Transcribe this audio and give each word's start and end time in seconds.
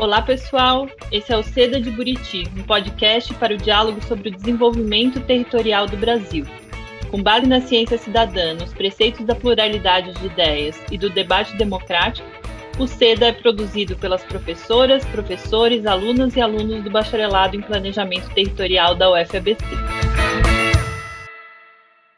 Olá, 0.00 0.22
pessoal. 0.22 0.88
Esse 1.12 1.30
é 1.30 1.36
o 1.36 1.42
Seda 1.42 1.78
de 1.78 1.90
Buriti, 1.90 2.44
um 2.56 2.62
podcast 2.62 3.34
para 3.34 3.52
o 3.52 3.58
diálogo 3.58 4.02
sobre 4.02 4.30
o 4.30 4.32
desenvolvimento 4.32 5.20
territorial 5.20 5.86
do 5.86 5.94
Brasil. 5.98 6.46
Com 7.10 7.22
base 7.22 7.46
na 7.46 7.60
ciência 7.60 7.98
cidadã, 7.98 8.54
nos 8.54 8.72
preceitos 8.72 9.26
da 9.26 9.34
pluralidade 9.34 10.14
de 10.14 10.24
ideias 10.24 10.80
e 10.90 10.96
do 10.96 11.10
debate 11.10 11.54
democrático, 11.58 12.26
o 12.78 12.86
SEDA 12.86 13.26
é 13.26 13.32
produzido 13.32 13.94
pelas 13.94 14.24
professoras, 14.24 15.04
professores, 15.04 15.84
alunas 15.84 16.34
e 16.34 16.40
alunos 16.40 16.82
do 16.82 16.90
Bacharelado 16.90 17.54
em 17.54 17.60
Planejamento 17.60 18.30
Territorial 18.30 18.94
da 18.94 19.10
UFABC. 19.10 20.09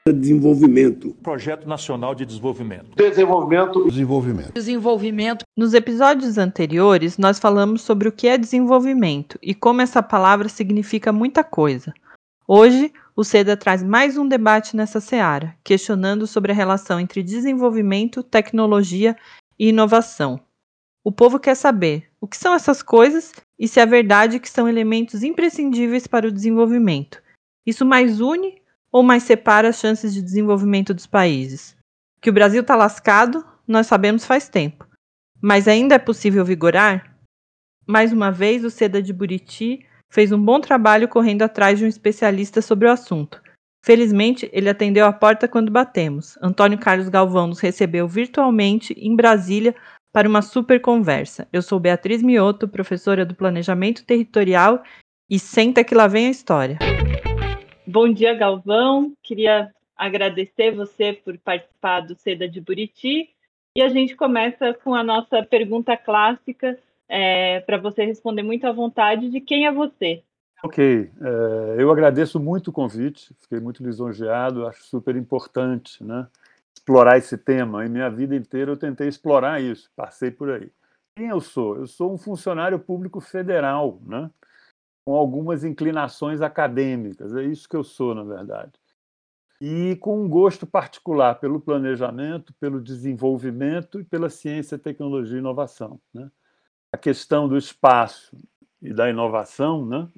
Desenvolvimento. 0.08 1.14
Projeto 1.22 1.68
Nacional 1.68 2.12
de 2.12 2.26
Desenvolvimento. 2.26 2.96
Desenvolvimento. 2.96 3.84
Desenvolvimento. 3.84 4.52
Desenvolvimento. 4.52 5.44
Nos 5.56 5.74
episódios 5.74 6.38
anteriores, 6.38 7.18
nós 7.18 7.38
falamos 7.38 7.82
sobre 7.82 8.08
o 8.08 8.12
que 8.12 8.26
é 8.26 8.36
desenvolvimento 8.36 9.38
e 9.40 9.54
como 9.54 9.80
essa 9.80 10.02
palavra 10.02 10.48
significa 10.48 11.12
muita 11.12 11.44
coisa. 11.44 11.94
Hoje, 12.48 12.92
o 13.14 13.22
SEDA 13.22 13.56
traz 13.56 13.80
mais 13.80 14.18
um 14.18 14.26
debate 14.26 14.74
nessa 14.74 14.98
seara, 14.98 15.54
questionando 15.62 16.26
sobre 16.26 16.50
a 16.50 16.54
relação 16.54 16.98
entre 16.98 17.22
desenvolvimento, 17.22 18.24
tecnologia 18.24 19.16
e 19.56 19.68
inovação. 19.68 20.40
O 21.04 21.12
povo 21.12 21.38
quer 21.38 21.54
saber 21.54 22.10
o 22.20 22.26
que 22.26 22.36
são 22.36 22.54
essas 22.54 22.82
coisas 22.82 23.32
e 23.56 23.68
se 23.68 23.78
é 23.78 23.86
verdade 23.86 24.40
que 24.40 24.50
são 24.50 24.68
elementos 24.68 25.22
imprescindíveis 25.22 26.08
para 26.08 26.26
o 26.26 26.32
desenvolvimento. 26.32 27.22
Isso 27.64 27.86
mais 27.86 28.20
une 28.20 28.61
ou 28.92 29.02
mais 29.02 29.22
separa 29.22 29.68
as 29.68 29.80
chances 29.80 30.12
de 30.12 30.20
desenvolvimento 30.20 30.92
dos 30.92 31.06
países? 31.06 31.74
Que 32.20 32.30
o 32.30 32.32
Brasil 32.32 32.60
está 32.60 32.76
lascado, 32.76 33.44
nós 33.66 33.86
sabemos 33.86 34.26
faz 34.26 34.48
tempo. 34.48 34.86
Mas 35.40 35.66
ainda 35.66 35.94
é 35.94 35.98
possível 35.98 36.44
vigorar? 36.44 37.16
Mais 37.86 38.12
uma 38.12 38.30
vez, 38.30 38.64
o 38.64 38.70
Seda 38.70 39.02
de 39.02 39.12
Buriti 39.12 39.84
fez 40.12 40.30
um 40.30 40.40
bom 40.40 40.60
trabalho 40.60 41.08
correndo 41.08 41.42
atrás 41.42 41.78
de 41.78 41.84
um 41.84 41.88
especialista 41.88 42.60
sobre 42.60 42.86
o 42.86 42.92
assunto. 42.92 43.40
Felizmente, 43.84 44.48
ele 44.52 44.68
atendeu 44.68 45.06
a 45.06 45.12
porta 45.12 45.48
quando 45.48 45.72
batemos. 45.72 46.38
Antônio 46.40 46.78
Carlos 46.78 47.08
Galvão 47.08 47.48
nos 47.48 47.58
recebeu 47.58 48.06
virtualmente 48.06 48.92
em 48.96 49.16
Brasília 49.16 49.74
para 50.12 50.28
uma 50.28 50.42
super 50.42 50.80
conversa. 50.80 51.48
Eu 51.52 51.62
sou 51.62 51.80
Beatriz 51.80 52.22
Mioto, 52.22 52.68
professora 52.68 53.24
do 53.24 53.34
Planejamento 53.34 54.04
Territorial, 54.04 54.82
e 55.28 55.38
senta 55.38 55.82
que 55.82 55.94
lá 55.94 56.06
vem 56.06 56.26
a 56.26 56.30
história. 56.30 56.78
Bom 57.92 58.10
dia, 58.10 58.32
Galvão. 58.32 59.12
Queria 59.22 59.70
agradecer 59.94 60.74
você 60.74 61.12
por 61.12 61.36
participar 61.36 62.00
do 62.00 62.14
Seda 62.14 62.48
de 62.48 62.58
Buriti. 62.58 63.28
E 63.76 63.82
a 63.82 63.88
gente 63.90 64.16
começa 64.16 64.72
com 64.72 64.94
a 64.94 65.04
nossa 65.04 65.42
pergunta 65.42 65.94
clássica, 65.94 66.78
é, 67.06 67.60
para 67.60 67.76
você 67.76 68.02
responder 68.02 68.42
muito 68.42 68.66
à 68.66 68.72
vontade, 68.72 69.28
de 69.28 69.42
quem 69.42 69.66
é 69.66 69.72
você? 69.72 70.22
Ok, 70.64 71.10
é, 71.20 71.76
eu 71.82 71.90
agradeço 71.90 72.40
muito 72.40 72.68
o 72.68 72.72
convite, 72.72 73.34
fiquei 73.42 73.60
muito 73.60 73.84
lisonjeado, 73.84 74.66
acho 74.66 74.84
super 74.84 75.14
importante 75.14 76.02
né, 76.02 76.26
explorar 76.74 77.18
esse 77.18 77.36
tema. 77.36 77.84
Em 77.84 77.90
minha 77.90 78.08
vida 78.08 78.34
inteira 78.34 78.70
eu 78.70 78.76
tentei 78.78 79.06
explorar 79.06 79.60
isso, 79.60 79.90
passei 79.94 80.30
por 80.30 80.50
aí. 80.50 80.70
Quem 81.14 81.28
eu 81.28 81.42
sou? 81.42 81.76
Eu 81.76 81.86
sou 81.86 82.10
um 82.10 82.16
funcionário 82.16 82.78
público 82.78 83.20
federal, 83.20 84.00
né? 84.06 84.30
Com 85.04 85.14
algumas 85.14 85.64
inclinações 85.64 86.40
acadêmicas. 86.40 87.34
É 87.34 87.42
isso 87.42 87.68
que 87.68 87.76
eu 87.76 87.84
sou, 87.84 88.14
na 88.14 88.22
verdade. 88.22 88.72
E 89.60 89.96
com 89.96 90.24
um 90.24 90.28
gosto 90.28 90.66
particular 90.66 91.36
pelo 91.36 91.60
planejamento, 91.60 92.52
pelo 92.54 92.80
desenvolvimento 92.80 94.00
e 94.00 94.04
pela 94.04 94.28
ciência, 94.28 94.78
tecnologia 94.78 95.36
e 95.36 95.40
inovação. 95.40 96.00
Né? 96.12 96.30
A 96.92 96.96
questão 96.96 97.48
do 97.48 97.56
espaço 97.56 98.36
e 98.80 98.92
da 98.92 99.08
inovação, 99.08 99.86
né? 99.86 100.08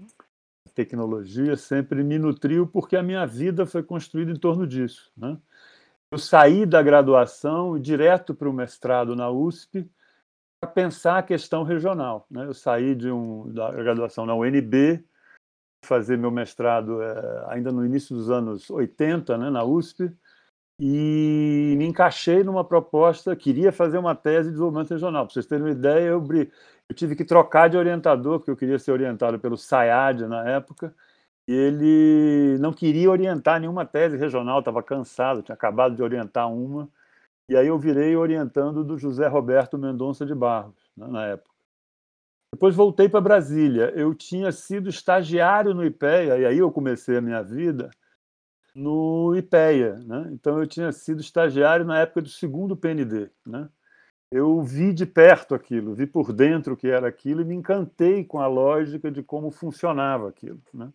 a 0.66 0.70
tecnologia, 0.70 1.56
sempre 1.56 2.02
me 2.02 2.18
nutriu 2.18 2.66
porque 2.66 2.96
a 2.96 3.02
minha 3.02 3.26
vida 3.26 3.66
foi 3.66 3.82
construída 3.82 4.32
em 4.32 4.38
torno 4.38 4.66
disso. 4.66 5.12
Né? 5.16 5.36
Eu 6.10 6.18
saí 6.18 6.64
da 6.64 6.82
graduação 6.82 7.78
direto 7.78 8.34
para 8.34 8.48
o 8.48 8.52
mestrado 8.52 9.14
na 9.14 9.30
USP, 9.30 9.86
pensar 10.66 11.18
a 11.18 11.22
questão 11.22 11.62
regional. 11.62 12.26
Né? 12.30 12.46
Eu 12.46 12.54
saí 12.54 12.94
de 12.94 13.10
um, 13.10 13.52
da 13.52 13.70
graduação 13.72 14.26
na 14.26 14.34
UNB, 14.34 15.04
fazer 15.84 16.16
meu 16.16 16.30
mestrado 16.30 17.02
é, 17.02 17.44
ainda 17.48 17.70
no 17.70 17.84
início 17.84 18.14
dos 18.16 18.30
anos 18.30 18.70
80, 18.70 19.36
né, 19.38 19.50
na 19.50 19.64
USP, 19.64 20.10
e 20.80 21.74
me 21.78 21.86
encaixei 21.86 22.42
numa 22.42 22.64
proposta, 22.64 23.36
queria 23.36 23.70
fazer 23.70 23.98
uma 23.98 24.14
tese 24.14 24.44
de 24.44 24.52
desenvolvimento 24.52 24.90
regional. 24.90 25.24
Para 25.24 25.34
vocês 25.34 25.46
terem 25.46 25.64
uma 25.64 25.70
ideia, 25.70 26.08
eu, 26.08 26.26
eu 26.88 26.94
tive 26.94 27.14
que 27.14 27.24
trocar 27.24 27.68
de 27.68 27.76
orientador, 27.76 28.38
porque 28.38 28.50
eu 28.50 28.56
queria 28.56 28.78
ser 28.78 28.90
orientado 28.92 29.38
pelo 29.38 29.56
SAIAD 29.56 30.26
na 30.26 30.48
época, 30.48 30.94
e 31.46 31.52
ele 31.52 32.58
não 32.58 32.72
queria 32.72 33.10
orientar 33.10 33.60
nenhuma 33.60 33.84
tese 33.84 34.16
regional, 34.16 34.60
estava 34.60 34.82
cansado, 34.82 35.42
tinha 35.42 35.54
acabado 35.54 35.94
de 35.94 36.02
orientar 36.02 36.50
uma, 36.50 36.88
e 37.48 37.56
aí 37.56 37.66
eu 37.66 37.78
virei 37.78 38.16
orientando 38.16 38.82
do 38.82 38.98
José 38.98 39.26
Roberto 39.26 39.78
Mendonça 39.78 40.24
de 40.24 40.34
Barros, 40.34 40.90
né, 40.96 41.06
na 41.06 41.26
época. 41.26 41.54
Depois 42.54 42.74
voltei 42.74 43.08
para 43.08 43.20
Brasília. 43.20 43.92
Eu 43.96 44.14
tinha 44.14 44.52
sido 44.52 44.88
estagiário 44.88 45.74
no 45.74 45.84
IPEA, 45.84 46.38
e 46.38 46.46
aí 46.46 46.58
eu 46.58 46.70
comecei 46.70 47.16
a 47.16 47.20
minha 47.20 47.42
vida 47.42 47.90
no 48.74 49.34
IPEA. 49.36 49.96
Né? 49.96 50.30
Então 50.32 50.58
eu 50.58 50.66
tinha 50.66 50.92
sido 50.92 51.20
estagiário 51.20 51.84
na 51.84 51.98
época 51.98 52.22
do 52.22 52.28
segundo 52.28 52.76
PND. 52.76 53.28
Né? 53.44 53.68
Eu 54.30 54.62
vi 54.62 54.92
de 54.92 55.04
perto 55.04 55.54
aquilo, 55.54 55.94
vi 55.94 56.06
por 56.06 56.32
dentro 56.32 56.74
o 56.74 56.76
que 56.76 56.88
era 56.88 57.08
aquilo 57.08 57.40
e 57.40 57.44
me 57.44 57.54
encantei 57.54 58.24
com 58.24 58.40
a 58.40 58.46
lógica 58.46 59.10
de 59.10 59.22
como 59.22 59.50
funcionava 59.50 60.28
aquilo. 60.28 60.60
Né? 60.72 60.92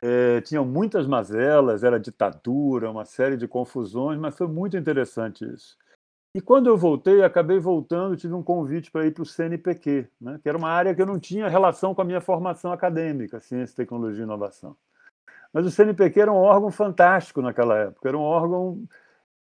É, 0.00 0.40
tinham 0.42 0.64
muitas 0.64 1.06
mazelas, 1.06 1.82
era 1.82 1.98
ditadura, 1.98 2.90
uma 2.90 3.04
série 3.04 3.36
de 3.36 3.48
confusões, 3.48 4.18
mas 4.18 4.36
foi 4.36 4.46
muito 4.46 4.76
interessante 4.76 5.44
isso. 5.44 5.76
E 6.34 6.40
quando 6.40 6.68
eu 6.68 6.76
voltei, 6.76 7.22
acabei 7.22 7.58
voltando, 7.58 8.16
tive 8.16 8.34
um 8.34 8.42
convite 8.42 8.90
para 8.90 9.06
ir 9.06 9.12
para 9.12 9.22
o 9.22 9.26
CNPq, 9.26 10.08
né, 10.20 10.38
que 10.42 10.48
era 10.48 10.58
uma 10.58 10.68
área 10.68 10.94
que 10.94 11.02
eu 11.02 11.06
não 11.06 11.18
tinha 11.18 11.48
relação 11.48 11.94
com 11.94 12.02
a 12.02 12.04
minha 12.04 12.20
formação 12.20 12.70
acadêmica, 12.70 13.40
ciência, 13.40 13.74
tecnologia 13.74 14.20
e 14.20 14.24
inovação. 14.24 14.76
Mas 15.52 15.66
o 15.66 15.70
CNPq 15.70 16.20
era 16.20 16.32
um 16.32 16.36
órgão 16.36 16.70
fantástico 16.70 17.40
naquela 17.42 17.76
época, 17.78 18.08
era 18.08 18.16
um 18.16 18.22
órgão 18.22 18.84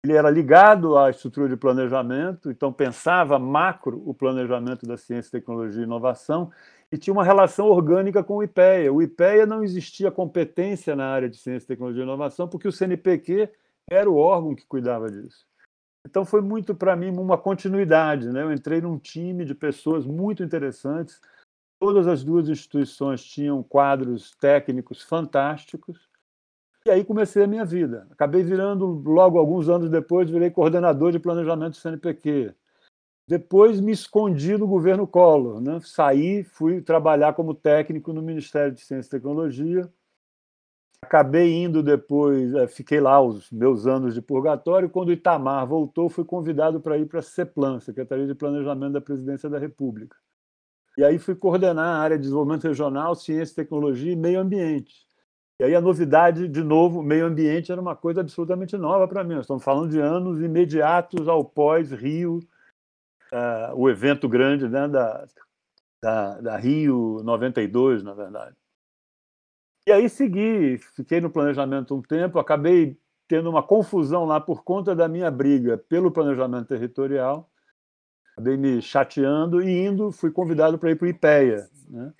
ele 0.05 0.13
era 0.13 0.31
ligado 0.31 0.99
à 0.99 1.09
estrutura 1.09 1.49
de 1.49 1.57
planejamento, 1.57 2.51
então 2.51 2.71
pensava 2.71 3.39
macro 3.39 4.03
o 4.05 4.13
planejamento 4.13 4.87
da 4.87 4.99
ciência, 4.99 5.33
tecnologia 5.33 5.81
e 5.81 5.85
inovação 5.85 6.53
e 6.93 6.99
tinha 6.99 7.15
uma 7.15 7.25
relação 7.25 7.69
orgânica 7.69 8.23
com 8.23 8.37
o 8.37 8.43
IPEA. 8.43 8.93
O 8.93 9.01
IPEA 9.01 9.47
não 9.47 9.65
existia 9.65 10.11
competência 10.11 10.95
na 10.95 11.07
área 11.07 11.29
de 11.29 11.39
ciência, 11.39 11.67
tecnologia 11.67 12.03
e 12.03 12.05
inovação, 12.05 12.47
porque 12.47 12.69
o 12.69 12.73
CNPq 12.73 13.49
era 13.91 14.09
o 14.09 14.17
órgão 14.17 14.55
que 14.55 14.67
cuidava 14.67 15.11
disso. 15.11 15.47
Então 16.07 16.23
foi 16.23 16.43
muito 16.43 16.75
para 16.75 16.95
mim 16.95 17.09
uma 17.09 17.39
continuidade, 17.39 18.29
né? 18.29 18.43
Eu 18.43 18.53
entrei 18.53 18.83
num 18.83 18.99
time 18.99 19.43
de 19.47 19.55
pessoas 19.55 20.05
muito 20.05 20.43
interessantes. 20.43 21.19
Todas 21.81 22.07
as 22.07 22.23
duas 22.23 22.47
instituições 22.51 23.25
tinham 23.25 23.63
quadros 23.63 24.37
técnicos 24.37 25.03
fantásticos. 25.03 26.11
E 26.87 26.91
aí 26.91 27.03
comecei 27.03 27.43
a 27.43 27.47
minha 27.47 27.65
vida. 27.65 28.07
Acabei 28.11 28.43
virando, 28.43 28.87
logo 29.07 29.39
alguns 29.39 29.71
anos 29.71 29.89
depois, 29.89 30.29
virei 30.29 30.51
coordenador 30.51 31.13
de 31.13 31.19
planejamento 31.19 31.73
do 31.73 31.77
CNPq. 31.79 32.55
Depois 33.27 33.81
me 33.81 33.91
escondi 33.91 34.59
no 34.59 34.67
governo 34.67 35.07
Collor, 35.07 35.63
né? 35.63 35.81
saí, 35.83 36.45
fui 36.45 36.83
trabalhar 36.83 37.33
como 37.33 37.55
técnico 37.55 38.13
no 38.13 38.21
Ministério 38.21 38.71
de 38.71 38.83
Ciência 38.83 39.09
e 39.09 39.11
Tecnologia. 39.13 39.91
Acabei 41.01 41.55
indo 41.55 41.83
depois, 41.83 42.55
é, 42.55 42.67
fiquei 42.67 43.01
lá 43.01 43.19
os 43.19 43.51
meus 43.51 43.87
anos 43.87 44.13
de 44.13 44.21
purgatório. 44.21 44.91
Quando 44.91 45.13
Itamar 45.13 45.67
voltou, 45.67 46.11
fui 46.11 46.25
convidado 46.25 46.83
para 46.83 46.99
ir 46.99 47.07
para 47.07 47.21
a 47.21 47.23
CEPLAN, 47.23 47.81
Secretaria 47.81 48.27
de 48.27 48.35
Planejamento 48.35 48.93
da 48.93 49.01
Presidência 49.01 49.49
da 49.49 49.59
República. 49.59 50.19
E 50.99 51.05
aí 51.05 51.19
fui 51.19 51.35
coordenar 51.35 51.97
a 51.97 51.99
área 51.99 52.19
de 52.19 52.25
desenvolvimento 52.25 52.69
regional, 52.69 53.15
ciência, 53.15 53.57
tecnologia 53.57 54.13
e 54.13 54.17
meio 54.17 54.39
ambiente. 54.39 55.07
E 55.61 55.65
aí 55.65 55.75
a 55.75 55.81
novidade, 55.81 56.49
de 56.49 56.65
novo, 56.65 57.03
meio 57.03 57.27
ambiente 57.27 57.71
era 57.71 57.81
uma 57.81 57.95
coisa 57.95 58.21
absolutamente 58.21 58.77
nova 58.77 59.07
para 59.07 59.23
mim. 59.23 59.35
Nós 59.35 59.45
estamos 59.45 59.63
falando 59.63 59.91
de 59.91 60.01
anos 60.01 60.41
imediatos 60.43 61.29
ao 61.29 61.45
pós-Rio 61.45 62.41
uh, 63.33 63.75
o 63.77 63.89
evento 63.89 64.29
grande 64.29 64.69
né, 64.69 64.89
da, 64.89 65.27
da, 66.03 66.41
da, 66.41 66.57
Rio 66.57 67.21
92, 67.23 68.03
na 68.03 68.15
verdade. 68.15 68.57
E 69.87 69.93
aí 69.93 70.09
segui, 70.09 70.79
fiquei 70.79 71.21
no 71.21 71.31
planejamento 71.31 71.95
um 71.95 72.03
tempo, 72.03 72.39
acabei 72.39 72.99
tendo 73.29 73.49
uma 73.49 73.63
confusão 73.63 74.25
lá 74.25 74.41
por 74.41 74.65
conta 74.65 74.95
da 74.95 75.09
minha 75.09 75.31
briga 75.31 75.79
pelo 75.79 76.11
planejamento 76.11 76.67
territorial, 76.67 77.49
acabei 78.33 78.57
me 78.57 78.83
chateando 78.83 79.63
e 79.63 79.87
indo, 79.87 80.11
fui 80.11 80.31
convidado 80.31 80.79
para 80.79 80.91
ir 80.91 80.97
para 80.97 81.07
o 81.07 81.09
IPEA. 81.09 81.69
Né? 81.89 82.13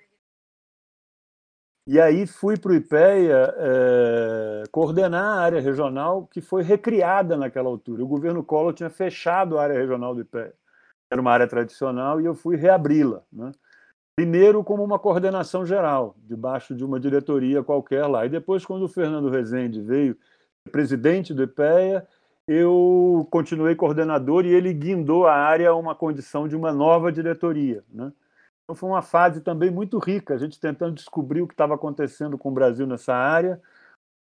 E 1.87 1.99
aí 1.99 2.25
fui 2.25 2.57
para 2.57 2.71
o 2.71 2.75
IPEA 2.75 3.55
é, 3.57 4.63
coordenar 4.71 5.37
a 5.37 5.41
área 5.41 5.61
regional 5.61 6.27
que 6.27 6.41
foi 6.41 6.63
recriada 6.63 7.37
naquela 7.37 7.69
altura. 7.69 8.03
O 8.03 8.07
governo 8.07 8.43
Collor 8.43 8.73
tinha 8.73 8.89
fechado 8.89 9.57
a 9.57 9.63
área 9.63 9.77
regional 9.77 10.15
do 10.15 10.21
IPEA 10.21 10.53
era 11.09 11.21
uma 11.21 11.31
área 11.31 11.47
tradicional 11.47 12.19
e 12.19 12.25
eu 12.25 12.35
fui 12.35 12.55
reabri-la. 12.55 13.21
Né? 13.31 13.51
Primeiro, 14.15 14.63
como 14.63 14.83
uma 14.83 14.99
coordenação 14.99 15.65
geral, 15.65 16.15
debaixo 16.19 16.75
de 16.75 16.83
uma 16.83 16.99
diretoria 16.99 17.63
qualquer 17.63 18.05
lá. 18.07 18.25
E 18.25 18.29
depois, 18.29 18.65
quando 18.65 18.83
o 18.83 18.89
Fernando 18.89 19.29
Rezende 19.29 19.81
veio 19.81 20.17
presidente 20.71 21.33
do 21.33 21.43
IPEA, 21.43 22.07
eu 22.47 23.27
continuei 23.29 23.75
coordenador 23.75 24.45
e 24.45 24.53
ele 24.53 24.73
guindou 24.73 25.27
a 25.27 25.33
área 25.33 25.69
a 25.69 25.75
uma 25.75 25.95
condição 25.95 26.47
de 26.47 26.55
uma 26.55 26.71
nova 26.71 27.11
diretoria. 27.11 27.83
Né? 27.91 28.11
Então, 28.65 28.75
foi 28.75 28.89
uma 28.89 29.03
fase 29.03 29.41
também 29.41 29.69
muito 29.69 29.99
rica, 29.99 30.33
a 30.33 30.37
gente 30.39 30.59
tentando 30.59 30.95
descobrir 30.95 31.41
o 31.41 31.47
que 31.47 31.53
estava 31.53 31.75
acontecendo 31.75 32.35
com 32.35 32.49
o 32.49 32.53
Brasil 32.53 32.87
nessa 32.87 33.13
área. 33.13 33.61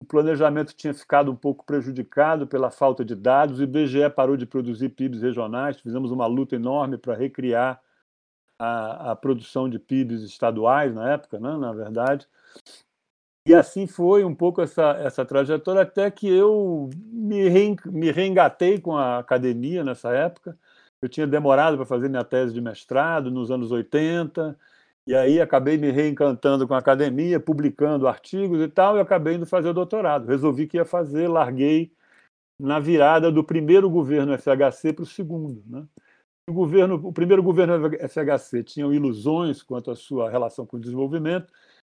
O 0.01 0.05
planejamento 0.05 0.73
tinha 0.73 0.95
ficado 0.95 1.31
um 1.31 1.35
pouco 1.35 1.63
prejudicado 1.63 2.47
pela 2.47 2.71
falta 2.71 3.05
de 3.05 3.15
dados, 3.15 3.59
o 3.59 3.63
IBGE 3.63 4.09
parou 4.09 4.35
de 4.35 4.47
produzir 4.47 4.89
PIBs 4.89 5.21
regionais, 5.21 5.79
fizemos 5.79 6.11
uma 6.11 6.25
luta 6.25 6.55
enorme 6.55 6.97
para 6.97 7.13
recriar 7.13 7.79
a, 8.57 9.11
a 9.11 9.15
produção 9.15 9.69
de 9.69 9.77
PIBs 9.77 10.23
estaduais 10.23 10.93
na 10.93 11.13
época, 11.13 11.39
né, 11.39 11.55
na 11.55 11.71
verdade. 11.71 12.27
E 13.47 13.53
assim 13.53 13.85
foi 13.85 14.23
um 14.23 14.33
pouco 14.33 14.59
essa, 14.61 14.91
essa 14.99 15.23
trajetória, 15.23 15.83
até 15.83 16.09
que 16.09 16.27
eu 16.27 16.89
me, 16.95 17.47
me 17.85 18.11
reengatei 18.11 18.79
com 18.79 18.97
a 18.97 19.19
academia 19.19 19.83
nessa 19.83 20.11
época. 20.11 20.57
Eu 21.01 21.09
tinha 21.09 21.25
demorado 21.25 21.77
para 21.77 21.85
fazer 21.85 22.09
minha 22.09 22.23
tese 22.23 22.53
de 22.53 22.61
mestrado 22.61 23.31
nos 23.31 23.49
anos 23.49 23.71
80, 23.71 24.57
e 25.07 25.15
aí 25.15 25.41
acabei 25.41 25.77
me 25.77 25.89
reencantando 25.89 26.67
com 26.67 26.73
a 26.73 26.77
academia, 26.77 27.39
publicando 27.39 28.07
artigos 28.07 28.61
e 28.61 28.67
tal, 28.67 28.97
e 28.97 28.99
acabei 28.99 29.35
indo 29.35 29.45
fazer 29.45 29.69
o 29.69 29.73
doutorado. 29.73 30.27
Resolvi 30.27 30.67
que 30.67 30.77
ia 30.77 30.85
fazer, 30.85 31.27
larguei 31.27 31.91
na 32.59 32.79
virada 32.79 33.31
do 33.31 33.43
primeiro 33.43 33.89
governo 33.89 34.37
FHC 34.37 34.93
para 34.93 35.03
o 35.03 35.07
segundo. 35.07 35.63
Né? 35.67 35.85
o, 36.51 36.53
governo, 36.53 36.95
o 36.95 37.13
primeiro 37.13 37.41
governo 37.41 37.89
FHC 38.07 38.63
tinha 38.63 38.85
ilusões 38.93 39.63
quanto 39.63 39.89
à 39.89 39.95
sua 39.95 40.29
relação 40.29 40.65
com 40.65 40.77
o 40.77 40.79
desenvolvimento, 40.79 41.51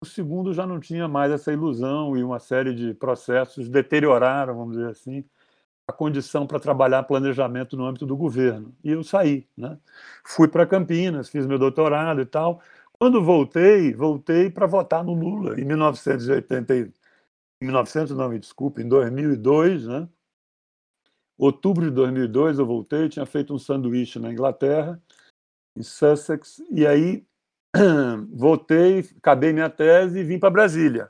o 0.01 0.05
segundo 0.05 0.53
já 0.53 0.65
não 0.65 0.79
tinha 0.79 1.07
mais 1.07 1.31
essa 1.31 1.53
ilusão 1.53 2.17
e 2.17 2.23
uma 2.23 2.39
série 2.39 2.73
de 2.73 2.93
processos 2.93 3.69
deterioraram, 3.69 4.55
vamos 4.55 4.75
dizer 4.75 4.89
assim, 4.89 5.23
a 5.87 5.93
condição 5.93 6.47
para 6.47 6.59
trabalhar 6.59 7.03
planejamento 7.03 7.75
no 7.75 7.85
âmbito 7.85 8.05
do 8.05 8.15
governo. 8.15 8.73
E 8.83 8.91
eu 8.91 9.03
saí. 9.03 9.47
Né? 9.57 9.77
Fui 10.23 10.47
para 10.47 10.65
Campinas, 10.65 11.29
fiz 11.29 11.45
meu 11.45 11.59
doutorado 11.59 12.21
e 12.21 12.25
tal. 12.25 12.61
Quando 12.93 13.23
voltei, 13.23 13.93
voltei 13.93 14.49
para 14.49 14.67
votar 14.67 15.03
no 15.03 15.13
Lula, 15.13 15.59
em 15.59 15.65
1980, 15.65 16.75
em 16.75 16.93
1900, 17.63 18.15
não 18.15 18.29
me 18.29 18.39
desculpe, 18.39 18.81
em 18.81 18.87
2002, 18.87 19.87
né? 19.87 20.07
outubro 21.37 21.85
de 21.85 21.91
2002 21.91 22.59
eu 22.59 22.65
voltei, 22.65 23.09
tinha 23.09 23.25
feito 23.25 23.53
um 23.53 23.57
sanduíche 23.57 24.19
na 24.19 24.31
Inglaterra, 24.31 25.01
em 25.75 25.81
Sussex, 25.81 26.61
e 26.69 26.85
aí 26.85 27.25
voltei, 28.31 28.99
acabei 29.17 29.51
minha 29.51 29.69
tese 29.69 30.19
e 30.19 30.23
vim 30.23 30.37
para 30.37 30.51
Brasília. 30.51 31.09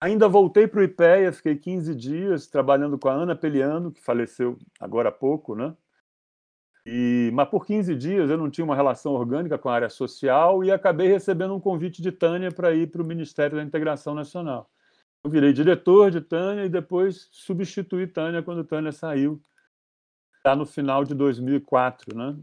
Ainda 0.00 0.28
voltei 0.28 0.66
para 0.68 0.80
o 0.80 0.82
IPEA, 0.82 1.32
fiquei 1.32 1.56
15 1.56 1.94
dias 1.94 2.46
trabalhando 2.46 2.98
com 2.98 3.08
a 3.08 3.12
Ana 3.12 3.34
Peliano, 3.34 3.90
que 3.90 4.00
faleceu 4.00 4.56
agora 4.78 5.08
há 5.08 5.12
pouco, 5.12 5.56
né? 5.56 5.74
E, 6.86 7.30
mas 7.34 7.48
por 7.48 7.66
15 7.66 7.94
dias 7.96 8.30
eu 8.30 8.38
não 8.38 8.48
tinha 8.48 8.64
uma 8.64 8.76
relação 8.76 9.12
orgânica 9.12 9.58
com 9.58 9.68
a 9.68 9.74
área 9.74 9.90
social 9.90 10.64
e 10.64 10.70
acabei 10.70 11.08
recebendo 11.08 11.54
um 11.54 11.60
convite 11.60 12.00
de 12.00 12.12
Tânia 12.12 12.50
para 12.50 12.72
ir 12.72 12.90
para 12.90 13.02
o 13.02 13.04
Ministério 13.04 13.56
da 13.56 13.62
Integração 13.62 14.14
Nacional. 14.14 14.70
Eu 15.22 15.30
virei 15.30 15.52
diretor 15.52 16.10
de 16.10 16.20
Tânia 16.20 16.64
e 16.64 16.68
depois 16.68 17.28
substituí 17.32 18.06
Tânia 18.06 18.42
quando 18.42 18.64
Tânia 18.64 18.92
saiu, 18.92 19.42
está 20.36 20.54
no 20.54 20.64
final 20.64 21.04
de 21.04 21.14
2004, 21.14 22.16
né? 22.16 22.36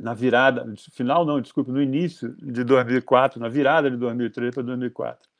na 0.00 0.14
virada, 0.14 0.64
final 0.92 1.24
não, 1.24 1.40
desculpe, 1.40 1.70
no 1.70 1.80
início 1.80 2.34
de 2.36 2.64
2004, 2.64 3.40
na 3.40 3.48
virada 3.48 3.90
de 3.90 3.96
2003 3.96 4.54
para 4.54 4.62
2004. 4.62 5.33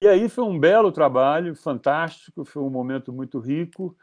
E 0.00 0.06
aí 0.06 0.28
foi 0.28 0.44
um 0.44 0.58
belo 0.58 0.92
trabalho, 0.92 1.56
fantástico, 1.56 2.44
foi 2.44 2.62
um 2.62 2.70
momento 2.70 3.12
muito 3.12 3.40
rico. 3.40 3.96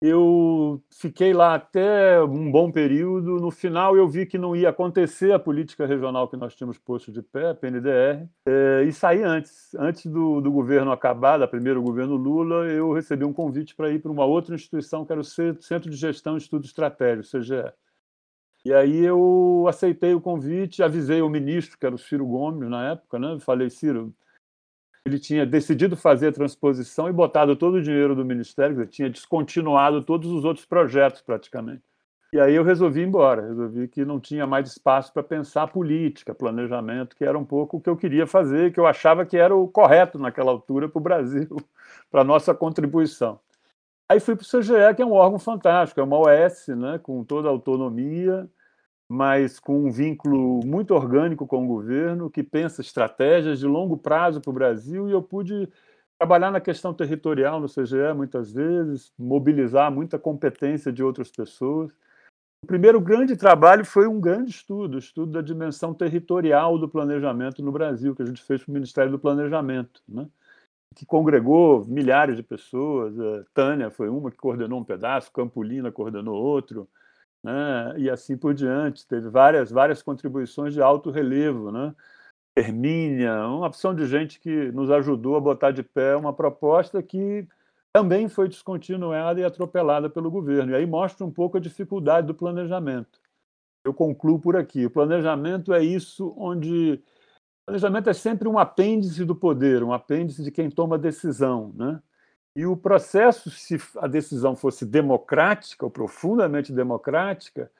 Eu 0.00 0.82
fiquei 0.90 1.32
lá 1.32 1.54
até 1.54 2.22
um 2.22 2.50
bom 2.50 2.70
período. 2.70 3.36
No 3.40 3.50
final, 3.50 3.96
eu 3.96 4.08
vi 4.08 4.26
que 4.26 4.38
não 4.38 4.54
ia 4.56 4.70
acontecer 4.70 5.32
a 5.32 5.38
política 5.38 5.86
regional 5.86 6.28
que 6.28 6.36
nós 6.36 6.54
tínhamos 6.54 6.78
posto 6.78 7.12
de 7.12 7.22
pé, 7.22 7.50
a 7.50 7.54
PNDR, 7.54 8.28
é, 8.46 8.84
e 8.86 8.92
saí 8.92 9.22
antes. 9.22 9.74
Antes 9.74 10.06
do, 10.06 10.40
do 10.40 10.50
governo 10.50 10.92
acabar, 10.92 11.38
da 11.38 11.48
primeiro 11.48 11.82
governo 11.82 12.16
Lula, 12.16 12.66
eu 12.66 12.92
recebi 12.92 13.24
um 13.24 13.32
convite 13.32 13.74
para 13.74 13.90
ir 13.90 14.00
para 14.00 14.12
uma 14.12 14.24
outra 14.24 14.54
instituição, 14.54 15.04
que 15.04 15.12
era 15.12 15.20
o 15.20 15.24
Centro 15.24 15.90
de 15.90 15.96
Gestão 15.96 16.34
e 16.34 16.38
Estudo 16.38 16.64
Estratégico, 16.64 17.38
CGE. 17.38 17.72
E 18.64 18.72
aí 18.72 18.98
eu 19.04 19.66
aceitei 19.68 20.14
o 20.14 20.20
convite, 20.20 20.82
avisei 20.82 21.20
o 21.20 21.28
ministro, 21.28 21.78
que 21.78 21.84
era 21.86 21.94
o 21.94 21.98
Ciro 21.98 22.26
Gomes 22.26 22.68
na 22.68 22.92
época, 22.92 23.18
né? 23.18 23.38
Falei, 23.40 23.68
Ciro, 23.68 24.14
ele 25.04 25.18
tinha 25.18 25.44
decidido 25.44 25.96
fazer 25.96 26.28
a 26.28 26.32
transposição 26.32 27.08
e 27.08 27.12
botado 27.12 27.54
todo 27.54 27.74
o 27.74 27.82
dinheiro 27.82 28.14
do 28.14 28.24
Ministério, 28.24 28.80
ele 28.80 28.86
tinha 28.86 29.10
descontinuado 29.10 30.02
todos 30.02 30.30
os 30.30 30.44
outros 30.44 30.64
projetos 30.64 31.20
praticamente. 31.20 31.82
E 32.32 32.40
aí 32.40 32.54
eu 32.54 32.64
resolvi 32.64 33.00
ir 33.00 33.06
embora, 33.06 33.42
resolvi 33.42 33.86
que 33.86 34.04
não 34.04 34.18
tinha 34.18 34.44
mais 34.44 34.68
espaço 34.68 35.12
para 35.12 35.22
pensar 35.22 35.68
política, 35.68 36.34
planejamento, 36.34 37.14
que 37.14 37.24
era 37.24 37.38
um 37.38 37.44
pouco 37.44 37.76
o 37.76 37.80
que 37.80 37.88
eu 37.88 37.96
queria 37.96 38.26
fazer, 38.26 38.72
que 38.72 38.80
eu 38.80 38.86
achava 38.86 39.24
que 39.24 39.36
era 39.36 39.54
o 39.54 39.68
correto 39.68 40.18
naquela 40.18 40.50
altura 40.50 40.88
para 40.88 40.98
o 40.98 41.02
Brasil, 41.02 41.56
para 42.10 42.22
a 42.22 42.24
nossa 42.24 42.52
contribuição. 42.52 43.38
Aí 44.08 44.18
fui 44.18 44.34
para 44.34 44.42
o 44.42 44.46
CGE, 44.46 44.94
que 44.96 45.02
é 45.02 45.06
um 45.06 45.12
órgão 45.12 45.38
fantástico, 45.38 46.00
é 46.00 46.02
uma 46.02 46.18
OS, 46.18 46.68
né, 46.68 46.98
com 47.00 47.22
toda 47.22 47.46
a 47.48 47.50
autonomia, 47.50 48.50
mas 49.08 49.60
com 49.60 49.86
um 49.86 49.90
vínculo 49.90 50.60
muito 50.64 50.94
orgânico 50.94 51.46
com 51.46 51.64
o 51.64 51.66
governo, 51.66 52.30
que 52.30 52.42
pensa 52.42 52.80
estratégias 52.80 53.58
de 53.58 53.66
longo 53.66 53.96
prazo 53.96 54.40
para 54.40 54.50
o 54.50 54.54
Brasil, 54.54 55.08
e 55.08 55.12
eu 55.12 55.22
pude 55.22 55.68
trabalhar 56.18 56.50
na 56.50 56.60
questão 56.60 56.94
territorial 56.94 57.60
no 57.60 57.68
CGE 57.68 58.14
muitas 58.14 58.52
vezes, 58.52 59.12
mobilizar 59.18 59.90
muita 59.90 60.18
competência 60.18 60.92
de 60.92 61.02
outras 61.02 61.30
pessoas. 61.30 61.92
O 62.62 62.66
primeiro 62.66 63.00
grande 63.00 63.36
trabalho 63.36 63.84
foi 63.84 64.06
um 64.06 64.18
grande 64.18 64.50
estudo, 64.50 64.94
o 64.94 64.98
estudo 64.98 65.32
da 65.32 65.42
dimensão 65.42 65.92
territorial 65.92 66.78
do 66.78 66.88
planejamento 66.88 67.62
no 67.62 67.70
Brasil, 67.70 68.14
que 68.14 68.22
a 68.22 68.26
gente 68.26 68.42
fez 68.42 68.62
para 68.62 68.70
o 68.70 68.74
Ministério 68.74 69.12
do 69.12 69.18
Planejamento, 69.18 70.02
né? 70.08 70.26
que 70.94 71.04
congregou 71.04 71.84
milhares 71.84 72.36
de 72.36 72.42
pessoas. 72.42 73.18
A 73.18 73.44
Tânia 73.52 73.90
foi 73.90 74.08
uma 74.08 74.30
que 74.30 74.36
coordenou 74.36 74.80
um 74.80 74.84
pedaço, 74.84 75.32
Campolina 75.32 75.92
coordenou 75.92 76.34
outro, 76.34 76.88
né? 77.44 77.94
e 77.98 78.10
assim 78.10 78.36
por 78.36 78.54
diante. 78.54 79.06
Teve 79.06 79.28
várias, 79.28 79.70
várias 79.70 80.02
contribuições 80.02 80.72
de 80.72 80.80
alto 80.80 81.10
relevo. 81.10 81.70
Né? 81.70 81.94
Hermínia, 82.56 83.46
uma 83.46 83.66
opção 83.66 83.94
de 83.94 84.06
gente 84.06 84.40
que 84.40 84.72
nos 84.72 84.90
ajudou 84.90 85.36
a 85.36 85.40
botar 85.40 85.70
de 85.70 85.82
pé 85.82 86.16
uma 86.16 86.32
proposta 86.32 87.02
que 87.02 87.46
também 87.92 88.28
foi 88.28 88.48
descontinuada 88.48 89.40
e 89.40 89.44
atropelada 89.44 90.08
pelo 90.08 90.30
governo. 90.30 90.72
E 90.72 90.74
aí 90.74 90.86
mostra 90.86 91.24
um 91.24 91.30
pouco 91.30 91.58
a 91.58 91.60
dificuldade 91.60 92.26
do 92.26 92.34
planejamento. 92.34 93.20
Eu 93.84 93.92
concluo 93.92 94.40
por 94.40 94.56
aqui. 94.56 94.86
O 94.86 94.90
planejamento 94.90 95.72
é 95.72 95.84
isso 95.84 96.34
onde. 96.36 96.94
O 96.94 97.66
planejamento 97.66 98.08
é 98.08 98.14
sempre 98.14 98.48
um 98.48 98.58
apêndice 98.58 99.24
do 99.24 99.34
poder, 99.34 99.82
um 99.82 99.92
apêndice 99.92 100.42
de 100.42 100.50
quem 100.50 100.70
toma 100.70 100.98
decisão. 100.98 101.72
Né? 101.74 102.00
E 102.56 102.64
o 102.64 102.76
processo, 102.76 103.50
se 103.50 103.76
a 103.98 104.06
decisão 104.06 104.54
fosse 104.54 104.86
democrática, 104.86 105.84
ou 105.84 105.90
profundamente 105.90 106.72
democrática, 106.72 107.70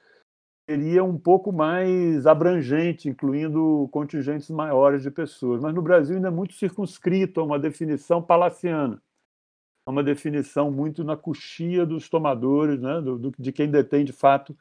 seria 0.68 1.04
um 1.04 1.16
pouco 1.16 1.52
mais 1.52 2.26
abrangente, 2.26 3.08
incluindo 3.08 3.88
contingentes 3.92 4.50
maiores 4.50 5.02
de 5.02 5.10
pessoas. 5.10 5.60
Mas 5.60 5.74
no 5.74 5.82
Brasil 5.82 6.16
ainda 6.16 6.28
é 6.28 6.30
muito 6.30 6.54
circunscrito 6.54 7.40
a 7.40 7.44
uma 7.44 7.58
definição 7.58 8.20
palaciana, 8.20 9.00
a 9.86 9.90
uma 9.92 10.02
definição 10.02 10.70
muito 10.70 11.04
na 11.04 11.16
coxia 11.16 11.86
dos 11.86 12.08
tomadores, 12.08 12.80
né, 12.80 13.00
do, 13.00 13.18
do, 13.18 13.32
de 13.38 13.52
quem 13.52 13.70
detém 13.70 14.04
de 14.04 14.12
fato 14.12 14.56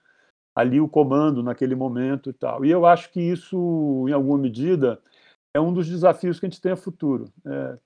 ali 0.55 0.79
o 0.79 0.87
comando 0.87 1.41
naquele 1.41 1.73
momento 1.73 2.29
e 2.29 2.33
tal. 2.33 2.63
E 2.63 2.69
eu 2.69 2.85
acho 2.85 3.11
que 3.11 3.19
isso, 3.19 4.05
em 4.07 4.11
alguma 4.11 4.37
medida, 4.37 5.01
é 5.55 5.59
um 5.59 5.73
dos 5.73 5.87
desafios 5.87 6.39
que 6.39 6.45
a 6.45 6.49
gente 6.49 6.61
tem 6.61 6.73
a 6.73 6.77
futuro. 6.77 7.25
É, 7.45 7.79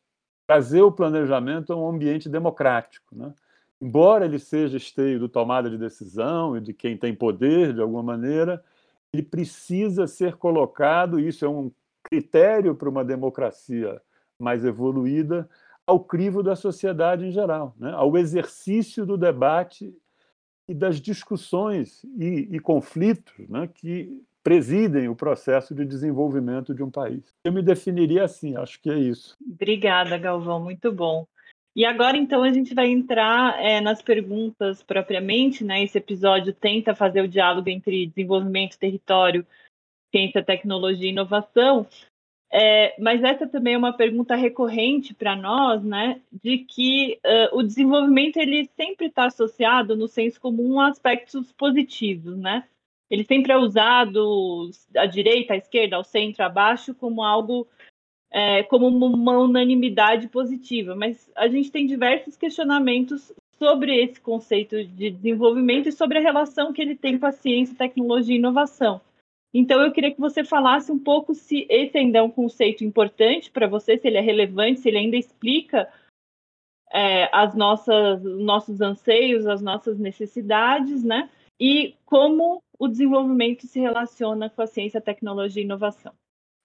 trazer 0.48 0.82
o 0.82 0.92
planejamento 0.92 1.74
a 1.74 1.76
um 1.76 1.90
ambiente 1.90 2.30
democrático. 2.30 3.14
Né? 3.14 3.34
Embora 3.82 4.26
ele 4.26 4.40
seja 4.40 4.78
esteio 4.78 5.20
do 5.20 5.28
tomada 5.28 5.70
de 5.70 5.78
decisão 5.78 6.56
e 6.56 6.62
de 6.62 6.74
quem 6.74 6.98
tem 6.98 7.14
poder, 7.14 7.74
de 7.74 7.82
alguma 7.82 8.02
maneira, 8.02 8.64
ele 9.14 9.22
precisa 9.22 10.08
ser 10.08 10.38
colocado, 10.38 11.20
isso 11.20 11.44
é 11.44 11.50
um 11.50 11.70
critério 12.02 12.74
para 12.74 12.90
uma 12.90 13.04
democracia 13.04 14.02
mais 14.40 14.64
evoluída, 14.64 15.48
ao 15.86 16.00
crivo 16.00 16.42
da 16.42 16.56
sociedade 16.56 17.26
em 17.26 17.32
geral, 17.32 17.76
né? 17.78 17.92
ao 17.94 18.18
exercício 18.18 19.06
do 19.06 19.18
debate 19.18 19.94
e 20.68 20.74
das 20.74 21.00
discussões 21.00 22.04
e, 22.18 22.48
e 22.52 22.60
conflitos 22.60 23.48
né? 23.50 23.68
que 23.68 24.22
presidem 24.48 25.10
o 25.10 25.16
processo 25.16 25.76
de 25.76 25.84
desenvolvimento 25.84 26.74
de 26.74 26.82
um 26.82 26.90
país. 26.90 27.36
Eu 27.44 27.52
me 27.52 27.62
definiria 27.62 28.24
assim, 28.24 28.56
acho 28.56 28.80
que 28.80 28.90
é 28.90 28.98
isso. 28.98 29.36
Obrigada, 29.46 30.18
Galvão, 30.18 30.64
muito 30.64 30.90
bom. 30.90 31.28
E 31.76 31.84
agora, 31.84 32.16
então, 32.16 32.44
a 32.44 32.54
gente 32.54 32.74
vai 32.74 32.88
entrar 32.88 33.62
é, 33.62 33.82
nas 33.82 34.02
perguntas 34.02 34.82
propriamente, 34.82 35.66
né? 35.66 35.84
Esse 35.84 35.98
episódio 35.98 36.54
tenta 36.54 36.96
fazer 36.96 37.20
o 37.22 37.28
diálogo 37.28 37.68
entre 37.68 38.08
desenvolvimento 38.08 38.80
território, 38.80 39.46
ciência, 40.16 40.42
tecnologia 40.42 41.10
e 41.10 41.12
inovação. 41.12 41.86
É, 42.50 42.96
mas 43.02 43.22
essa 43.24 43.46
também 43.46 43.74
é 43.74 43.78
uma 43.78 43.98
pergunta 43.98 44.34
recorrente 44.34 45.14
para 45.14 45.36
nós, 45.36 45.84
né, 45.84 46.22
de 46.32 46.60
que 46.60 47.20
uh, 47.26 47.58
o 47.58 47.62
desenvolvimento 47.62 48.38
ele 48.38 48.70
sempre 48.78 49.08
está 49.08 49.26
associado 49.26 49.98
no 49.98 50.08
senso 50.08 50.40
comum 50.40 50.80
a 50.80 50.88
aspectos 50.88 51.52
positivos, 51.52 52.38
né? 52.38 52.64
Ele 53.10 53.24
sempre 53.24 53.52
é 53.54 53.58
usado 53.58 54.70
à 54.96 55.06
direita, 55.06 55.54
à 55.54 55.58
esquerda, 55.58 55.96
ao 55.96 56.04
centro, 56.04 56.44
abaixo, 56.44 56.94
como 56.94 57.24
algo 57.24 57.68
é, 58.30 58.64
como 58.64 58.88
uma 58.88 59.40
unanimidade 59.40 60.28
positiva. 60.28 60.96
Mas 60.96 61.32
a 61.36 61.48
gente 61.48 61.72
tem 61.72 61.86
diversos 61.86 62.36
questionamentos 62.36 63.34
sobre 63.58 64.04
esse 64.04 64.20
conceito 64.22 64.84
de 64.84 65.10
desenvolvimento 65.10 65.90
e 65.90 65.92
sobre 65.92 66.18
a 66.20 66.22
relação 66.22 66.74
que 66.74 66.82
ele 66.82 66.96
tem 66.96 67.18
com 67.18 67.26
a 67.26 67.32
ciência, 67.32 67.76
tecnologia 67.76 68.36
e 68.36 68.40
inovação. 68.40 69.02
Então, 69.54 69.82
eu 69.82 69.92
queria 69.92 70.14
que 70.14 70.20
você 70.20 70.44
falasse 70.44 70.92
um 70.92 71.00
pouco 71.00 71.34
se 71.34 71.66
esse 71.70 71.98
ainda 71.98 72.20
é 72.20 72.22
um 72.22 72.30
conceito 72.30 72.84
importante 72.84 73.50
para 73.50 73.68
você, 73.68 73.98
se 73.98 74.08
ele 74.08 74.18
é 74.18 74.22
relevante, 74.22 74.82
se 74.82 74.90
ele 74.90 74.98
ainda 74.98 75.18
explica 75.18 75.92
é, 76.92 77.30
as 77.36 77.56
nossas, 77.56 78.22
nossos 78.24 78.82
anseios, 78.82 79.48
as 79.48 79.62
nossas 79.62 79.98
necessidades, 79.98 81.04
né? 81.04 81.30
E 81.60 81.96
como 82.06 82.62
o 82.80 82.88
desenvolvimento 82.88 83.66
se 83.68 83.80
relaciona 83.80 84.50
com 84.50 84.62
a 84.62 84.68
ciência, 84.68 85.02
tecnologia 85.02 85.62
e 85.62 85.66
inovação. 85.66 86.14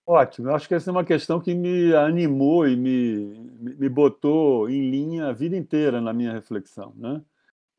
Ótimo, 0.05 0.49
eu 0.49 0.55
acho 0.55 0.67
que 0.67 0.75
essa 0.75 0.91
é 0.91 0.93
uma 0.93 1.05
questão 1.05 1.41
que 1.41 1.55
me 1.55 1.95
animou 1.95 2.67
e 2.67 2.77
me, 2.77 3.51
me 3.61 3.89
botou 3.89 4.69
em 4.69 4.91
linha 4.91 5.29
a 5.29 5.33
vida 5.33 5.57
inteira 5.57 6.01
na 6.01 6.13
minha 6.13 6.33
reflexão. 6.33 6.93
Né? 6.97 7.23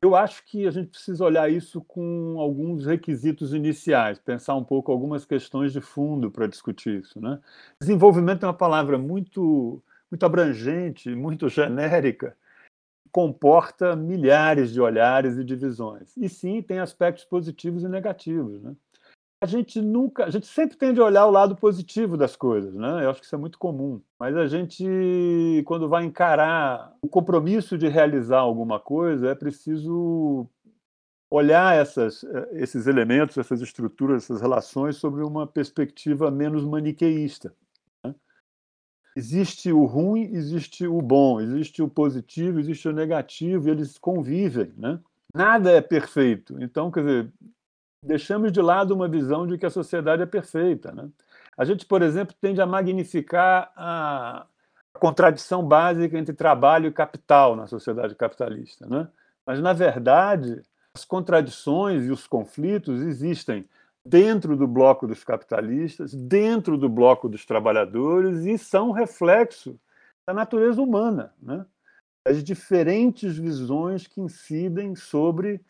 Eu 0.00 0.16
acho 0.16 0.44
que 0.46 0.66
a 0.66 0.70
gente 0.70 0.88
precisa 0.88 1.22
olhar 1.24 1.50
isso 1.50 1.82
com 1.82 2.36
alguns 2.38 2.86
requisitos 2.86 3.52
iniciais, 3.52 4.18
pensar 4.18 4.54
um 4.54 4.64
pouco 4.64 4.90
algumas 4.90 5.26
questões 5.26 5.72
de 5.72 5.82
fundo 5.82 6.30
para 6.30 6.46
discutir 6.46 7.00
isso. 7.00 7.20
Né? 7.20 7.38
Desenvolvimento 7.78 8.44
é 8.44 8.46
uma 8.46 8.54
palavra 8.54 8.96
muito, 8.96 9.82
muito 10.10 10.24
abrangente, 10.24 11.14
muito 11.14 11.48
genérica, 11.50 12.34
comporta 13.14 13.94
milhares 13.94 14.72
de 14.72 14.80
olhares 14.80 15.38
e 15.38 15.44
divisões. 15.44 16.16
E 16.16 16.28
sim, 16.28 16.60
tem 16.60 16.80
aspectos 16.80 17.24
positivos 17.24 17.84
e 17.84 17.88
negativos. 17.88 18.60
Né? 18.60 18.74
a 19.40 19.46
gente 19.46 19.80
nunca, 19.80 20.24
a 20.24 20.30
gente 20.30 20.46
sempre 20.46 20.74
tende 20.74 20.98
a 20.98 21.04
olhar 21.04 21.26
o 21.26 21.30
lado 21.30 21.54
positivo 21.54 22.16
das 22.16 22.34
coisas, 22.34 22.74
né? 22.74 23.04
Eu 23.04 23.10
acho 23.10 23.20
que 23.20 23.26
isso 23.26 23.34
é 23.34 23.38
muito 23.38 23.58
comum. 23.58 24.00
Mas 24.18 24.34
a 24.34 24.46
gente, 24.46 25.62
quando 25.66 25.86
vai 25.86 26.02
encarar 26.02 26.96
o 27.02 27.08
compromisso 27.08 27.76
de 27.76 27.86
realizar 27.86 28.38
alguma 28.38 28.80
coisa, 28.80 29.28
é 29.28 29.34
preciso 29.34 30.48
olhar 31.30 31.76
essas, 31.76 32.24
esses 32.52 32.86
elementos, 32.86 33.36
essas 33.36 33.60
estruturas, 33.60 34.24
essas 34.24 34.40
relações 34.40 34.96
sobre 34.96 35.22
uma 35.22 35.46
perspectiva 35.46 36.30
menos 36.30 36.64
maniqueísta. 36.64 37.54
Existe 39.16 39.72
o 39.72 39.84
ruim, 39.84 40.30
existe 40.32 40.86
o 40.86 41.00
bom, 41.00 41.40
existe 41.40 41.82
o 41.82 41.88
positivo, 41.88 42.58
existe 42.58 42.88
o 42.88 42.92
negativo, 42.92 43.68
e 43.68 43.70
eles 43.70 43.96
convivem, 43.96 44.72
né? 44.76 44.98
Nada 45.34 45.70
é 45.72 45.80
perfeito. 45.80 46.60
Então, 46.62 46.90
quer 46.90 47.00
dizer, 47.00 47.32
deixamos 48.02 48.52
de 48.52 48.60
lado 48.60 48.94
uma 48.94 49.08
visão 49.08 49.46
de 49.46 49.58
que 49.58 49.66
a 49.66 49.70
sociedade 49.70 50.22
é 50.22 50.26
perfeita. 50.26 50.92
Né? 50.92 51.08
A 51.56 51.64
gente, 51.64 51.84
por 51.86 52.02
exemplo, 52.02 52.34
tende 52.40 52.60
a 52.60 52.66
magnificar 52.66 53.72
a 53.76 54.46
contradição 54.92 55.66
básica 55.66 56.16
entre 56.16 56.34
trabalho 56.34 56.86
e 56.86 56.92
capital 56.92 57.56
na 57.56 57.66
sociedade 57.66 58.14
capitalista. 58.14 58.86
Né? 58.86 59.08
Mas, 59.44 59.60
na 59.60 59.72
verdade, 59.72 60.62
as 60.94 61.04
contradições 61.04 62.04
e 62.04 62.10
os 62.10 62.26
conflitos 62.28 63.02
existem 63.02 63.68
dentro 64.06 64.56
do 64.56 64.66
bloco 64.66 65.06
dos 65.06 65.24
capitalistas, 65.24 66.14
dentro 66.14 66.76
do 66.76 66.88
bloco 66.88 67.28
dos 67.28 67.46
trabalhadores 67.46 68.44
e 68.44 68.58
são 68.58 68.90
reflexo 68.90 69.80
da 70.26 70.34
natureza 70.34 70.80
humana, 70.80 71.34
né? 71.40 71.64
as 72.26 72.42
diferentes 72.42 73.36
visões 73.36 74.06
que 74.06 74.20
incidem 74.20 74.94
sobre 74.94 75.60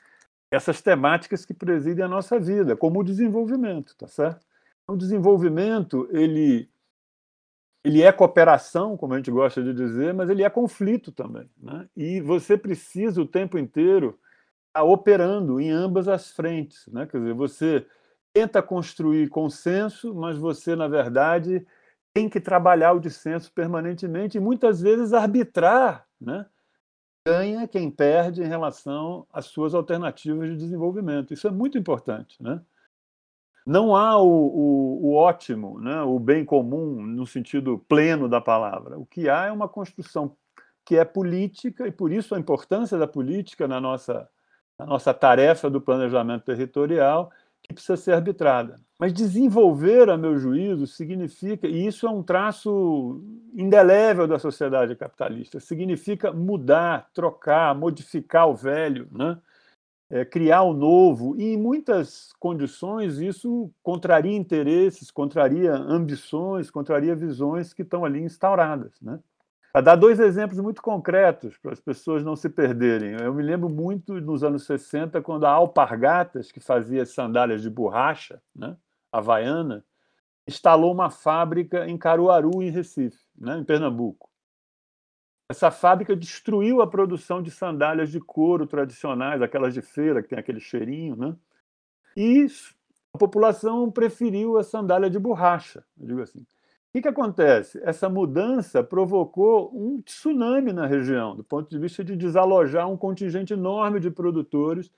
essas 0.51 0.81
temáticas 0.81 1.45
que 1.45 1.53
presidem 1.53 2.05
a 2.05 2.09
nossa 2.09 2.39
vida, 2.39 2.77
como 2.77 3.01
o 3.01 3.05
desenvolvimento, 3.05 3.97
tá 3.97 4.07
certo? 4.07 4.47
O 4.87 4.97
desenvolvimento, 4.97 6.09
ele 6.13 6.69
ele 7.83 8.01
é 8.01 8.11
cooperação, 8.11 8.97
como 8.97 9.13
a 9.13 9.19
gente 9.19 9.31
gosta 9.31 9.63
de 9.63 9.75
dizer, 9.75 10.15
mas 10.15 10.31
ele 10.31 10.43
é 10.43 10.49
conflito 10.49 11.13
também, 11.13 11.51
né? 11.61 11.87
E 11.95 12.19
você 12.21 12.57
precisa 12.57 13.21
o 13.21 13.27
tempo 13.27 13.59
inteiro 13.59 14.19
estar 14.69 14.85
operando 14.85 15.61
em 15.61 15.71
ambas 15.71 16.09
as 16.09 16.31
frentes, 16.31 16.87
né? 16.87 17.07
Quer 17.07 17.19
dizer, 17.19 17.35
você 17.35 17.87
tenta 18.35 18.61
construir 18.61 19.29
consenso, 19.29 20.13
mas 20.13 20.37
você 20.37 20.75
na 20.75 20.89
verdade 20.89 21.65
tem 22.13 22.29
que 22.29 22.41
trabalhar 22.41 22.93
o 22.93 23.01
dissenso 23.01 23.53
permanentemente 23.53 24.37
e 24.37 24.41
muitas 24.41 24.81
vezes 24.81 25.13
arbitrar, 25.13 26.07
né? 26.21 26.45
ganha 27.27 27.67
quem 27.67 27.91
perde 27.91 28.43
em 28.43 28.47
relação 28.47 29.27
às 29.33 29.47
suas 29.47 29.75
alternativas 29.75 30.51
de 30.51 30.57
desenvolvimento. 30.57 31.33
Isso 31.33 31.47
é 31.47 31.51
muito 31.51 31.79
importante. 31.79 32.37
Né? 32.43 32.61
Não 33.67 33.97
há 33.97 34.19
o, 34.19 34.29
o, 34.29 35.07
o, 35.07 35.15
ótimo, 35.15 35.81
né? 35.81 36.03
o 36.03 36.19
bem 36.19 36.45
comum 36.45 37.01
no 37.03 37.27
sentido 37.27 37.79
pleno 37.89 38.29
da 38.29 38.41
palavra. 38.41 38.99
O 38.99 39.07
que 39.07 39.29
há 39.29 39.47
é 39.47 39.53
uma 39.53 39.69
construção 39.69 40.37
que 40.85 40.97
é 40.97 41.05
política, 41.05 41.87
e 41.89 41.91
por 41.91 42.13
isso 42.13 42.35
a 42.35 42.39
importância 42.39 42.99
da 42.99 43.07
política 43.07 43.67
na 43.67 43.81
nossa, 43.81 44.29
na 44.79 44.85
nossa 44.85 45.15
tarefa 45.15 45.71
do 45.71 45.81
planejamento 45.81 46.45
territorial, 46.45 47.33
que 47.65 47.75
precisa 47.75 47.97
ser 47.97 48.13
arbitrada. 48.13 48.77
Mas 48.99 49.13
desenvolver, 49.13 50.09
a 50.09 50.17
meu 50.17 50.39
juízo, 50.39 50.87
significa, 50.87 51.67
e 51.67 51.87
isso 51.87 52.07
é 52.07 52.11
um 52.11 52.23
traço 52.23 53.23
indelével 53.55 54.29
da 54.29 54.39
sociedade 54.39 54.95
capitalista, 54.95 55.59
significa 55.59 56.33
mudar, 56.33 57.11
trocar, 57.13 57.75
modificar 57.75 58.49
o 58.49 58.55
velho, 58.55 59.09
né? 59.11 59.39
É, 60.11 60.25
criar 60.25 60.63
o 60.63 60.75
novo, 60.75 61.35
e 61.37 61.55
em 61.55 61.57
muitas 61.57 62.33
condições 62.39 63.19
isso 63.19 63.71
contraria 63.83 64.37
interesses, 64.37 65.11
contraria 65.11 65.73
ambições, 65.75 66.71
contraria 66.71 67.17
visões 67.17 67.73
que 67.73 67.83
estão 67.83 68.05
ali 68.05 68.21
instauradas. 68.21 68.93
Né? 69.01 69.19
Para 69.75 69.83
dar 69.83 69.97
dois 69.97 70.21
exemplos 70.21 70.61
muito 70.61 70.81
concretos, 70.81 71.59
para 71.59 71.73
as 71.73 71.81
pessoas 71.81 72.23
não 72.23 72.37
se 72.37 72.49
perderem. 72.49 73.21
Eu 73.21 73.35
me 73.35 73.43
lembro 73.43 73.69
muito 73.69 74.21
nos 74.21 74.45
anos 74.45 74.67
60, 74.67 75.21
quando 75.21 75.47
a 75.47 75.51
Alpargatas, 75.51 76.53
que 76.53 76.61
fazia 76.61 77.05
sandálias 77.05 77.61
de 77.61 77.69
borracha, 77.69 78.41
né, 78.55 78.77
havaiana, 79.11 79.85
instalou 80.47 80.93
uma 80.93 81.11
fábrica 81.11 81.89
em 81.89 81.99
Caruaru, 81.99 82.63
em 82.63 82.71
Recife, 82.71 83.19
né, 83.37 83.59
em 83.59 83.65
Pernambuco. 83.65 84.31
Essa 85.51 85.73
fábrica 85.73 86.15
destruiu 86.15 86.81
a 86.81 86.87
produção 86.87 87.43
de 87.43 87.51
sandálias 87.51 88.13
de 88.13 88.21
couro 88.21 88.69
tradicionais, 88.69 89.43
aquelas 89.43 89.75
de 89.75 89.83
feira, 89.83 90.23
que 90.23 90.29
tem 90.29 90.39
aquele 90.39 90.61
cheirinho, 90.61 91.17
né? 91.17 91.37
e 92.17 92.47
a 93.13 93.19
população 93.19 93.91
preferiu 93.91 94.57
a 94.57 94.63
sandália 94.63 95.11
de 95.11 95.19
borracha, 95.19 95.85
digo 95.97 96.23
assim 96.23 96.47
que, 96.95 97.03
que 97.03 97.09
acontece? 97.09 97.81
Essa 97.83 98.09
mudança 98.09 98.81
provocou 98.81 99.69
um 99.75 100.01
tsunami 100.01 100.73
na 100.73 100.87
região, 100.87 101.35
do 101.35 101.43
ponto 101.43 101.69
de 101.69 101.77
vista 101.77 102.05
de 102.05 102.15
desalojar 102.15 102.89
um 102.89 102.97
contingente 102.97 103.53
enorme 103.53 103.99
de 103.99 104.13
produtores 104.13 104.89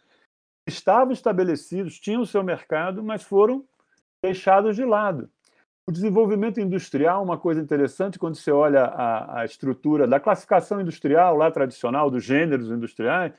que 0.66 0.70
estavam 0.70 1.14
estabelecidos, 1.14 1.98
tinham 1.98 2.20
o 2.20 2.26
seu 2.26 2.44
mercado, 2.44 3.02
mas 3.02 3.22
foram 3.22 3.64
deixados 4.22 4.76
de 4.76 4.84
lado. 4.84 5.30
O 5.88 5.92
desenvolvimento 5.92 6.60
industrial, 6.60 7.22
uma 7.22 7.38
coisa 7.38 7.62
interessante, 7.62 8.18
quando 8.18 8.34
você 8.34 8.50
olha 8.50 8.84
a, 8.84 9.40
a 9.40 9.44
estrutura 9.46 10.06
da 10.06 10.20
classificação 10.20 10.82
industrial 10.82 11.34
lá 11.34 11.50
tradicional, 11.50 12.10
dos 12.10 12.22
gêneros 12.22 12.70
industriais, 12.70 13.32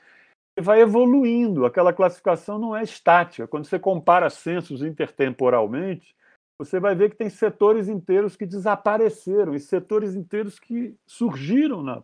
vai 0.60 0.82
evoluindo. 0.82 1.64
Aquela 1.64 1.94
classificação 1.94 2.58
não 2.58 2.76
é 2.76 2.82
estática. 2.82 3.48
Quando 3.48 3.66
você 3.66 3.78
compara 3.78 4.32
censos 4.32 4.82
intertemporalmente, 4.82 6.17
você 6.60 6.80
vai 6.80 6.96
ver 6.96 7.12
que 7.12 7.16
tem 7.16 7.30
setores 7.30 7.88
inteiros 7.88 8.36
que 8.36 8.46
desapareceram 8.46 9.54
e 9.54 9.60
setores 9.60 10.16
inteiros 10.16 10.58
que 10.58 10.96
surgiram 11.06 11.84
na, 11.84 12.04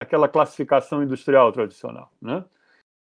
naquela 0.00 0.28
classificação 0.28 1.02
industrial 1.02 1.50
tradicional. 1.52 2.12
Né? 2.20 2.44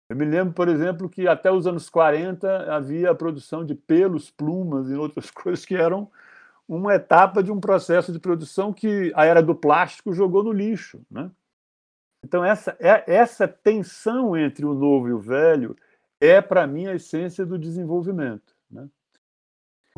Eu 0.09 0.15
me 0.15 0.25
lembro, 0.25 0.53
por 0.53 0.69
exemplo, 0.69 1.09
que 1.09 1.27
até 1.27 1.51
os 1.51 1.67
anos 1.67 1.89
40 1.89 2.73
havia 2.73 3.11
a 3.11 3.15
produção 3.15 3.65
de 3.65 3.75
pelos, 3.75 4.31
plumas 4.31 4.89
e 4.89 4.93
outras 4.93 5.29
coisas 5.31 5.65
que 5.65 5.75
eram 5.75 6.09
uma 6.67 6.95
etapa 6.95 7.43
de 7.43 7.51
um 7.51 7.59
processo 7.59 8.11
de 8.11 8.19
produção 8.19 8.73
que 8.73 9.11
a 9.15 9.25
era 9.25 9.41
do 9.41 9.55
plástico 9.55 10.13
jogou 10.13 10.43
no 10.43 10.51
lixo. 10.51 11.01
Né? 11.09 11.29
Então, 12.25 12.43
essa, 12.43 12.75
é, 12.79 13.03
essa 13.07 13.47
tensão 13.47 14.35
entre 14.35 14.65
o 14.65 14.73
novo 14.73 15.07
e 15.07 15.13
o 15.13 15.19
velho 15.19 15.75
é, 16.19 16.41
para 16.41 16.65
mim, 16.65 16.87
a 16.87 16.95
essência 16.95 17.45
do 17.45 17.59
desenvolvimento. 17.59 18.56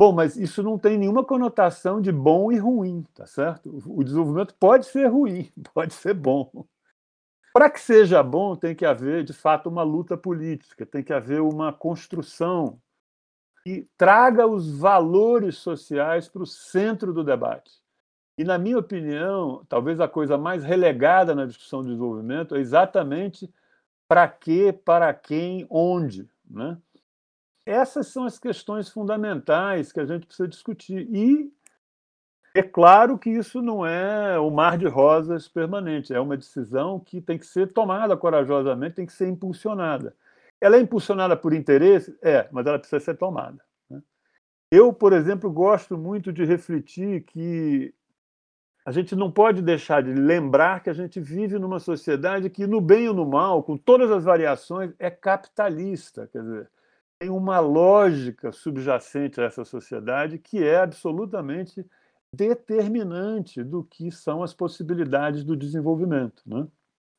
Bom, 0.00 0.12
mas 0.12 0.34
isso 0.34 0.62
não 0.62 0.78
tem 0.78 0.96
nenhuma 0.96 1.22
conotação 1.22 2.00
de 2.00 2.10
bom 2.10 2.50
e 2.50 2.56
ruim, 2.56 3.04
tá 3.14 3.26
certo? 3.26 3.68
O 3.86 4.02
desenvolvimento 4.02 4.54
pode 4.54 4.86
ser 4.86 5.08
ruim, 5.08 5.52
pode 5.74 5.92
ser 5.92 6.14
bom. 6.14 6.50
Para 7.52 7.68
que 7.68 7.78
seja 7.78 8.22
bom, 8.22 8.56
tem 8.56 8.74
que 8.74 8.86
haver, 8.86 9.24
de 9.24 9.34
fato, 9.34 9.68
uma 9.68 9.82
luta 9.82 10.16
política, 10.16 10.86
tem 10.86 11.04
que 11.04 11.12
haver 11.12 11.42
uma 11.42 11.70
construção. 11.70 12.80
que 13.62 13.86
traga 13.98 14.46
os 14.46 14.70
valores 14.70 15.58
sociais 15.58 16.30
para 16.30 16.44
o 16.44 16.46
centro 16.46 17.12
do 17.12 17.22
debate. 17.22 17.70
E, 18.38 18.44
na 18.44 18.56
minha 18.56 18.78
opinião, 18.78 19.66
talvez 19.68 20.00
a 20.00 20.08
coisa 20.08 20.38
mais 20.38 20.64
relegada 20.64 21.34
na 21.34 21.44
discussão 21.44 21.82
de 21.82 21.88
desenvolvimento 21.88 22.56
é 22.56 22.60
exatamente 22.60 23.52
para 24.08 24.26
quê, 24.26 24.72
para 24.72 25.12
quem, 25.12 25.66
onde. 25.68 26.26
Né? 26.48 26.78
Essas 27.70 28.08
são 28.08 28.24
as 28.24 28.36
questões 28.36 28.88
fundamentais 28.88 29.92
que 29.92 30.00
a 30.00 30.04
gente 30.04 30.26
precisa 30.26 30.48
discutir. 30.48 31.06
E 31.14 31.52
é 32.52 32.64
claro 32.64 33.16
que 33.16 33.30
isso 33.30 33.62
não 33.62 33.86
é 33.86 34.36
o 34.40 34.50
mar 34.50 34.76
de 34.76 34.88
rosas 34.88 35.46
permanente, 35.46 36.12
é 36.12 36.18
uma 36.18 36.36
decisão 36.36 36.98
que 36.98 37.20
tem 37.20 37.38
que 37.38 37.46
ser 37.46 37.72
tomada 37.72 38.16
corajosamente, 38.16 38.96
tem 38.96 39.06
que 39.06 39.12
ser 39.12 39.28
impulsionada. 39.28 40.16
Ela 40.60 40.78
é 40.78 40.80
impulsionada 40.80 41.36
por 41.36 41.52
interesse? 41.52 42.18
É, 42.20 42.48
mas 42.50 42.66
ela 42.66 42.76
precisa 42.76 42.98
ser 42.98 43.16
tomada. 43.16 43.62
Né? 43.88 44.02
Eu, 44.68 44.92
por 44.92 45.12
exemplo, 45.12 45.48
gosto 45.48 45.96
muito 45.96 46.32
de 46.32 46.44
refletir 46.44 47.22
que 47.22 47.94
a 48.84 48.90
gente 48.90 49.14
não 49.14 49.30
pode 49.30 49.62
deixar 49.62 50.02
de 50.02 50.12
lembrar 50.12 50.82
que 50.82 50.90
a 50.90 50.92
gente 50.92 51.20
vive 51.20 51.56
numa 51.56 51.78
sociedade 51.78 52.50
que, 52.50 52.66
no 52.66 52.80
bem 52.80 53.06
ou 53.06 53.14
no 53.14 53.24
mal, 53.24 53.62
com 53.62 53.76
todas 53.76 54.10
as 54.10 54.24
variações, 54.24 54.92
é 54.98 55.08
capitalista. 55.08 56.28
Quer 56.32 56.42
dizer, 56.42 56.70
tem 57.20 57.28
uma 57.28 57.60
lógica 57.60 58.50
subjacente 58.50 59.38
a 59.40 59.44
essa 59.44 59.62
sociedade 59.62 60.38
que 60.38 60.64
é 60.64 60.78
absolutamente 60.78 61.86
determinante 62.34 63.62
do 63.62 63.84
que 63.84 64.10
são 64.10 64.42
as 64.42 64.54
possibilidades 64.54 65.44
do 65.44 65.54
desenvolvimento. 65.54 66.42
Né? 66.46 66.66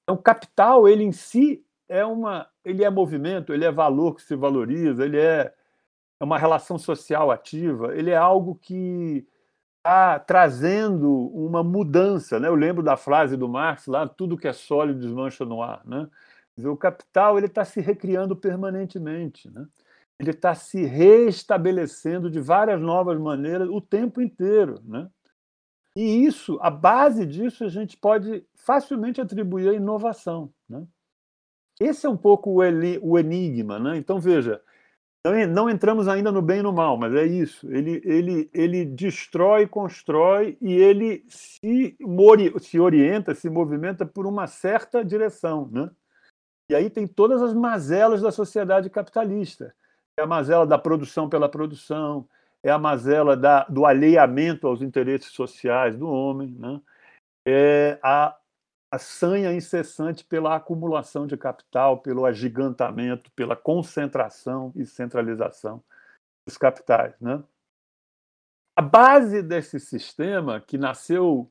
Então, 0.03 0.17
capital, 0.17 0.89
ele 0.89 1.03
em 1.03 1.11
si 1.11 1.63
é 1.87 2.03
uma, 2.03 2.49
ele 2.65 2.83
é 2.83 2.89
movimento, 2.89 3.53
ele 3.53 3.63
é 3.63 3.71
valor 3.71 4.15
que 4.15 4.23
se 4.23 4.35
valoriza, 4.35 5.05
ele 5.05 5.19
é, 5.19 5.53
é 6.19 6.23
uma 6.23 6.39
relação 6.39 6.79
social 6.79 7.29
ativa, 7.29 7.95
ele 7.95 8.09
é 8.09 8.17
algo 8.17 8.55
que 8.55 9.27
está 9.77 10.17
trazendo 10.17 11.11
uma 11.27 11.63
mudança. 11.63 12.39
Né? 12.39 12.47
Eu 12.47 12.55
lembro 12.55 12.81
da 12.81 12.97
frase 12.97 13.37
do 13.37 13.47
Marx 13.47 13.85
lá, 13.85 14.07
tudo 14.07 14.37
que 14.37 14.47
é 14.47 14.53
sólido 14.53 14.99
desmancha 14.99 15.45
no 15.45 15.61
ar. 15.61 15.85
Né? 15.85 16.09
Dizer, 16.55 16.69
o 16.69 16.77
capital 16.77 17.37
ele 17.37 17.47
está 17.47 17.63
se 17.63 17.81
recriando 17.81 18.35
permanentemente. 18.35 19.47
Né? 19.51 19.67
Ele 20.21 20.29
está 20.29 20.53
se 20.53 20.83
reestabelecendo 20.85 22.29
de 22.29 22.39
várias 22.39 22.79
novas 22.79 23.19
maneiras 23.19 23.67
o 23.67 23.81
tempo 23.81 24.21
inteiro. 24.21 24.79
Né? 24.85 25.09
E 25.97 26.25
isso, 26.25 26.59
a 26.61 26.69
base 26.69 27.25
disso, 27.25 27.63
a 27.63 27.69
gente 27.69 27.97
pode 27.97 28.45
facilmente 28.53 29.19
atribuir 29.19 29.69
à 29.69 29.73
inovação. 29.73 30.53
Né? 30.69 30.85
Esse 31.79 32.05
é 32.05 32.09
um 32.09 32.15
pouco 32.15 32.61
o 32.61 33.17
enigma. 33.17 33.79
Né? 33.79 33.97
Então, 33.97 34.19
veja, 34.19 34.61
não 35.49 35.67
entramos 35.67 36.07
ainda 36.07 36.31
no 36.31 36.39
bem 36.39 36.59
e 36.59 36.63
no 36.63 36.71
mal, 36.71 36.97
mas 36.97 37.15
é 37.15 37.25
isso. 37.25 37.67
Ele, 37.73 37.99
ele, 38.05 38.47
ele 38.53 38.85
destrói, 38.85 39.65
constrói 39.65 40.55
e 40.61 40.71
ele 40.71 41.25
se, 41.27 41.97
se 42.59 42.79
orienta, 42.79 43.33
se 43.33 43.49
movimenta 43.49 44.05
por 44.05 44.27
uma 44.27 44.45
certa 44.45 45.03
direção. 45.03 45.67
Né? 45.71 45.89
E 46.69 46.75
aí 46.75 46.91
tem 46.91 47.07
todas 47.07 47.41
as 47.41 47.55
mazelas 47.55 48.21
da 48.21 48.31
sociedade 48.31 48.87
capitalista. 48.87 49.73
É 50.21 50.23
a 50.23 50.27
mazela 50.27 50.67
da 50.67 50.77
produção 50.77 51.27
pela 51.27 51.49
produção, 51.49 52.27
é 52.63 52.69
a 52.69 52.77
mazela 52.77 53.35
da, 53.35 53.63
do 53.63 53.85
alheamento 53.87 54.67
aos 54.67 54.81
interesses 54.83 55.31
sociais 55.31 55.97
do 55.97 56.07
homem, 56.07 56.55
né? 56.59 56.79
é 57.45 57.99
a 58.03 58.37
a 58.91 58.99
sanha 58.99 59.53
incessante 59.53 60.25
pela 60.25 60.53
acumulação 60.53 61.25
de 61.25 61.37
capital, 61.37 61.99
pelo 61.99 62.25
agigantamento, 62.25 63.31
pela 63.31 63.55
concentração 63.55 64.73
e 64.75 64.85
centralização 64.85 65.81
dos 66.45 66.57
capitais. 66.57 67.17
Né? 67.21 67.41
A 68.77 68.81
base 68.81 69.41
desse 69.41 69.79
sistema, 69.79 70.59
que 70.59 70.77
nasceu 70.77 71.49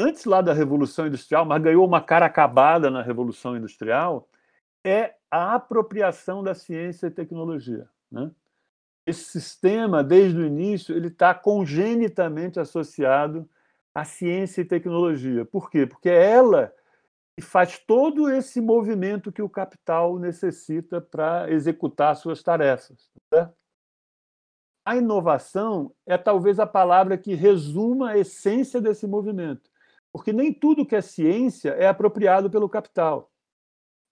antes 0.00 0.24
lá 0.24 0.40
da 0.40 0.54
Revolução 0.54 1.06
Industrial, 1.06 1.44
mas 1.44 1.62
ganhou 1.62 1.86
uma 1.86 2.00
cara 2.00 2.24
acabada 2.24 2.90
na 2.90 3.02
Revolução 3.02 3.54
Industrial, 3.54 4.26
é 4.82 5.14
a 5.30 5.56
apropriação 5.56 6.42
da 6.42 6.54
ciência 6.54 7.08
e 7.08 7.10
tecnologia. 7.10 7.86
Né? 8.10 8.30
Esse 9.06 9.24
sistema, 9.24 10.04
desde 10.04 10.38
o 10.38 10.46
início, 10.46 10.94
ele 10.94 11.08
está 11.08 11.34
congenitamente 11.34 12.60
associado 12.60 13.48
à 13.94 14.04
ciência 14.04 14.60
e 14.60 14.64
tecnologia. 14.64 15.44
Por 15.44 15.70
quê? 15.70 15.86
Porque 15.86 16.08
é 16.08 16.30
ela 16.32 16.72
e 17.38 17.40
faz 17.40 17.78
todo 17.78 18.28
esse 18.28 18.60
movimento 18.60 19.30
que 19.30 19.40
o 19.40 19.48
capital 19.48 20.18
necessita 20.18 21.00
para 21.00 21.50
executar 21.50 22.16
suas 22.16 22.42
tarefas. 22.42 23.10
Certo? 23.32 23.54
A 24.88 24.96
inovação 24.96 25.94
é 26.06 26.16
talvez 26.16 26.58
a 26.58 26.66
palavra 26.66 27.18
que 27.18 27.34
resuma 27.34 28.10
a 28.10 28.18
essência 28.18 28.80
desse 28.80 29.06
movimento, 29.06 29.70
porque 30.10 30.32
nem 30.32 30.52
tudo 30.52 30.86
que 30.86 30.96
é 30.96 31.00
ciência 31.00 31.70
é 31.72 31.86
apropriado 31.86 32.50
pelo 32.50 32.68
capital. 32.68 33.30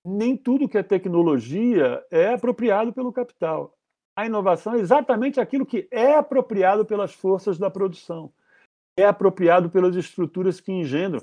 Nem 0.04 0.37
tudo 0.37 0.68
que 0.68 0.78
é 0.78 0.82
tecnologia 0.82 2.04
é 2.11 2.35
apropriado 2.35 2.92
pelo 2.92 3.12
capital. 3.12 3.75
A 4.16 4.24
inovação 4.24 4.74
é 4.74 4.79
exatamente 4.79 5.38
aquilo 5.38 5.66
que 5.66 5.87
é 5.90 6.14
apropriado 6.14 6.85
pelas 6.85 7.12
forças 7.12 7.59
da 7.59 7.70
produção, 7.70 8.33
é 8.96 9.05
apropriado 9.05 9.68
pelas 9.68 9.94
estruturas 9.94 10.61
que 10.61 10.72
engendram 10.72 11.20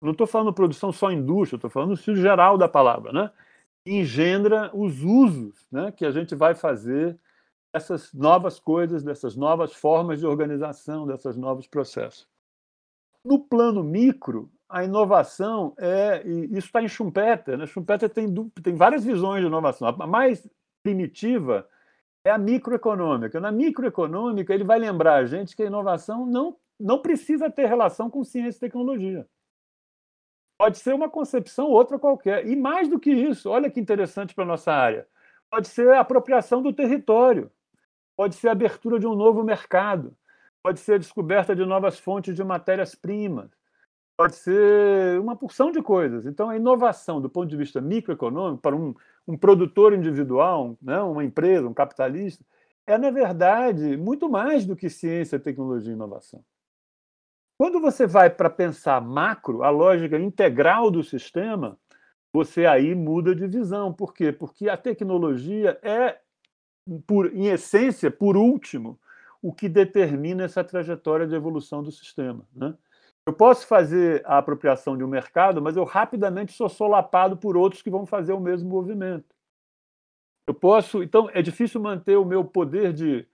não 0.00 0.12
estou 0.12 0.26
falando 0.26 0.52
produção 0.52 0.92
só 0.92 1.10
indústria, 1.10 1.56
estou 1.56 1.70
falando 1.70 1.90
no 1.90 1.96
sentido 1.96 2.20
geral 2.20 2.58
da 2.58 2.68
palavra, 2.68 3.12
né? 3.12 3.30
engendra 3.84 4.70
os 4.74 5.02
usos 5.02 5.66
né, 5.70 5.92
que 5.92 6.04
a 6.04 6.10
gente 6.10 6.34
vai 6.34 6.54
fazer 6.54 7.18
dessas 7.72 8.12
novas 8.12 8.58
coisas, 8.58 9.02
dessas 9.02 9.36
novas 9.36 9.72
formas 9.72 10.18
de 10.18 10.26
organização, 10.26 11.06
desses 11.06 11.36
novos 11.36 11.66
processos. 11.66 12.28
No 13.24 13.38
plano 13.38 13.82
micro, 13.82 14.50
a 14.68 14.84
inovação 14.84 15.74
é. 15.78 16.22
Isso 16.26 16.66
está 16.66 16.82
em 16.82 16.88
Schumpeter. 16.88 17.58
Né? 17.58 17.66
Schumpeter 17.66 18.08
tem, 18.08 18.32
tem 18.62 18.74
várias 18.74 19.04
visões 19.04 19.40
de 19.40 19.46
inovação. 19.46 19.88
A 19.88 20.06
mais 20.06 20.48
primitiva 20.82 21.68
é 22.26 22.30
a 22.30 22.38
microeconômica. 22.38 23.38
Na 23.38 23.52
microeconômica, 23.52 24.52
ele 24.52 24.64
vai 24.64 24.80
lembrar 24.80 25.14
a 25.14 25.26
gente 25.26 25.54
que 25.54 25.62
a 25.62 25.66
inovação 25.66 26.26
não, 26.26 26.56
não 26.78 27.00
precisa 27.00 27.48
ter 27.48 27.66
relação 27.66 28.10
com 28.10 28.24
ciência 28.24 28.58
e 28.58 28.60
tecnologia. 28.60 29.24
Pode 30.58 30.78
ser 30.78 30.92
uma 30.92 31.08
concepção 31.08 31.68
outra 31.68 32.00
qualquer. 32.00 32.44
E 32.44 32.56
mais 32.56 32.88
do 32.88 32.98
que 32.98 33.12
isso, 33.12 33.48
olha 33.48 33.70
que 33.70 33.78
interessante 33.78 34.34
para 34.34 34.42
a 34.42 34.46
nossa 34.48 34.72
área. 34.72 35.06
Pode 35.48 35.68
ser 35.68 35.92
a 35.92 36.00
apropriação 36.00 36.60
do 36.60 36.72
território, 36.72 37.48
pode 38.16 38.34
ser 38.34 38.48
a 38.48 38.52
abertura 38.52 38.98
de 38.98 39.06
um 39.06 39.14
novo 39.14 39.44
mercado, 39.44 40.16
pode 40.64 40.80
ser 40.80 40.94
a 40.94 40.98
descoberta 40.98 41.54
de 41.54 41.64
novas 41.64 41.96
fontes 41.96 42.34
de 42.34 42.42
matérias-primas, 42.42 43.52
pode 44.16 44.34
ser 44.34 45.20
uma 45.20 45.36
porção 45.36 45.70
de 45.70 45.80
coisas. 45.80 46.26
Então, 46.26 46.50
a 46.50 46.56
inovação, 46.56 47.20
do 47.20 47.30
ponto 47.30 47.48
de 47.48 47.56
vista 47.56 47.80
microeconômico, 47.80 48.60
para 48.60 48.74
um, 48.74 48.96
um 49.26 49.36
produtor 49.36 49.92
individual, 49.92 50.76
né, 50.80 51.00
uma 51.00 51.24
empresa, 51.24 51.68
um 51.68 51.74
capitalista, 51.74 52.44
é, 52.86 52.96
na 52.96 53.10
verdade, 53.10 53.96
muito 53.96 54.28
mais 54.28 54.64
do 54.64 54.76
que 54.76 54.88
ciência, 54.88 55.40
tecnologia 55.40 55.92
e 55.92 55.96
inovação. 55.96 56.44
Quando 57.58 57.80
você 57.80 58.06
vai 58.06 58.30
para 58.30 58.50
pensar 58.50 59.00
macro, 59.00 59.62
a 59.64 59.70
lógica 59.70 60.18
integral 60.18 60.90
do 60.90 61.02
sistema, 61.02 61.78
você 62.32 62.66
aí 62.66 62.94
muda 62.94 63.34
de 63.34 63.46
visão. 63.46 63.92
Por 63.92 64.12
quê? 64.12 64.30
Porque 64.30 64.68
a 64.68 64.76
tecnologia 64.76 65.78
é, 65.82 66.20
por, 67.06 67.34
em 67.34 67.46
essência, 67.46 68.10
por 68.10 68.36
último, 68.36 69.00
o 69.42 69.52
que 69.52 69.68
determina 69.68 70.44
essa 70.44 70.62
trajetória 70.62 71.26
de 71.26 71.34
evolução 71.34 71.82
do 71.82 71.90
sistema. 71.90 72.46
Né? 72.54 72.74
Eu 73.26 73.32
posso 73.32 73.66
fazer 73.66 74.22
a 74.24 74.38
apropriação 74.38 74.96
de 74.96 75.02
um 75.02 75.08
mercado, 75.08 75.60
mas 75.60 75.76
eu 75.76 75.82
rapidamente 75.82 76.52
sou 76.52 76.68
solapado 76.68 77.36
por 77.36 77.56
outros 77.56 77.82
que 77.82 77.90
vão 77.90 78.06
fazer 78.06 78.32
o 78.32 78.40
mesmo 78.40 78.70
movimento. 78.70 79.34
Eu 80.46 80.54
posso, 80.54 81.02
então 81.02 81.28
é 81.34 81.42
difícil 81.42 81.80
manter 81.80 82.16
o 82.16 82.24
meu 82.24 82.44
poder 82.44 82.92
de 82.92 83.26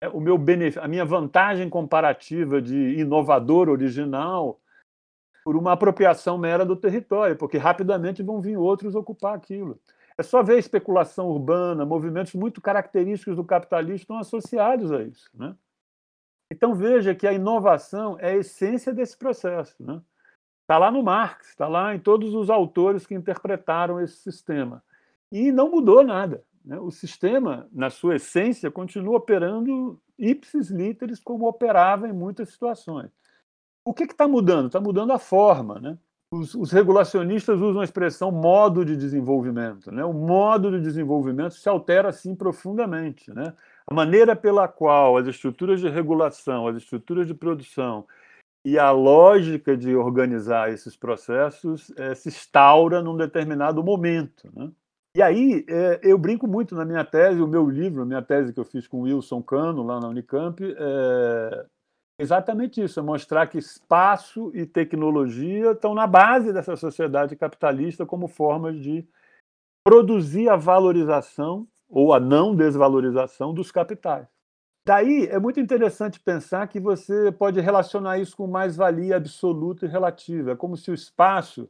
é, 0.00 0.08
o 0.08 0.20
meu 0.20 0.38
benefício, 0.38 0.82
a 0.82 0.88
minha 0.88 1.04
vantagem 1.04 1.68
comparativa 1.68 2.62
de 2.62 2.98
inovador 2.98 3.68
original 3.68 4.60
por 5.44 5.56
uma 5.56 5.72
apropriação 5.72 6.38
mera 6.38 6.64
do 6.64 6.76
território, 6.76 7.36
porque 7.36 7.58
rapidamente 7.58 8.22
vão 8.22 8.40
vir 8.40 8.56
outros 8.56 8.94
ocupar 8.94 9.34
aquilo. 9.34 9.80
É 10.16 10.22
só 10.22 10.42
ver 10.42 10.54
a 10.54 10.58
especulação 10.58 11.28
urbana, 11.28 11.84
movimentos 11.84 12.34
muito 12.34 12.60
característicos 12.60 13.36
do 13.36 13.44
capitalismo 13.44 13.96
estão 13.96 14.18
associados 14.18 14.92
a 14.92 15.02
isso. 15.02 15.28
Né? 15.34 15.54
Então 16.50 16.74
veja 16.74 17.14
que 17.14 17.26
a 17.26 17.32
inovação 17.32 18.16
é 18.18 18.32
a 18.32 18.36
essência 18.36 18.92
desse 18.92 19.16
processo. 19.16 19.72
Está 19.80 19.92
né? 19.92 20.02
Tá 20.66 20.78
lá 20.78 20.90
no 20.90 21.02
Marx, 21.02 21.48
está 21.48 21.68
lá 21.68 21.94
em 21.94 21.98
todos 21.98 22.34
os 22.34 22.50
autores 22.50 23.06
que 23.06 23.14
interpretaram 23.14 24.00
esse 24.00 24.16
sistema. 24.16 24.82
E 25.30 25.52
não 25.52 25.70
mudou 25.70 26.02
nada. 26.02 26.44
Né? 26.64 26.78
O 26.78 26.90
sistema, 26.90 27.68
na 27.72 27.88
sua 27.88 28.16
essência, 28.16 28.70
continua 28.70 29.16
operando 29.16 30.00
ipsis 30.18 30.70
literis 30.70 31.20
como 31.20 31.46
operava 31.46 32.08
em 32.08 32.12
muitas 32.12 32.50
situações. 32.50 33.10
O 33.84 33.94
que 33.94 34.04
está 34.04 34.28
mudando? 34.28 34.66
Está 34.66 34.80
mudando 34.80 35.12
a 35.12 35.18
forma. 35.18 35.78
Né? 35.80 35.98
os, 36.32 36.54
os, 36.54 36.70
regulacionistas 36.70 37.60
usam 37.60 37.80
a 37.80 37.84
expressão 37.84 38.30
modo 38.30 38.84
de 38.84 38.96
desenvolvimento. 38.96 39.90
Né? 39.90 40.04
O 40.04 40.12
modo 40.12 40.70
de 40.70 40.80
desenvolvimento 40.80 41.54
se 41.54 41.68
altera 41.68 42.08
assim 42.08 42.34
profundamente. 42.36 43.32
Né? 43.32 43.52
A 43.92 43.94
maneira 43.94 44.36
pela 44.36 44.68
qual 44.68 45.16
as 45.16 45.26
estruturas 45.26 45.80
de 45.80 45.88
regulação, 45.88 46.68
as 46.68 46.76
estruturas 46.76 47.26
de 47.26 47.34
produção 47.34 48.06
e 48.64 48.78
a 48.78 48.92
lógica 48.92 49.76
de 49.76 49.96
organizar 49.96 50.70
esses 50.70 50.96
processos 50.96 51.92
é, 51.96 52.14
se 52.14 52.28
instaura 52.28 53.02
num 53.02 53.16
determinado 53.16 53.82
momento. 53.82 54.48
Né? 54.54 54.70
E 55.16 55.20
aí 55.20 55.64
é, 55.68 55.98
eu 56.04 56.16
brinco 56.16 56.46
muito 56.46 56.76
na 56.76 56.84
minha 56.84 57.04
tese, 57.04 57.42
o 57.42 57.48
meu 57.48 57.68
livro, 57.68 58.02
a 58.02 58.06
minha 58.06 58.22
tese 58.22 58.52
que 58.52 58.60
eu 58.60 58.64
fiz 58.64 58.86
com 58.86 59.00
Wilson 59.00 59.42
Cano 59.42 59.82
lá 59.82 59.98
na 59.98 60.08
Unicamp, 60.08 60.62
é 60.62 61.66
exatamente 62.20 62.82
isso, 62.82 63.00
é 63.00 63.02
mostrar 63.02 63.46
que 63.46 63.58
espaço 63.58 64.52
e 64.54 64.66
tecnologia 64.66 65.72
estão 65.72 65.94
na 65.94 66.06
base 66.06 66.52
dessa 66.52 66.76
sociedade 66.76 67.34
capitalista 67.34 68.06
como 68.06 68.28
formas 68.28 68.78
de 68.78 69.04
produzir 69.82 70.48
a 70.48 70.54
valorização 70.54 71.66
ou 71.90 72.14
a 72.14 72.20
não 72.20 72.54
desvalorização 72.54 73.52
dos 73.52 73.72
capitais. 73.72 74.26
Daí 74.86 75.26
é 75.26 75.38
muito 75.38 75.60
interessante 75.60 76.18
pensar 76.18 76.66
que 76.68 76.80
você 76.80 77.30
pode 77.30 77.60
relacionar 77.60 78.18
isso 78.18 78.36
com 78.36 78.46
mais-valia 78.46 79.16
absoluta 79.16 79.84
e 79.84 79.88
relativa. 79.88 80.52
É 80.52 80.56
como 80.56 80.76
se 80.76 80.90
o 80.90 80.94
espaço 80.94 81.68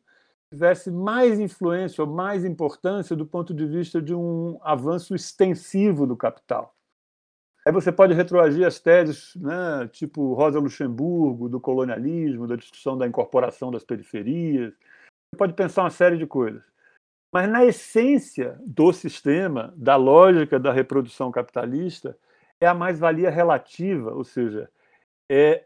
tivesse 0.52 0.90
mais 0.90 1.40
influência 1.40 2.04
ou 2.04 2.10
mais 2.10 2.44
importância 2.44 3.16
do 3.16 3.26
ponto 3.26 3.54
de 3.54 3.66
vista 3.66 4.00
de 4.00 4.14
um 4.14 4.58
avanço 4.62 5.14
extensivo 5.14 6.06
do 6.06 6.16
capital. 6.16 6.74
Aí 7.66 7.72
você 7.72 7.92
pode 7.92 8.14
retroagir 8.14 8.66
as 8.66 8.80
teses, 8.80 9.34
né, 9.36 9.86
tipo 9.92 10.32
Rosa 10.32 10.58
Luxemburgo, 10.58 11.48
do 11.48 11.60
colonialismo, 11.60 12.46
da 12.46 12.56
discussão 12.56 12.96
da 12.96 13.06
incorporação 13.06 13.70
das 13.70 13.84
periferias. 13.84 14.72
Você 14.72 15.36
pode 15.36 15.52
pensar 15.52 15.82
uma 15.82 15.90
série 15.90 16.16
de 16.16 16.26
coisas. 16.26 16.69
Mas, 17.32 17.48
na 17.48 17.64
essência 17.64 18.58
do 18.66 18.92
sistema, 18.92 19.72
da 19.76 19.96
lógica 19.96 20.58
da 20.58 20.72
reprodução 20.72 21.30
capitalista, 21.30 22.16
é 22.60 22.66
a 22.66 22.74
mais-valia 22.74 23.30
relativa, 23.30 24.12
ou 24.12 24.24
seja, 24.24 24.68
é 25.30 25.64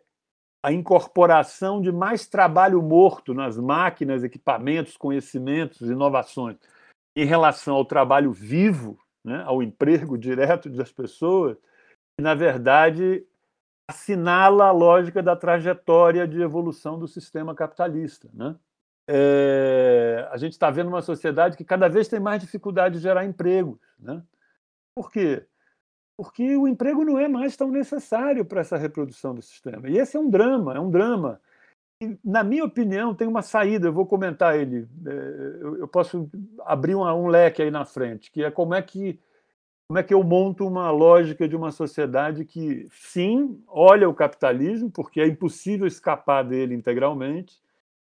a 0.62 0.72
incorporação 0.72 1.81
de 1.81 1.92
mais 1.92 2.27
trabalho 2.27 2.81
morto 2.81 3.35
nas 3.35 3.59
máquinas, 3.59 4.24
equipamentos, 4.24 4.96
conhecimentos, 4.96 5.83
inovações, 5.83 6.57
em 7.16 7.24
relação 7.24 7.74
ao 7.77 7.85
trabalho 7.85 8.33
vivo, 8.33 8.98
né, 9.24 9.42
ao 9.46 9.62
emprego 9.62 10.18
direto 10.18 10.68
das 10.70 10.92
pessoas, 10.92 11.57
que, 12.16 12.22
na 12.22 12.35
verdade, 12.35 13.27
assinala 13.90 14.66
a 14.66 14.72
lógica 14.72 15.22
da 15.22 15.37
trajetória 15.37 16.27
de 16.27 16.40
evolução 16.40 16.98
do 16.98 17.07
sistema 17.07 17.55
capitalista. 17.55 18.29
Né? 18.33 18.55
É, 19.09 20.29
a 20.31 20.37
gente 20.37 20.53
está 20.53 20.71
vendo 20.71 20.88
uma 20.88 21.03
sociedade 21.03 21.57
que 21.57 21.64
cada 21.64 21.88
vez 21.88 22.09
tem 22.09 22.21
mais 22.21 22.40
dificuldade 22.40 22.97
de 22.97 23.03
gerar 23.03 23.25
empregos. 23.25 23.79
Né? 23.99 24.23
Por 24.95 25.11
quê? 25.11 25.47
porque 26.17 26.57
o 26.57 26.69
emprego 26.69 27.05
não 27.05 27.19
é 27.19 27.27
mais 27.29 27.57
tão 27.57 27.71
necessário 27.71 28.45
para 28.45 28.61
essa 28.61 28.77
reprodução 28.77 29.35
do 29.35 29.43
sistema. 29.43 29.88
E 29.88 29.99
esse 29.99 30.17
é 30.17 30.21
um 30.21 30.31
drama, 30.31 30.75
é 30.75 30.81
um 30.81 30.90
drama. 30.90 31.40
E, 32.01 32.17
na 32.25 32.45
minha 32.45 32.64
opinião, 32.64 33.14
tem 33.14 33.27
uma 33.27 33.43
saída, 33.43 33.88
eu 33.88 33.93
vou 33.93 34.07
comentar 34.07 34.57
ele, 34.59 34.87
é, 35.07 35.81
eu 35.81 35.88
posso 35.88 36.29
abrir 36.64 36.95
um 36.95 37.27
leque 37.27 37.62
aí 37.62 37.71
na 37.71 37.85
frente, 37.85 38.31
que 38.31 38.45
é 38.45 38.51
como 38.51 38.75
é 38.75 38.83
que 38.83 39.19
como 39.87 39.99
é 39.99 40.03
que 40.03 40.14
eu 40.14 40.25
monto 40.25 40.67
uma 40.67 40.90
lógica 40.90 41.47
de 41.47 41.55
uma 41.55 41.71
sociedade 41.71 42.47
que, 42.47 42.88
sim, 42.90 43.62
olha 43.69 44.09
o 44.09 44.14
capitalismo, 44.14 44.90
porque 44.90 45.21
é 45.21 45.27
impossível 45.27 45.87
escapar 45.87 46.43
dele 46.43 46.75
integralmente, 46.75 47.61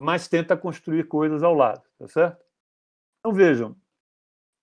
mas 0.01 0.27
tenta 0.27 0.57
construir 0.57 1.05
coisas 1.05 1.43
ao 1.43 1.55
lado, 1.55 1.83
tá 1.99 2.09
certo? 2.09 2.43
Então 3.21 3.35
vejam, 3.35 3.77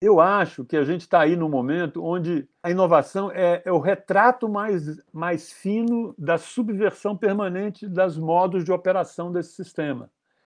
eu 0.02 0.19
acho 0.19 0.63
que 0.65 0.78
a 0.78 0.84
gente 0.84 1.02
está 1.02 1.21
aí 1.21 1.36
no 1.36 1.47
momento 1.50 2.04
onde 2.04 2.47
a 2.62 2.69
inovação 2.69 3.32
é, 3.32 3.62
é, 3.65 3.71
o 3.71 3.80
retrato 3.80 4.47
mais, 4.50 5.02
mais 5.12 5.52
fino 5.52 6.13
da 6.17 6.38
subversão 6.38 7.15
permanente 7.15 7.88
das 7.88 8.17
modos 8.17 8.63
de 8.63 8.71
operação 8.71 9.32
desse 9.32 9.54
sistema. 9.54 10.12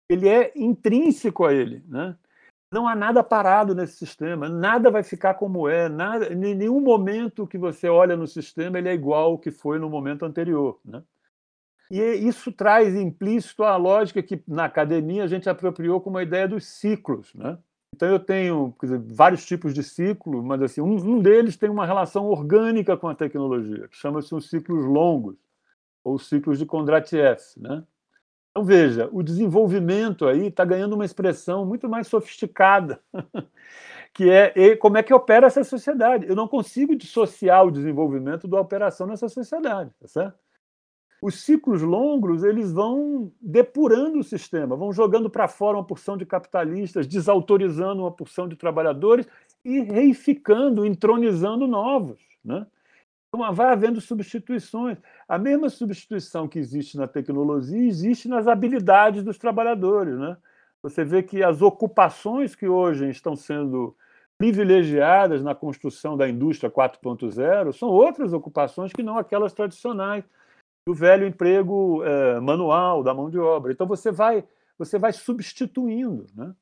Ele 0.08 0.28
é 0.28 0.52
intrínseco 0.54 1.44
a 1.44 1.52
ele. 1.52 1.84
Né? 1.88 2.16
Não 2.72 2.86
há 2.86 2.94
nada 2.94 3.22
parado 3.22 3.74
nesse 3.74 3.96
sistema, 3.96 4.48
nada 4.48 4.90
vai 4.90 5.02
ficar 5.02 5.34
como 5.34 5.68
é, 5.68 5.88
nada, 5.88 6.32
em 6.32 6.54
nenhum 6.54 6.80
momento 6.80 7.46
que 7.46 7.58
você 7.58 7.88
olha 7.88 8.16
no 8.16 8.26
sistema 8.26 8.78
ele 8.78 8.88
é 8.88 8.94
igual 8.94 9.32
ao 9.32 9.38
que 9.38 9.50
foi 9.50 9.78
no 9.78 9.90
momento 9.90 10.24
anterior. 10.24 10.80
Né? 10.84 11.02
E 11.94 12.00
isso 12.26 12.50
traz 12.50 12.94
implícito 12.94 13.62
a 13.64 13.76
lógica 13.76 14.22
que 14.22 14.42
na 14.48 14.64
academia 14.64 15.24
a 15.24 15.26
gente 15.26 15.46
apropriou 15.46 16.00
como 16.00 16.16
a 16.16 16.22
ideia 16.22 16.48
dos 16.48 16.64
ciclos. 16.64 17.34
Né? 17.34 17.58
Então 17.94 18.08
eu 18.08 18.18
tenho 18.18 18.74
dizer, 18.82 18.98
vários 18.98 19.44
tipos 19.44 19.74
de 19.74 19.82
ciclo, 19.82 20.42
mas 20.42 20.62
assim, 20.62 20.80
um, 20.80 20.94
um, 20.94 21.20
deles 21.20 21.58
tem 21.58 21.68
uma 21.68 21.84
relação 21.84 22.24
orgânica 22.24 22.96
com 22.96 23.08
a 23.08 23.14
tecnologia, 23.14 23.88
que 23.88 23.96
chama-se 23.98 24.34
os 24.34 24.48
ciclos 24.48 24.86
longos, 24.86 25.36
ou 26.02 26.18
ciclos 26.18 26.58
de 26.58 26.64
Kondratiev. 26.64 27.42
Né? 27.58 27.84
Então 28.52 28.64
veja, 28.64 29.10
o 29.12 29.22
desenvolvimento 29.22 30.26
aí 30.26 30.46
está 30.46 30.64
ganhando 30.64 30.94
uma 30.94 31.04
expressão 31.04 31.66
muito 31.66 31.90
mais 31.90 32.06
sofisticada, 32.06 33.02
que 34.14 34.30
é 34.30 34.76
como 34.76 34.96
é 34.96 35.02
que 35.02 35.12
opera 35.12 35.46
essa 35.46 35.62
sociedade. 35.62 36.26
Eu 36.26 36.34
não 36.34 36.48
consigo 36.48 36.96
dissociar 36.96 37.66
o 37.66 37.70
desenvolvimento 37.70 38.48
da 38.48 38.58
operação 38.58 39.06
nessa 39.06 39.28
sociedade, 39.28 39.90
tá 40.00 40.08
certo? 40.08 40.38
Os 41.22 41.36
ciclos 41.36 41.82
longos 41.82 42.42
eles 42.42 42.72
vão 42.72 43.30
depurando 43.40 44.18
o 44.18 44.24
sistema, 44.24 44.74
vão 44.74 44.92
jogando 44.92 45.30
para 45.30 45.46
fora 45.46 45.78
uma 45.78 45.84
porção 45.84 46.16
de 46.16 46.26
capitalistas, 46.26 47.06
desautorizando 47.06 48.02
uma 48.02 48.10
porção 48.10 48.48
de 48.48 48.56
trabalhadores 48.56 49.24
e 49.64 49.78
reificando, 49.78 50.84
entronizando 50.84 51.68
novos. 51.68 52.18
Né? 52.44 52.66
Então, 53.28 53.54
vai 53.54 53.70
havendo 53.70 54.00
substituições. 54.00 54.98
A 55.28 55.38
mesma 55.38 55.70
substituição 55.70 56.48
que 56.48 56.58
existe 56.58 56.96
na 56.96 57.06
tecnologia 57.06 57.86
existe 57.86 58.26
nas 58.26 58.48
habilidades 58.48 59.22
dos 59.22 59.38
trabalhadores. 59.38 60.18
Né? 60.18 60.36
Você 60.82 61.04
vê 61.04 61.22
que 61.22 61.40
as 61.40 61.62
ocupações 61.62 62.56
que 62.56 62.66
hoje 62.66 63.08
estão 63.08 63.36
sendo 63.36 63.96
privilegiadas 64.36 65.40
na 65.40 65.54
construção 65.54 66.16
da 66.16 66.28
indústria 66.28 66.68
4.0 66.68 67.72
são 67.72 67.88
outras 67.88 68.32
ocupações 68.32 68.92
que 68.92 69.04
não 69.04 69.16
aquelas 69.16 69.52
tradicionais 69.52 70.24
do 70.86 70.94
velho 70.94 71.26
emprego 71.26 72.02
é, 72.04 72.40
manual 72.40 73.02
da 73.02 73.14
mão 73.14 73.30
de 73.30 73.38
obra. 73.38 73.72
Então 73.72 73.86
você 73.86 74.10
vai 74.10 74.44
você 74.78 74.98
vai 74.98 75.12
substituindo, 75.12 76.26
né? 76.34 76.54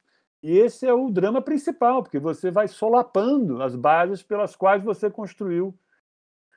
E 0.42 0.58
esse 0.58 0.86
é 0.86 0.92
o 0.92 1.10
drama 1.10 1.40
principal, 1.40 2.02
porque 2.02 2.18
você 2.18 2.50
vai 2.50 2.66
solapando 2.66 3.62
as 3.62 3.74
bases 3.74 4.22
pelas 4.22 4.56
quais 4.56 4.82
você 4.82 5.10
construiu 5.10 5.74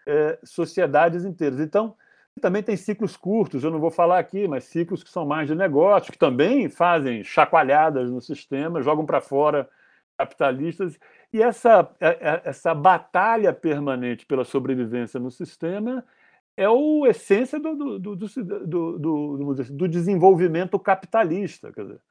é, 0.08 0.40
sociedades 0.44 1.26
inteiras. 1.26 1.60
Então, 1.60 1.96
também 2.42 2.64
tem 2.64 2.76
ciclos 2.76 3.16
curtos, 3.16 3.64
eu 3.64 3.72
não 3.72 3.80
vou 3.80 3.92
falar 3.92 4.20
aqui, 4.20 4.48
mas 4.48 4.64
ciclos 4.66 5.04
que 5.04 5.10
são 5.10 5.26
mais 5.26 5.48
de 5.48 5.56
negócio, 5.56 6.12
que 6.12 6.18
também 6.18 6.70
fazem 6.70 7.24
chacoalhadas 7.24 8.10
no 8.10 8.22
sistema, 8.22 8.82
jogam 8.82 9.06
para 9.06 9.22
fora 9.22 9.70
capitalistas. 10.18 10.98
E 11.32 11.42
essa, 11.42 11.90
é, 12.00 12.42
essa 12.46 12.74
batalha 12.74 13.54
permanente 13.54 14.26
pela 14.26 14.46
sobrevivência 14.46 15.20
no 15.20 15.30
sistema 15.30 16.04
é 16.56 16.66
a 16.66 17.10
essência 17.10 17.60
do, 17.60 17.76
do, 17.76 18.00
do, 18.00 18.16
do, 18.98 19.54
do 19.54 19.88
desenvolvimento 19.88 20.80
capitalista. 20.80 21.72
Quer 21.72 21.84
dizer, 21.84 22.02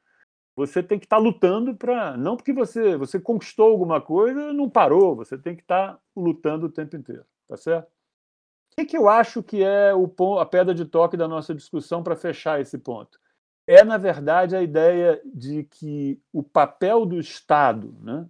você 0.56 0.82
tem 0.82 0.98
que 0.98 1.06
estar 1.06 1.16
tá 1.16 1.22
lutando 1.22 1.74
para. 1.74 2.16
Não 2.16 2.36
porque 2.36 2.52
você, 2.52 2.96
você 2.96 3.20
conquistou 3.20 3.70
alguma 3.70 4.00
coisa 4.00 4.52
não 4.52 4.68
parou, 4.68 5.16
você 5.16 5.38
tem 5.38 5.54
que 5.54 5.62
estar 5.62 5.94
tá 5.94 6.00
lutando 6.16 6.66
o 6.66 6.70
tempo 6.70 6.96
inteiro. 6.96 7.24
Tá 7.48 7.56
certo? 7.56 7.86
O 7.86 8.76
que, 8.76 8.86
que 8.86 8.96
eu 8.96 9.08
acho 9.08 9.42
que 9.42 9.62
é 9.62 9.94
o, 9.94 10.38
a 10.38 10.46
pedra 10.46 10.74
de 10.74 10.86
toque 10.86 11.16
da 11.16 11.28
nossa 11.28 11.54
discussão 11.54 12.02
para 12.02 12.16
fechar 12.16 12.60
esse 12.60 12.78
ponto? 12.78 13.20
É, 13.66 13.84
na 13.84 13.98
verdade, 13.98 14.56
a 14.56 14.62
ideia 14.62 15.20
de 15.24 15.64
que 15.64 16.20
o 16.32 16.42
papel 16.42 17.06
do 17.06 17.20
Estado, 17.20 17.94
né? 18.00 18.26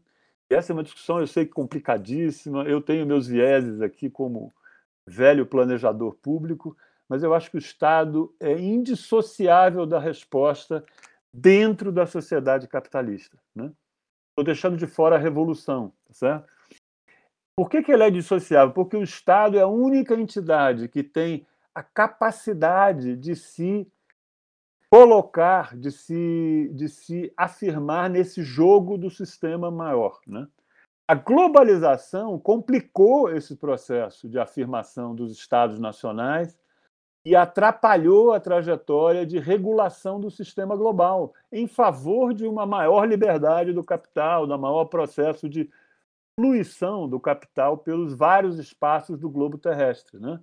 essa 0.51 0.73
é 0.73 0.75
uma 0.75 0.83
discussão, 0.83 1.21
eu 1.21 1.27
sei, 1.27 1.47
complicadíssima, 1.47 2.65
eu 2.65 2.81
tenho 2.83 3.07
meus 3.07 3.27
vieses 3.27 3.81
aqui 3.81 4.11
como 4.11 4.53
velho 5.07 5.47
planejador 5.47 6.15
público, 6.17 6.77
mas 7.09 7.23
eu 7.23 7.35
acho 7.35 7.51
que 7.51 7.57
o 7.57 7.59
Estado 7.59 8.35
é 8.41 8.59
indissociável 8.59 9.85
da 9.87 9.99
resposta 9.99 10.85
dentro 11.33 11.91
da 11.91 12.07
sociedade 12.07 12.69
capitalista. 12.69 13.37
Estou 13.55 13.67
né? 13.67 13.73
deixando 14.45 14.77
de 14.77 14.87
fora 14.87 15.17
a 15.17 15.19
revolução, 15.19 15.93
tá 16.07 16.15
certo? 16.15 16.53
Por 17.57 17.69
que, 17.69 17.83
que 17.83 17.93
ele 17.93 18.03
é 18.03 18.11
dissociável? 18.11 18.73
Porque 18.73 18.97
o 18.97 19.03
Estado 19.03 19.59
é 19.59 19.63
a 19.63 19.67
única 19.67 20.15
entidade 20.15 20.89
que 20.89 21.03
tem 21.03 21.47
a 21.75 21.83
capacidade 21.83 23.17
de 23.17 23.37
se 23.37 23.87
colocar, 24.91 25.77
de 25.77 25.91
se, 25.91 26.71
de 26.75 26.89
se 26.89 27.33
afirmar 27.37 28.11
nesse 28.11 28.43
jogo 28.43 28.99
do 28.99 29.11
sistema 29.11 29.71
maior. 29.71 30.21
Né? 30.27 30.47
A 31.13 31.15
globalização 31.15 32.39
complicou 32.39 33.31
esse 33.31 33.55
processo 33.55 34.27
de 34.31 34.39
afirmação 34.39 35.15
dos 35.15 35.31
Estados 35.31 35.79
nacionais 35.79 36.59
e 37.23 37.37
atrapalhou 37.37 38.33
a 38.33 38.41
trajetória 38.41 39.27
de 39.27 39.39
regulação 39.39 40.19
do 40.19 40.31
sistema 40.31 40.75
global 40.75 41.35
em 41.53 41.67
favor 41.67 42.33
de 42.33 42.47
uma 42.47 42.65
maior 42.65 43.05
liberdade 43.05 43.75
do 43.75 43.85
capital, 43.85 44.47
da 44.47 44.57
maior 44.57 44.87
processo 44.87 45.51
de 45.51 45.69
fluição 46.35 47.07
do 47.07 47.21
capital 47.21 47.77
pelos 47.77 48.15
vários 48.15 48.59
espaços 48.59 49.19
do 49.19 49.29
globo 49.29 49.59
terrestre. 49.59 50.19
Né? 50.19 50.41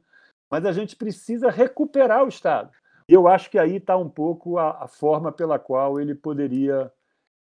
Mas 0.52 0.68
a 0.68 0.72
gente 0.72 0.96
precisa 0.96 1.50
recuperar 1.50 2.24
o 2.24 2.30
Estado. 2.30 2.70
E 3.10 3.14
eu 3.16 3.28
acho 3.28 3.50
que 3.50 3.58
aí 3.58 3.78
está 3.78 3.98
um 3.98 4.08
pouco 4.08 4.60
a, 4.60 4.84
a, 4.84 4.88
forma 4.88 5.32
pela 5.32 5.58
qual 5.58 6.00
ele 6.00 6.14
poderia, 6.14 6.94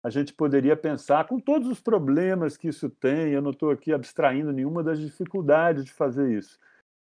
a 0.05 0.11
gente 0.11 0.33
poderia 0.33 0.77
pensar, 0.77 1.27
com 1.27 1.39
todos 1.39 1.69
os 1.69 1.81
problemas 1.81 2.57
que 2.57 2.69
isso 2.69 2.91
tem, 2.91 3.31
eu 3.31 3.41
não 3.41 3.53
estou 3.53 3.71
aqui 3.71 3.93
abstraindo 3.93 4.53
nenhuma 4.53 4.83
das 4.83 4.99
dificuldades 4.99 5.85
de 5.85 5.93
fazer 5.93 6.37
isso, 6.37 6.59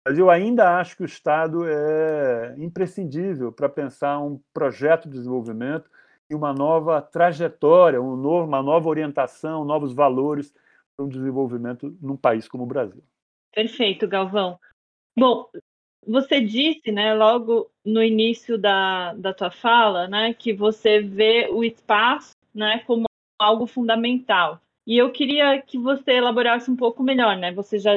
mas 0.07 0.17
eu 0.17 0.29
ainda 0.29 0.79
acho 0.79 0.95
que 0.95 1.03
o 1.03 1.05
Estado 1.05 1.67
é 1.67 2.55
imprescindível 2.57 3.51
para 3.51 3.67
pensar 3.67 4.19
um 4.19 4.39
projeto 4.53 5.09
de 5.09 5.17
desenvolvimento 5.17 5.89
e 6.29 6.35
uma 6.35 6.53
nova 6.53 7.01
trajetória, 7.01 8.01
um 8.01 8.15
novo, 8.15 8.47
uma 8.47 8.63
nova 8.63 8.87
orientação, 8.87 9.65
novos 9.65 9.93
valores 9.93 10.53
para 10.95 11.05
um 11.05 11.09
desenvolvimento 11.09 11.93
num 12.01 12.15
país 12.15 12.47
como 12.47 12.63
o 12.63 12.67
Brasil. 12.67 13.03
Perfeito, 13.53 14.07
Galvão. 14.07 14.57
Bom, 15.17 15.49
você 16.05 16.39
disse, 16.39 16.89
né, 16.89 17.13
logo 17.13 17.69
no 17.83 18.01
início 18.01 18.57
da, 18.57 19.13
da 19.13 19.33
tua 19.33 19.51
fala, 19.51 20.07
né, 20.07 20.33
que 20.33 20.53
você 20.53 21.01
vê 21.01 21.49
o 21.51 21.65
espaço, 21.65 22.36
né, 22.57 22.79
como 22.85 23.05
algo 23.39 23.67
fundamental. 23.67 24.59
E 24.85 24.97
eu 24.97 25.11
queria 25.11 25.61
que 25.61 25.77
você 25.77 26.13
elaborasse 26.13 26.71
um 26.71 26.75
pouco 26.75 27.03
melhor, 27.03 27.37
né? 27.37 27.51
Você 27.51 27.77
já 27.77 27.91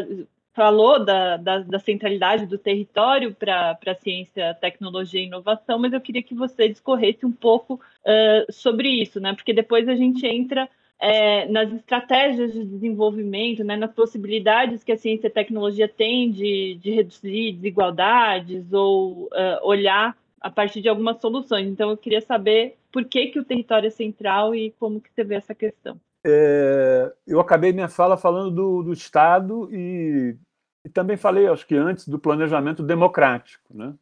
falou 0.52 1.04
da, 1.04 1.36
da, 1.36 1.58
da 1.60 1.78
centralidade 1.78 2.46
do 2.46 2.58
território 2.58 3.34
para 3.34 3.78
a 3.86 3.94
ciência, 3.94 4.54
tecnologia 4.60 5.20
e 5.20 5.26
inovação, 5.26 5.78
mas 5.78 5.92
eu 5.92 6.00
queria 6.00 6.22
que 6.22 6.34
você 6.34 6.68
discorresse 6.68 7.24
um 7.24 7.32
pouco 7.32 7.74
uh, 7.74 8.52
sobre 8.52 8.88
isso, 8.88 9.20
né? 9.20 9.32
Porque 9.34 9.52
depois 9.52 9.88
a 9.88 9.94
gente 9.94 10.26
entra 10.26 10.68
é, 10.98 11.46
nas 11.48 11.72
estratégias 11.72 12.52
de 12.52 12.64
desenvolvimento, 12.64 13.64
né, 13.64 13.74
nas 13.74 13.92
possibilidades 13.92 14.84
que 14.84 14.92
a 14.92 14.98
ciência 14.98 15.28
e 15.28 15.30
a 15.30 15.32
tecnologia 15.32 15.88
tem 15.88 16.30
de, 16.30 16.74
de 16.74 16.90
reduzir 16.90 17.52
desigualdades 17.52 18.70
ou 18.72 19.24
uh, 19.24 19.30
olhar 19.62 20.14
a 20.38 20.50
partir 20.50 20.82
de 20.82 20.88
algumas 20.90 21.18
soluções. 21.20 21.66
Então, 21.68 21.88
eu 21.88 21.96
queria 21.96 22.20
saber 22.20 22.76
por 22.92 23.04
que, 23.04 23.28
que 23.28 23.38
o 23.38 23.44
território 23.44 23.86
é 23.86 23.90
central 23.90 24.54
e 24.54 24.72
como 24.78 25.00
que 25.00 25.10
você 25.12 25.24
vê 25.24 25.36
essa 25.36 25.54
questão. 25.54 26.00
É, 26.24 27.12
eu 27.26 27.40
acabei 27.40 27.72
minha 27.72 27.88
fala 27.88 28.16
falando 28.16 28.50
do, 28.50 28.82
do 28.82 28.92
Estado 28.92 29.68
e, 29.72 30.36
e, 30.84 30.88
também 30.88 31.16
falei, 31.16 31.46
acho 31.46 31.66
que 31.66 31.74
antes, 31.74 32.06
do 32.06 32.18
planejamento 32.18 32.82
democrático. 32.82 33.74
Né? 33.74 33.94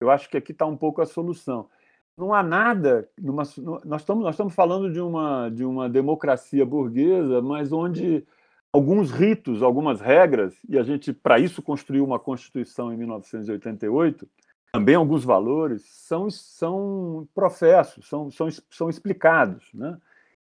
Eu 0.00 0.10
acho 0.10 0.28
que 0.30 0.36
aqui 0.36 0.52
está 0.52 0.64
um 0.64 0.76
pouco 0.76 1.02
a 1.02 1.06
solução. 1.06 1.68
Não 2.16 2.32
há 2.32 2.42
nada. 2.42 3.08
Numa, 3.18 3.42
nós, 3.84 4.02
estamos, 4.02 4.24
nós 4.24 4.34
estamos 4.34 4.54
falando 4.54 4.90
de 4.92 5.00
uma, 5.00 5.50
de 5.50 5.64
uma 5.64 5.88
democracia 5.88 6.64
burguesa, 6.64 7.42
mas 7.42 7.70
onde 7.70 8.26
alguns 8.72 9.10
ritos, 9.10 9.62
algumas 9.62 10.00
regras, 10.00 10.54
e 10.68 10.78
a 10.78 10.82
gente, 10.82 11.12
para 11.12 11.38
isso, 11.38 11.62
construiu 11.62 12.04
uma 12.04 12.18
Constituição 12.18 12.92
em 12.92 12.96
1988, 12.96 14.28
também 14.72 14.94
alguns 14.94 15.24
valores, 15.24 15.82
são, 15.88 16.30
são 16.30 17.26
professos, 17.34 18.08
são, 18.08 18.30
são, 18.30 18.48
são 18.70 18.90
explicados. 18.90 19.68
Né? 19.72 19.96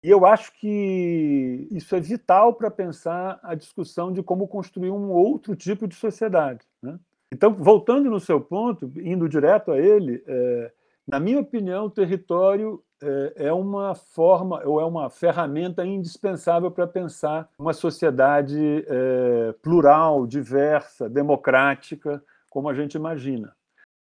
E 0.03 0.09
eu 0.09 0.25
acho 0.25 0.53
que 0.59 1.67
isso 1.71 1.95
é 1.95 1.99
vital 1.99 2.53
para 2.53 2.71
pensar 2.71 3.39
a 3.43 3.55
discussão 3.55 4.11
de 4.11 4.23
como 4.23 4.47
construir 4.47 4.91
um 4.91 5.09
outro 5.09 5.55
tipo 5.55 5.87
de 5.87 5.95
sociedade. 5.95 6.65
Né? 6.81 6.99
Então, 7.31 7.53
voltando 7.53 8.09
no 8.09 8.19
seu 8.19 8.39
ponto, 8.39 8.91
indo 8.97 9.27
direto 9.27 9.71
a 9.71 9.79
ele, 9.79 10.23
é, 10.25 10.71
na 11.07 11.19
minha 11.19 11.39
opinião, 11.39 11.85
o 11.85 11.89
território 11.89 12.81
é, 13.01 13.47
é 13.47 13.53
uma 13.53 13.93
forma 13.93 14.61
ou 14.65 14.79
é 14.79 14.85
uma 14.85 15.09
ferramenta 15.09 15.85
indispensável 15.85 16.71
para 16.71 16.87
pensar 16.87 17.49
uma 17.59 17.73
sociedade 17.73 18.85
é, 18.87 19.53
plural, 19.61 20.25
diversa, 20.25 21.09
democrática, 21.09 22.23
como 22.49 22.69
a 22.69 22.73
gente 22.73 22.95
imagina. 22.95 23.53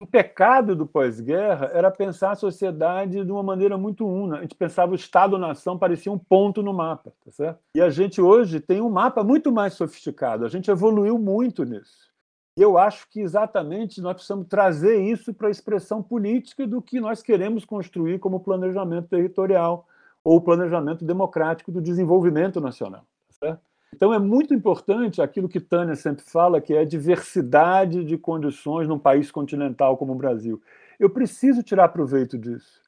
O 0.02 0.06
pecado 0.06 0.74
do 0.74 0.84
pós-guerra 0.84 1.70
era 1.72 1.88
pensar 1.88 2.32
a 2.32 2.34
sociedade 2.34 3.24
de 3.24 3.30
uma 3.30 3.40
maneira 3.40 3.78
muito 3.78 4.04
una. 4.04 4.38
A 4.38 4.40
gente 4.40 4.56
pensava 4.56 4.90
o 4.90 4.96
Estado-nação 4.96 5.78
parecia 5.78 6.10
um 6.10 6.18
ponto 6.18 6.60
no 6.60 6.74
mapa, 6.74 7.12
tá 7.24 7.30
certo? 7.30 7.60
E 7.72 7.80
a 7.80 7.88
gente 7.88 8.20
hoje 8.20 8.58
tem 8.58 8.80
um 8.80 8.90
mapa 8.90 9.22
muito 9.22 9.52
mais 9.52 9.74
sofisticado. 9.74 10.44
A 10.44 10.48
gente 10.48 10.68
evoluiu 10.68 11.16
muito 11.20 11.62
nisso. 11.62 12.10
E 12.58 12.62
eu 12.62 12.76
acho 12.76 13.08
que 13.10 13.20
exatamente 13.20 14.00
nós 14.00 14.14
precisamos 14.14 14.48
trazer 14.48 14.96
isso 14.96 15.32
para 15.32 15.46
a 15.46 15.52
expressão 15.52 16.02
política 16.02 16.66
do 16.66 16.82
que 16.82 16.98
nós 16.98 17.22
queremos 17.22 17.64
construir 17.64 18.18
como 18.18 18.40
planejamento 18.40 19.06
territorial 19.06 19.86
ou 20.24 20.40
planejamento 20.40 21.04
democrático 21.04 21.70
do 21.70 21.80
desenvolvimento 21.80 22.60
nacional. 22.60 23.06
Tá 23.28 23.46
certo? 23.46 23.71
Então, 23.94 24.12
é 24.12 24.18
muito 24.18 24.54
importante 24.54 25.20
aquilo 25.20 25.48
que 25.48 25.60
Tânia 25.60 25.94
sempre 25.94 26.24
fala, 26.24 26.60
que 26.60 26.74
é 26.74 26.80
a 26.80 26.84
diversidade 26.84 28.04
de 28.04 28.16
condições 28.16 28.88
num 28.88 28.98
país 28.98 29.30
continental 29.30 29.96
como 29.96 30.12
o 30.12 30.16
Brasil. 30.16 30.60
Eu 30.98 31.10
preciso 31.10 31.62
tirar 31.62 31.88
proveito 31.88 32.38
disso. 32.38 32.80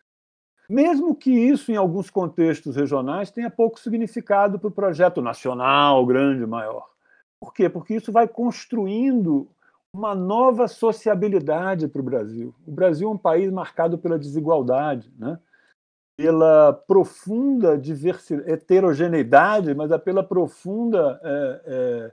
Mesmo 0.69 1.15
que 1.15 1.31
isso, 1.31 1.71
em 1.71 1.77
alguns 1.77 2.09
contextos 2.09 2.77
regionais, 2.77 3.31
tenha 3.31 3.51
pouco 3.51 3.79
significado 3.79 4.59
para 4.59 4.69
o 4.69 4.73
projeto 4.73 5.21
nacional, 5.21 6.05
grande, 6.07 6.47
maior. 6.47 6.89
Por 7.39 7.53
quê? 7.53 7.69
Porque 7.69 7.95
isso 7.95 8.11
vai 8.11 8.27
construindo 8.27 9.47
uma 9.93 10.15
nova 10.15 10.67
sociabilidade 10.67 11.87
para 11.87 12.01
o 12.01 12.05
Brasil. 12.05 12.55
O 12.67 12.73
Brasil 12.73 13.09
é 13.09 13.13
um 13.13 13.19
país 13.19 13.53
marcado 13.53 13.99
pela 13.99 14.19
desigualdade, 14.19 15.13
né? 15.19 15.39
Pela 16.17 16.73
profunda 16.73 17.77
diversidade, 17.77 18.51
heterogeneidade, 18.51 19.75
mas 19.75 19.91
é 19.91 19.99
pela 19.99 20.23
profunda 20.23 21.21
é, 21.23 21.61
é, 21.67 22.13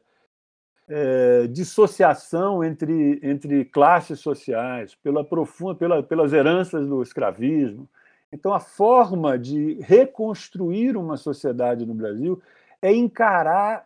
é, 1.44 1.48
dissociação 1.48 2.64
entre, 2.64 3.20
entre 3.22 3.66
classes 3.66 4.20
sociais, 4.20 4.96
pela 4.96 5.24
profunda, 5.24 5.76
pela, 5.76 6.04
pelas 6.04 6.34
heranças 6.34 6.88
do 6.88 7.02
escravismo. 7.04 7.88
Então, 8.32 8.54
a 8.54 8.60
forma 8.60 9.38
de 9.38 9.80
reconstruir 9.82 10.98
uma 10.98 11.18
sociedade 11.18 11.86
no 11.86 11.94
Brasil 11.94 12.42
é 12.82 12.92
encarar 12.94 13.86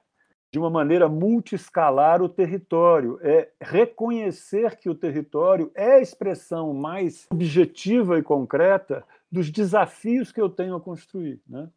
de 0.52 0.60
uma 0.60 0.70
maneira 0.70 1.10
multiescalar 1.10 2.22
o 2.22 2.30
território, 2.30 3.20
é 3.22 3.50
reconhecer 3.60 4.78
que 4.78 4.90
o 4.90 4.96
território 4.96 5.70
é 5.76 5.94
a 5.94 6.02
expressão 6.02 6.74
mais 6.74 7.28
objetiva 7.30 8.18
e 8.18 8.24
concreta 8.24 9.04
dos 9.36 9.52
desafios 9.52 10.32
que 10.32 10.40
eu 10.40 10.50
tenho 10.50 10.76
a 10.76 10.82
construir. 10.82 11.42
Né? 11.46 11.70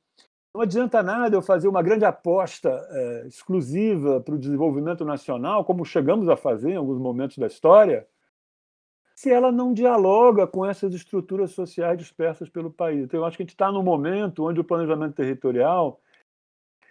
Não 0.55 0.61
adianta 0.61 1.03
nada 1.03 1.37
eu 1.37 1.43
fazer 1.43 1.67
uma 1.67 1.83
grande 1.83 2.05
aposta 2.05 2.71
é, 2.71 3.27
exclusiva 3.27 4.21
para 4.21 4.37
o 4.37 4.39
desenvolvimento 4.39 5.05
nacional, 5.05 5.65
como 5.65 5.85
chegamos 5.85 6.29
a 6.29 6.37
fazer 6.37 6.71
em 6.71 6.77
alguns 6.77 7.01
momentos 7.01 7.37
da 7.37 7.49
história, 7.49 8.07
se 9.17 9.29
ela 9.33 9.51
não 9.51 9.75
dialoga 9.75 10.47
com 10.47 10.65
essas 10.65 10.95
estruturas 10.95 11.51
sociais 11.51 11.99
dispersas 11.99 12.49
pelo 12.49 12.71
país. 12.71 13.03
Então, 13.03 13.19
eu 13.19 13.27
acho 13.27 13.37
que 13.37 13.43
a 13.43 13.45
gente 13.45 13.55
está 13.55 13.73
num 13.73 13.83
momento 13.83 14.47
onde 14.47 14.61
o 14.61 14.65
planejamento 14.65 15.17
territorial 15.17 16.01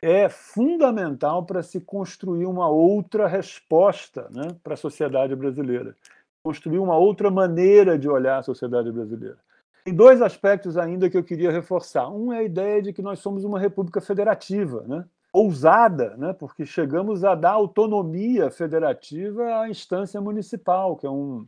é 0.01 0.27
fundamental 0.27 1.45
para 1.45 1.63
se 1.63 1.79
construir 1.79 2.45
uma 2.45 2.67
outra 2.67 3.25
resposta 3.25 4.29
né, 4.31 4.49
para 4.61 4.73
a 4.73 4.77
sociedade 4.77 5.33
brasileira, 5.33 5.95
construir 6.43 6.79
uma 6.79 6.97
outra 6.97 7.31
maneira 7.31 7.97
de 7.97 8.09
olhar 8.09 8.39
a 8.39 8.43
sociedade 8.43 8.91
brasileira. 8.91 9.46
Tem 9.87 9.95
dois 9.95 10.21
aspectos 10.21 10.77
ainda 10.77 11.09
que 11.09 11.17
eu 11.17 11.23
queria 11.23 11.49
reforçar. 11.49 12.09
Um 12.09 12.33
é 12.33 12.39
a 12.39 12.43
ideia 12.43 12.81
de 12.81 12.91
que 12.91 13.01
nós 13.01 13.19
somos 13.19 13.45
uma 13.45 13.57
república 13.57 14.01
federativa, 14.01 14.83
né? 14.85 15.05
ousada, 15.31 16.13
né? 16.17 16.33
porque 16.33 16.65
chegamos 16.65 17.23
a 17.23 17.33
dar 17.35 17.51
autonomia 17.51 18.51
federativa 18.51 19.61
à 19.61 19.69
instância 19.69 20.19
municipal, 20.19 20.97
que 20.97 21.05
é 21.05 21.09
um, 21.09 21.47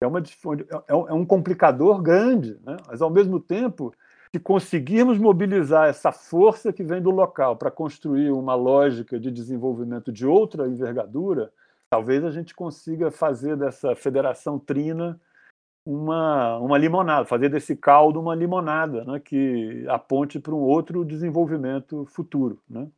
é, 0.00 0.06
uma, 0.06 0.22
é 0.88 1.12
um 1.12 1.26
complicador 1.26 2.00
grande, 2.00 2.58
né? 2.64 2.78
mas, 2.86 3.02
ao 3.02 3.10
mesmo 3.10 3.38
tempo, 3.38 3.92
se 4.32 4.40
conseguirmos 4.40 5.18
mobilizar 5.18 5.86
essa 5.86 6.10
força 6.10 6.72
que 6.72 6.82
vem 6.82 7.02
do 7.02 7.10
local 7.10 7.54
para 7.54 7.70
construir 7.70 8.30
uma 8.30 8.54
lógica 8.54 9.20
de 9.20 9.30
desenvolvimento 9.30 10.10
de 10.10 10.26
outra 10.26 10.66
envergadura, 10.66 11.52
talvez 11.90 12.24
a 12.24 12.30
gente 12.30 12.54
consiga 12.54 13.10
fazer 13.10 13.58
dessa 13.58 13.94
federação 13.94 14.58
trina 14.58 15.20
uma, 15.84 16.58
uma 16.58 16.78
limonada, 16.78 17.26
fazer 17.26 17.48
desse 17.48 17.76
caldo 17.76 18.20
uma 18.20 18.34
limonada, 18.34 19.04
né, 19.04 19.20
que 19.20 19.86
aponte 19.88 20.40
para 20.40 20.54
um 20.54 20.60
outro 20.60 21.04
desenvolvimento 21.04 22.06
futuro. 22.06 22.58
Né? 22.68 22.88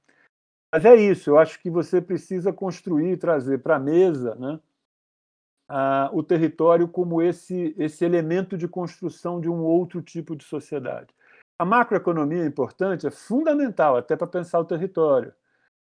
Mas 0.73 0.85
é 0.85 0.95
isso, 0.95 1.31
eu 1.31 1.39
acho 1.39 1.61
que 1.61 1.69
você 1.69 2.01
precisa 2.01 2.53
construir, 2.53 3.17
trazer 3.17 3.59
para 3.59 3.77
a 3.77 3.81
mesa 3.81 4.35
né, 4.37 4.61
a, 5.69 6.11
o 6.13 6.23
território 6.23 6.87
como 6.87 7.21
esse, 7.21 7.75
esse 7.77 8.05
elemento 8.05 8.57
de 8.57 8.69
construção 8.69 9.41
de 9.41 9.51
um 9.51 9.63
outro 9.63 10.01
tipo 10.01 10.37
de 10.37 10.45
sociedade. 10.45 11.09
A 11.59 11.65
macroeconomia 11.65 12.43
é 12.43 12.47
importante, 12.47 13.07
é 13.07 13.11
fundamental 13.11 13.97
até 13.97 14.15
para 14.15 14.27
pensar 14.27 14.61
o 14.61 14.65
território. 14.65 15.33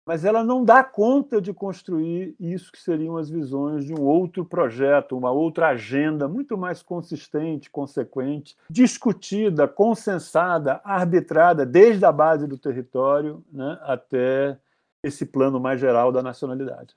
Mas 0.06 0.26
ela 0.26 0.44
não 0.44 0.64
dá 0.64 0.84
conta 0.84 1.42
de 1.42 1.54
construir 1.54 2.36
isso 2.40 2.72
que 2.72 2.80
seriam 2.80 3.18
as 3.18 3.30
visões 3.30 3.86
de 3.86 3.94
um 3.94 4.02
outro 4.02 4.44
projeto, 4.44 5.18
uma 5.18 5.32
outra 5.32 5.70
agenda 5.70 6.28
muito 6.28 6.58
mais 6.58 6.84
consistente, 6.84 7.70
consequente, 7.70 8.56
discutida, 8.70 9.68
consensada, 9.68 10.82
arbitrada, 10.84 11.66
desde 11.66 12.04
a 12.06 12.12
base 12.12 12.48
do 12.48 12.58
território 12.58 13.44
né, 13.52 13.80
até 13.84 14.58
esse 15.04 15.26
plano 15.26 15.60
mais 15.60 15.80
geral 15.80 16.12
da 16.12 16.22
nacionalidade. 16.22 16.96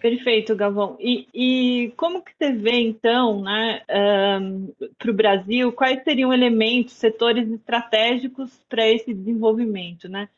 Perfeito, 0.00 0.54
Galvão. 0.54 0.96
E, 1.00 1.26
e, 1.34 1.92
como 1.96 2.22
que 2.22 2.30
você 2.32 2.52
vê, 2.52 2.80
então, 2.80 3.42
né, 3.42 3.82
um, 4.40 4.72
para 4.96 5.10
o 5.10 5.14
Brasil, 5.14 5.72
quais 5.72 6.04
seriam 6.04 6.32
elementos, 6.32 6.94
setores 6.94 7.50
estratégicos 7.50 8.60
para 8.68 8.86
esse 8.88 9.12
desenvolvimento? 9.12 10.08
Né? 10.08 10.28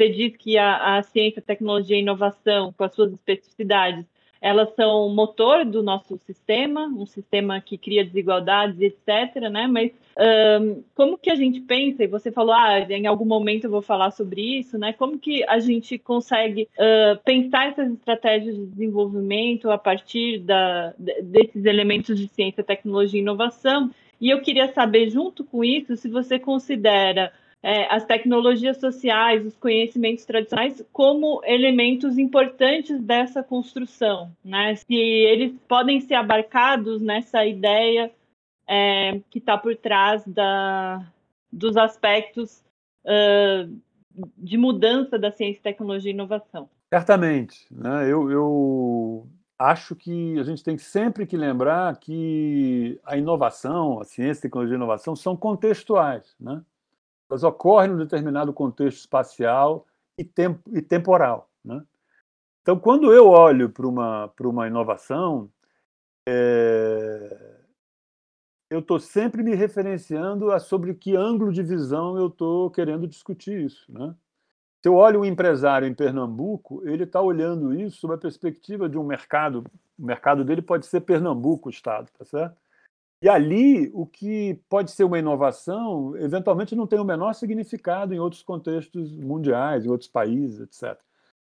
Você 0.00 0.08
diz 0.08 0.34
que 0.34 0.56
a, 0.56 0.96
a 0.96 1.02
ciência, 1.02 1.42
tecnologia 1.42 1.94
e 1.94 2.00
inovação, 2.00 2.72
com 2.72 2.84
as 2.84 2.94
suas 2.94 3.12
especificidades, 3.12 4.06
elas 4.40 4.74
são 4.74 5.10
motor 5.10 5.62
do 5.66 5.82
nosso 5.82 6.16
sistema, 6.24 6.86
um 6.86 7.04
sistema 7.04 7.60
que 7.60 7.76
cria 7.76 8.02
desigualdades, 8.02 8.80
etc. 8.80 9.50
Né? 9.50 9.66
Mas 9.66 9.92
um, 10.62 10.82
como 10.94 11.18
que 11.18 11.30
a 11.30 11.34
gente 11.34 11.60
pensa? 11.60 12.02
E 12.02 12.06
você 12.06 12.32
falou, 12.32 12.54
ah, 12.54 12.80
em 12.80 13.06
algum 13.06 13.26
momento 13.26 13.64
eu 13.64 13.70
vou 13.70 13.82
falar 13.82 14.10
sobre 14.12 14.40
isso, 14.60 14.78
né? 14.78 14.94
Como 14.94 15.18
que 15.18 15.44
a 15.44 15.58
gente 15.58 15.98
consegue 15.98 16.66
uh, 16.78 17.22
pensar 17.22 17.68
essas 17.68 17.92
estratégias 17.92 18.56
de 18.56 18.64
desenvolvimento 18.68 19.70
a 19.70 19.76
partir 19.76 20.38
da, 20.38 20.94
desses 20.98 21.66
elementos 21.66 22.18
de 22.18 22.26
ciência, 22.28 22.64
tecnologia 22.64 23.20
e 23.20 23.22
inovação? 23.22 23.90
E 24.18 24.30
eu 24.30 24.40
queria 24.40 24.72
saber, 24.72 25.10
junto 25.10 25.44
com 25.44 25.62
isso, 25.62 25.94
se 25.94 26.08
você 26.08 26.38
considera 26.38 27.30
é, 27.62 27.92
as 27.94 28.04
tecnologias 28.04 28.78
sociais, 28.78 29.44
os 29.44 29.56
conhecimentos 29.56 30.24
tradicionais 30.24 30.82
como 30.92 31.42
elementos 31.44 32.18
importantes 32.18 33.00
dessa 33.00 33.42
construção, 33.42 34.32
né? 34.42 34.74
Se 34.76 34.94
eles 34.94 35.52
podem 35.68 36.00
ser 36.00 36.14
abarcados 36.14 37.02
nessa 37.02 37.44
ideia 37.44 38.10
é, 38.66 39.20
que 39.30 39.38
está 39.38 39.58
por 39.58 39.76
trás 39.76 40.24
da, 40.26 41.06
dos 41.52 41.76
aspectos 41.76 42.62
uh, 43.04 43.80
de 44.38 44.56
mudança 44.56 45.18
da 45.18 45.30
ciência, 45.30 45.62
tecnologia 45.62 46.10
e 46.10 46.14
inovação. 46.14 46.68
Certamente, 46.88 47.66
né? 47.70 48.10
Eu, 48.10 48.30
eu 48.30 49.28
acho 49.58 49.94
que 49.94 50.38
a 50.38 50.42
gente 50.42 50.64
tem 50.64 50.78
sempre 50.78 51.26
que 51.26 51.36
lembrar 51.36 51.94
que 51.98 52.98
a 53.04 53.16
inovação, 53.16 54.00
a 54.00 54.04
ciência, 54.04 54.42
tecnologia 54.42 54.74
e 54.74 54.76
inovação 54.76 55.14
são 55.14 55.36
contextuais, 55.36 56.34
né? 56.40 56.62
Elas 57.30 57.44
ocorrem 57.44 57.90
num 57.90 57.96
determinado 57.96 58.52
contexto 58.52 58.98
espacial 58.98 59.86
e, 60.18 60.24
tempo, 60.24 60.60
e 60.76 60.82
temporal. 60.82 61.48
Né? 61.64 61.80
Então, 62.60 62.78
quando 62.78 63.12
eu 63.12 63.28
olho 63.28 63.70
para 63.70 63.86
uma, 63.86 64.32
uma 64.40 64.66
inovação, 64.66 65.48
é, 66.28 67.56
eu 68.68 68.80
estou 68.80 68.98
sempre 68.98 69.42
me 69.42 69.54
referenciando 69.54 70.50
a 70.50 70.58
sobre 70.58 70.92
que 70.94 71.16
ângulo 71.16 71.52
de 71.52 71.62
visão 71.62 72.18
eu 72.18 72.26
estou 72.26 72.68
querendo 72.70 73.06
discutir 73.06 73.64
isso. 73.64 73.90
Né? 73.92 74.14
Se 74.82 74.88
eu 74.88 74.96
olho 74.96 75.20
um 75.20 75.24
empresário 75.24 75.86
em 75.86 75.94
Pernambuco, 75.94 76.82
ele 76.86 77.04
está 77.04 77.20
olhando 77.20 77.72
isso 77.72 77.98
sob 77.98 78.14
a 78.14 78.18
perspectiva 78.18 78.88
de 78.88 78.98
um 78.98 79.04
mercado. 79.04 79.64
O 79.96 80.04
mercado 80.04 80.44
dele 80.44 80.62
pode 80.62 80.86
ser 80.86 81.02
Pernambuco, 81.02 81.68
o 81.68 81.70
Estado, 81.70 82.10
tá 82.18 82.24
certo? 82.24 82.60
E 83.22 83.28
ali, 83.28 83.90
o 83.92 84.06
que 84.06 84.58
pode 84.68 84.90
ser 84.92 85.04
uma 85.04 85.18
inovação, 85.18 86.16
eventualmente 86.16 86.74
não 86.74 86.86
tem 86.86 86.98
o 86.98 87.04
menor 87.04 87.34
significado 87.34 88.14
em 88.14 88.18
outros 88.18 88.42
contextos 88.42 89.14
mundiais, 89.14 89.84
em 89.84 89.90
outros 89.90 90.08
países, 90.08 90.60
etc. 90.60 90.98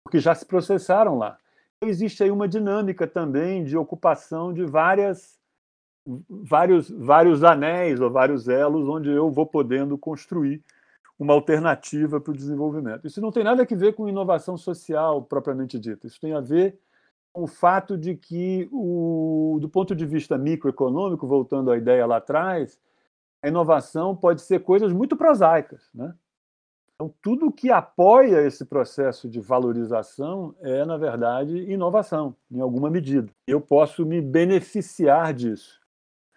Porque 0.04 0.20
já 0.20 0.34
se 0.34 0.46
processaram 0.46 1.16
lá. 1.16 1.38
Então, 1.78 1.90
existe 1.90 2.24
aí 2.24 2.32
uma 2.32 2.48
dinâmica 2.48 3.06
também 3.06 3.64
de 3.64 3.78
ocupação 3.78 4.52
de 4.52 4.66
várias, 4.66 5.40
vários, 6.28 6.90
vários 6.90 7.44
anéis 7.44 8.02
ou 8.02 8.10
vários 8.10 8.48
elos 8.48 8.90
onde 8.90 9.10
eu 9.10 9.30
vou 9.30 9.46
podendo 9.46 9.96
construir 9.96 10.64
uma 11.20 11.34
alternativa 11.34 12.20
para 12.20 12.32
o 12.32 12.36
desenvolvimento. 12.36 13.06
Isso 13.06 13.22
não 13.22 13.32
tem 13.32 13.44
nada 13.44 13.62
a 13.62 13.76
ver 13.76 13.94
com 13.94 14.10
inovação 14.10 14.58
social 14.58 15.22
propriamente 15.22 15.78
dita. 15.78 16.08
Isso 16.08 16.20
tem 16.20 16.34
a 16.34 16.42
ver 16.42 16.80
o 17.34 17.48
fato 17.48 17.98
de 17.98 18.16
que, 18.16 18.68
o, 18.72 19.58
do 19.62 19.70
ponto 19.70 19.96
de 19.96 20.06
vista 20.06 20.38
microeconômico, 20.38 21.28
voltando 21.28 21.72
à 21.72 21.78
ideia 21.78 22.06
lá 22.06 22.18
atrás, 22.18 22.80
a 23.42 23.48
inovação 23.48 24.16
pode 24.16 24.42
ser 24.42 24.60
coisas 24.60 24.92
muito 24.92 25.16
prosaicas. 25.16 25.90
Né? 25.94 26.14
Então, 26.96 27.14
tudo 27.22 27.52
que 27.52 27.72
apoia 27.72 28.46
esse 28.46 28.66
processo 28.66 29.30
de 29.30 29.40
valorização 29.40 30.54
é, 30.60 30.84
na 30.84 30.98
verdade, 30.98 31.56
inovação, 31.72 32.36
em 32.52 32.60
alguma 32.60 32.90
medida. 32.90 33.32
Eu 33.48 33.62
posso 33.62 34.06
me 34.06 34.22
beneficiar 34.22 35.34
disso. 35.34 35.80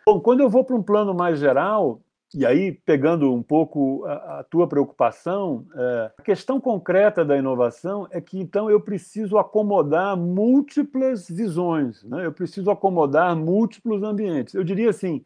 Bom, 0.07 0.21
quando 0.21 0.41
eu 0.41 0.49
vou 0.49 0.65
para 0.65 0.77
um 0.77 0.83
plano 0.83 1.15
mais 1.15 1.39
geral, 1.39 2.01
e 2.35 2.47
aí, 2.47 2.73
pegando 2.73 3.33
um 3.33 3.43
pouco 3.43 4.05
a, 4.07 4.41
a 4.41 4.45
tua 4.45 4.67
preocupação, 4.67 5.67
é, 5.75 6.11
a 6.17 6.23
questão 6.23 6.59
concreta 6.59 7.25
da 7.25 7.37
inovação 7.37 8.09
é 8.11 8.21
que, 8.21 8.41
então, 8.41 8.71
eu 8.71 8.81
preciso 8.81 9.39
acomodar 9.39 10.17
múltiplas 10.17 11.29
visões, 11.29 12.03
né? 12.05 12.25
eu 12.25 12.33
preciso 12.33 12.71
acomodar 12.71 13.37
múltiplos 13.37 14.03
ambientes. 14.03 14.55
Eu 14.55 14.65
diria 14.65 14.89
assim, 14.89 15.23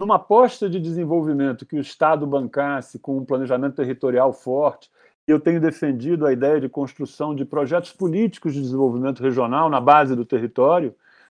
numa 0.00 0.16
aposta 0.16 0.68
de 0.68 0.80
desenvolvimento 0.80 1.66
que 1.66 1.76
o 1.76 1.80
Estado 1.80 2.26
bancasse 2.26 2.98
com 2.98 3.18
um 3.18 3.24
planejamento 3.24 3.76
territorial 3.76 4.32
forte, 4.32 4.90
eu 5.26 5.38
tenho 5.38 5.60
defendido 5.60 6.24
a 6.24 6.32
ideia 6.32 6.60
de 6.60 6.68
construção 6.68 7.34
de 7.34 7.44
projetos 7.44 7.92
políticos 7.92 8.54
de 8.54 8.62
desenvolvimento 8.62 9.22
regional 9.22 9.68
na 9.68 9.80
base 9.80 10.14
do 10.14 10.24
território, 10.24 10.94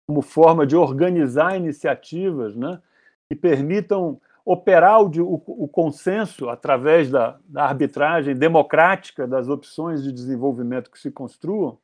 como 0.07 0.23
forma 0.23 0.67
de 0.67 0.77
organizar 0.77 1.57
iniciativas 1.57 2.55
né, 2.55 2.81
que 3.29 3.35
permitam 3.35 4.21
operar 4.51 5.03
o, 5.03 5.11
o, 5.23 5.65
o 5.65 5.69
consenso 5.69 6.49
através 6.49 7.11
da, 7.11 7.39
da, 7.45 7.65
arbitragem 7.65 8.35
democrática 8.35 9.27
das 9.27 9.47
opções 9.47 10.03
de 10.03 10.11
desenvolvimento 10.11 10.91
que 10.91 10.99
se 10.99 11.11
construam, 11.11 11.77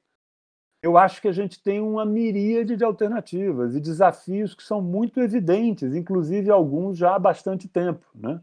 eu 0.83 0.97
acho 0.97 1.21
que 1.21 1.29
a 1.29 1.33
gente 1.33 1.63
tem 1.63 1.79
uma 1.79 2.07
miríade 2.07 2.75
de 2.75 2.83
alternativas 2.83 3.75
e 3.75 3.81
desafios 3.81 4.55
que 4.55 4.63
são 4.63 4.81
muito 4.81 5.21
evidentes, 5.21 5.95
inclusive 5.95 6.51
alguns 6.51 6.97
já 6.97 7.15
há 7.15 7.19
bastante 7.19 7.69
tempo. 7.69 8.07
Né? 8.15 8.41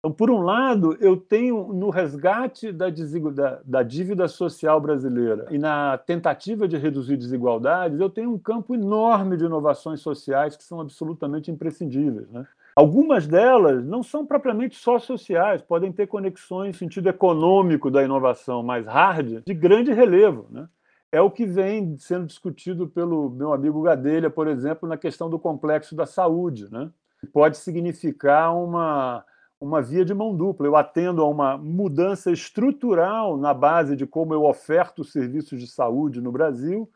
Então, 0.00 0.12
por 0.12 0.28
um 0.28 0.40
lado, 0.40 0.96
eu 0.98 1.16
tenho 1.16 1.72
no 1.72 1.88
resgate 1.88 2.72
da, 2.72 2.86
da, 2.90 3.60
da, 3.64 3.82
dívida 3.84 4.26
social 4.26 4.80
brasileira 4.80 5.46
e 5.52 5.58
na 5.58 5.96
tentativa 5.98 6.66
de 6.66 6.76
reduzir 6.76 7.16
desigualdades, 7.16 8.00
eu 8.00 8.10
tenho 8.10 8.32
um 8.32 8.38
campo 8.38 8.74
enorme 8.74 9.36
de 9.36 9.44
inovações 9.44 10.00
sociais 10.00 10.56
que 10.56 10.64
são 10.64 10.80
absolutamente 10.80 11.48
imprescindíveis. 11.48 12.28
Né? 12.28 12.44
Algumas 12.76 13.26
delas 13.26 13.82
não 13.86 14.02
são 14.02 14.26
propriamente 14.26 14.76
só 14.76 14.98
sociais, 14.98 15.62
podem 15.62 15.90
ter 15.90 16.06
conexões 16.06 16.74
no 16.74 16.78
sentido 16.78 17.08
econômico 17.08 17.90
da 17.90 18.04
inovação 18.04 18.62
mais 18.62 18.84
hard 18.84 19.42
de 19.46 19.54
grande 19.54 19.94
relevo. 19.94 20.46
Né? 20.50 20.68
É 21.10 21.18
o 21.18 21.30
que 21.30 21.46
vem 21.46 21.96
sendo 21.96 22.26
discutido 22.26 22.86
pelo 22.86 23.30
meu 23.30 23.54
amigo 23.54 23.80
Gadelha, 23.80 24.28
por 24.28 24.46
exemplo, 24.46 24.86
na 24.86 24.98
questão 24.98 25.30
do 25.30 25.38
complexo 25.38 25.96
da 25.96 26.04
saúde. 26.04 26.70
Né? 26.70 26.90
Pode 27.32 27.56
significar 27.56 28.54
uma, 28.54 29.24
uma 29.58 29.80
via 29.80 30.04
de 30.04 30.12
mão 30.12 30.36
dupla. 30.36 30.66
Eu 30.66 30.76
atendo 30.76 31.22
a 31.22 31.28
uma 31.30 31.56
mudança 31.56 32.30
estrutural 32.30 33.38
na 33.38 33.54
base 33.54 33.96
de 33.96 34.06
como 34.06 34.34
eu 34.34 34.44
oferto 34.44 35.02
serviços 35.02 35.58
de 35.58 35.66
saúde 35.66 36.20
no 36.20 36.30
Brasil, 36.30 36.86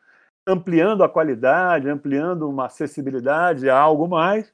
ampliando 0.45 1.03
a 1.03 1.09
qualidade, 1.09 1.89
ampliando 1.89 2.47
uma 2.47 2.67
acessibilidade 2.67 3.67
a 3.67 3.79
algo 3.79 4.07
mais, 4.07 4.53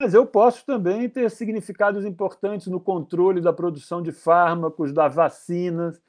mas 0.00 0.12
eu 0.12 0.26
posso 0.26 0.64
também 0.66 1.08
ter 1.08 1.30
significados 1.30 2.04
importantes 2.04 2.66
no 2.66 2.80
controle 2.80 3.40
da 3.40 3.52
produção 3.52 4.02
de 4.02 4.12
fármacos, 4.12 4.92
das 4.92 5.14
vacinas. 5.14 6.00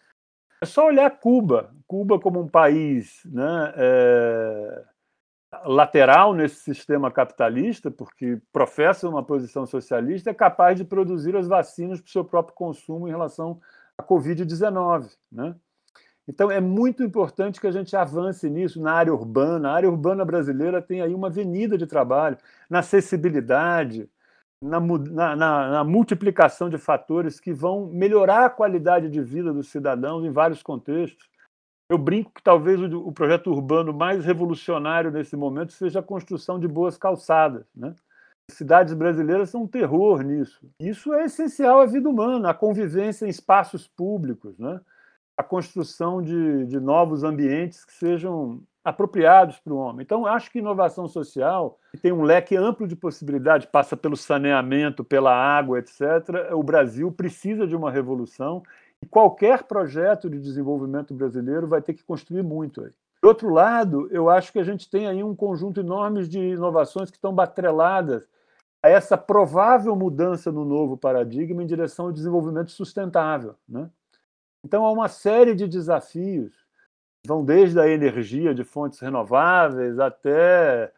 É 0.62 0.66
só 0.66 0.88
olhar 0.88 1.10
Cuba. 1.20 1.74
Cuba 1.88 2.20
como 2.20 2.40
um 2.42 2.48
país 2.48 3.22
né, 3.26 3.74
é, 3.76 4.84
lateral 5.64 6.34
nesse 6.34 6.58
sistema 6.58 7.10
capitalista, 7.10 7.90
porque 7.90 8.42
professa 8.52 9.08
uma 9.08 9.24
posição 9.24 9.66
socialista, 9.66 10.30
é 10.30 10.34
capaz 10.34 10.78
de 10.78 10.84
produzir 10.84 11.36
as 11.36 11.48
vacinas 11.48 12.02
para 12.02 12.08
o 12.08 12.12
seu 12.12 12.26
próprio 12.26 12.56
consumo 12.56 13.08
em 13.08 13.12
relação 13.12 13.60
à 13.98 14.04
Covid-19. 14.04 15.10
Né? 15.32 15.56
Então, 16.28 16.52
é 16.52 16.60
muito 16.60 17.04
importante 17.04 17.62
que 17.62 17.68
a 17.68 17.72
gente 17.72 17.96
avance 17.96 18.50
nisso 18.50 18.82
na 18.82 18.92
área 18.92 19.14
urbana. 19.14 19.70
A 19.70 19.74
área 19.74 19.90
urbana 19.90 20.26
brasileira 20.26 20.82
tem 20.82 21.02
aí 21.02 21.14
uma 21.14 21.28
avenida 21.28 21.78
de 21.78 21.88
trabalho 21.88 22.38
na 22.70 22.80
acessibilidade, 22.80 24.10
na, 24.62 24.80
na, 24.80 25.36
na, 25.36 25.84
multiplicação 25.84 26.70
de 26.70 26.78
fatores 26.78 27.40
que 27.40 27.54
vão 27.54 27.88
melhorar 27.88 28.46
a 28.46 28.50
qualidade 28.50 29.10
de 29.10 29.22
vida 29.22 29.54
dos 29.54 29.70
cidadãos 29.70 30.26
em 30.26 30.32
vários 30.32 30.62
contextos. 30.62 31.30
Eu 31.90 31.98
brinco 31.98 32.32
que 32.34 32.44
talvez 32.44 32.82
o, 32.82 33.08
o 33.08 33.12
projeto 33.14 33.50
urbano 33.50 33.94
mais 33.94 34.26
revolucionário 34.26 35.12
nesse 35.12 35.38
momento 35.38 35.72
seja 35.72 36.00
a 36.00 36.04
construção 36.04 36.60
de 36.60 36.68
boas 36.68 36.98
calçadas. 36.98 37.66
Né? 37.74 37.96
Cidades 38.52 38.94
brasileiras 38.94 39.50
são 39.50 39.64
um 39.64 39.68
terror 39.68 40.22
nisso. 40.22 40.70
Isso 40.80 41.14
é 41.14 41.26
essencial 41.26 41.80
à 41.80 41.86
vida 41.86 42.10
humana, 42.10 42.50
à 42.50 42.54
convivência 42.54 43.26
em 43.26 43.30
espaços 43.30 43.88
públicos. 43.88 44.58
Né? 44.58 44.82
A 45.38 45.44
construção 45.44 46.22
de, 46.22 46.66
de 46.66 46.80
novos 46.80 47.24
ambientes 47.24 47.86
que 47.86 47.94
sejam 47.94 48.60
apropriados 48.84 49.60
para 49.60 49.74
o 49.74 49.78
homem. 49.78 50.02
Então, 50.04 50.26
acho 50.26 50.50
que 50.50 50.60
inovação 50.60 51.08
social 51.08 51.78
tem 52.02 52.12
um 52.12 52.24
leque 52.24 52.56
amplo 52.56 52.88
de 52.88 52.96
possibilidades, 52.96 53.68
passa 53.68 53.98
pelo 53.98 54.16
saneamento, 54.16 55.04
pela 55.04 55.34
água, 55.34 55.78
etc. 55.80 56.52
O 56.54 56.64
Brasil 56.64 57.12
precisa 57.12 57.68
de 57.68 57.76
uma 57.76 57.92
revolução 57.92 58.64
e 59.04 59.06
qualquer 59.06 59.64
projeto 59.64 60.30
de 60.30 60.40
desenvolvimento 60.40 61.14
brasileiro 61.14 61.68
vai 61.68 61.82
ter 61.82 61.94
que 61.94 62.04
construir 62.04 62.44
muito 62.44 62.82
aí. 62.82 62.92
Do 63.22 63.28
outro 63.28 63.50
lado, 63.50 64.08
eu 64.10 64.30
acho 64.30 64.54
que 64.54 64.60
a 64.60 64.64
gente 64.64 64.90
tem 64.90 65.08
aí 65.08 65.24
um 65.24 65.36
conjunto 65.36 65.82
enorme 65.82 66.26
de 66.28 66.40
inovações 66.40 67.10
que 67.10 67.18
estão 67.18 67.34
batreladas 67.34 68.28
a 68.82 68.90
essa 68.90 69.18
provável 69.18 69.96
mudança 69.96 70.52
no 70.52 70.64
novo 70.64 70.96
paradigma 70.96 71.62
em 71.62 71.68
direção 71.68 72.06
ao 72.06 72.12
desenvolvimento 72.12 72.72
sustentável. 72.72 73.56
Né? 73.68 73.90
Então, 74.68 74.86
há 74.86 74.92
uma 74.92 75.08
série 75.08 75.56
de 75.56 75.66
desafios. 75.66 76.54
Vão 77.26 77.46
desde 77.46 77.80
a 77.80 77.88
energia 77.88 78.54
de 78.54 78.66
fontes 78.66 79.00
renováveis 79.00 79.98
até 79.98 80.92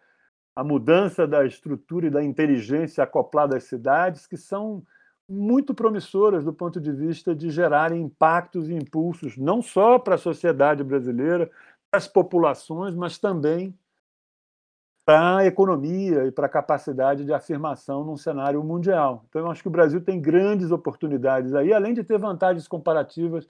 a 0.55 0.63
mudança 0.63 1.27
da 1.27 1.45
estrutura 1.45 2.07
e 2.07 2.09
da 2.09 2.23
inteligência 2.23 3.03
acoplada 3.03 3.55
às 3.55 3.65
cidades, 3.65 4.25
que 4.25 4.35
são 4.35 4.81
muito 5.29 5.75
promissoras 5.75 6.43
do 6.43 6.51
ponto 6.51 6.81
de 6.81 6.91
vista 6.91 7.35
de 7.35 7.51
gerarem 7.51 8.01
impactos 8.01 8.71
e 8.71 8.73
impulsos, 8.73 9.37
não 9.37 9.61
só 9.61 9.99
para 9.99 10.15
a 10.15 10.17
sociedade 10.17 10.83
brasileira, 10.83 11.45
para 11.91 11.99
as 11.99 12.07
populações, 12.07 12.95
mas 12.95 13.19
também 13.19 13.77
para 15.09 15.37
a 15.37 15.45
economia 15.47 16.27
e 16.27 16.31
para 16.31 16.45
a 16.45 16.49
capacidade 16.49 17.25
de 17.25 17.33
afirmação 17.33 18.03
num 18.03 18.15
cenário 18.15 18.63
mundial. 18.63 19.25
Então, 19.27 19.41
eu 19.41 19.49
acho 19.49 19.63
que 19.63 19.67
o 19.67 19.71
Brasil 19.71 19.99
tem 19.99 20.21
grandes 20.21 20.69
oportunidades 20.69 21.55
aí, 21.55 21.73
além 21.73 21.95
de 21.95 22.03
ter 22.03 22.19
vantagens 22.19 22.67
comparativas 22.67 23.49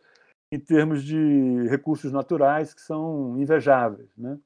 em 0.49 0.57
termos 0.57 1.03
de 1.03 1.67
recursos 1.67 2.13
naturais 2.13 2.73
que 2.73 2.79
são 2.79 3.37
invejáveis. 3.37 4.07
Né? 4.17 4.39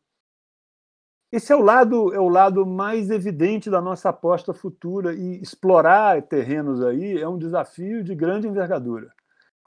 Esse 1.31 1.53
é 1.53 1.55
o 1.55 1.61
lado 1.61 2.11
é 2.15 2.19
o 2.19 2.29
lado 2.29 2.65
mais 2.65 3.11
evidente 3.11 3.69
da 3.69 3.79
nossa 3.79 4.09
aposta 4.09 4.51
futura 4.51 5.13
e 5.13 5.39
explorar 5.39 6.19
terrenos 6.23 6.81
aí 6.81 7.21
é 7.21 7.27
um 7.27 7.37
desafio 7.37 8.03
de 8.03 8.15
grande 8.15 8.47
envergadura. 8.47 9.13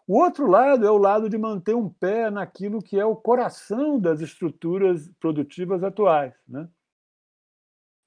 O 0.04 0.18
outro 0.18 0.48
lado 0.48 0.84
é 0.84 0.90
o 0.90 0.98
lado 0.98 1.28
de 1.28 1.38
manter 1.38 1.76
um 1.76 1.88
pé 1.88 2.28
naquilo 2.28 2.82
que 2.82 2.98
é 2.98 3.04
o 3.04 3.14
coração 3.14 4.00
das 4.00 4.20
estruturas 4.20 5.08
produtivas 5.20 5.84
atuais. 5.84 6.34
Né? 6.48 6.68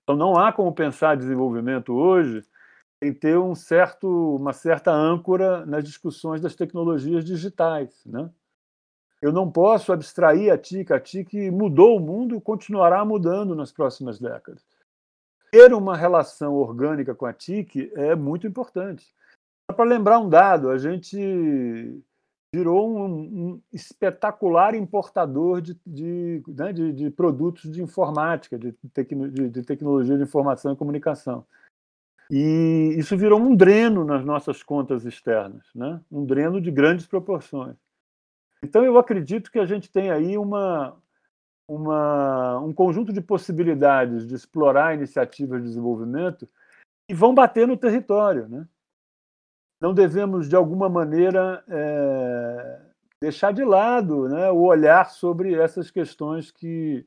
Então 0.09 0.17
não 0.17 0.39
há 0.39 0.51
como 0.51 0.73
pensar 0.73 1.15
desenvolvimento 1.15 1.93
hoje 1.93 2.43
em 2.99 3.13
ter 3.13 3.37
um 3.37 3.53
certo, 3.53 4.07
uma 4.37 4.53
certa 4.53 4.91
âncora 4.91 5.63
nas 5.67 5.83
discussões 5.83 6.41
das 6.41 6.55
tecnologias 6.55 7.23
digitais. 7.23 8.03
Né? 8.07 8.27
Eu 9.21 9.31
não 9.31 9.51
posso 9.51 9.93
abstrair 9.93 10.51
a 10.51 10.57
TIC. 10.57 10.91
A 10.91 10.99
TIC 10.99 11.51
mudou 11.51 11.95
o 11.95 11.99
mundo 11.99 12.35
e 12.35 12.41
continuará 12.41 13.05
mudando 13.05 13.53
nas 13.53 13.71
próximas 13.71 14.17
décadas. 14.17 14.65
Ter 15.51 15.75
uma 15.75 15.95
relação 15.95 16.55
orgânica 16.55 17.13
com 17.13 17.27
a 17.27 17.33
TIC 17.33 17.91
é 17.95 18.15
muito 18.15 18.47
importante. 18.47 19.13
Para 19.67 19.85
lembrar 19.85 20.17
um 20.17 20.27
dado, 20.27 20.71
a 20.71 20.77
gente 20.79 22.01
virou 22.53 22.89
um, 22.89 23.13
um 23.13 23.61
espetacular 23.71 24.73
importador 24.73 25.61
de, 25.61 25.79
de, 25.85 26.43
né, 26.47 26.73
de, 26.73 26.91
de, 26.91 27.09
produtos 27.11 27.71
de 27.71 27.81
informática, 27.81 28.57
de, 28.57 28.71
tecno, 28.93 29.29
de, 29.29 29.63
tecnologia 29.63 30.17
de 30.17 30.23
informação 30.23 30.73
e 30.73 30.75
comunicação. 30.75 31.45
E 32.31 32.95
isso 32.97 33.17
virou 33.17 33.39
um 33.39 33.55
dreno 33.55 34.03
nas 34.03 34.23
nossas 34.23 34.61
contas 34.61 35.05
externas, 35.05 35.65
né? 35.73 35.99
um 36.11 36.25
dreno 36.25 36.61
de 36.61 36.69
grandes 36.69 37.07
proporções. 37.07 37.75
Então, 38.63 38.83
eu 38.83 38.97
acredito 38.97 39.51
que 39.51 39.57
a 39.57 39.65
gente 39.65 39.89
tem 39.89 40.11
aí 40.11 40.37
uma, 40.37 40.95
uma, 41.67 42.59
um 42.59 42.73
conjunto 42.73 43.11
de 43.11 43.21
possibilidades 43.21 44.27
de 44.27 44.35
explorar 44.35 44.93
iniciativas 44.93 45.61
de 45.61 45.69
desenvolvimento 45.69 46.47
e 47.07 47.13
vão 47.13 47.33
bater 47.33 47.67
no 47.67 47.77
território. 47.77 48.47
Né? 48.47 48.67
Não 49.79 49.93
devemos, 49.93 50.49
de 50.49 50.55
alguma 50.55 50.89
maneira, 50.89 51.63
é, 51.67 52.81
deixar 53.21 53.53
de 53.53 53.63
lado 53.63 54.27
né, 54.27 54.51
o 54.51 54.61
olhar 54.61 55.09
sobre 55.09 55.53
essas 55.53 55.89
questões 55.89 56.51
que, 56.51 57.05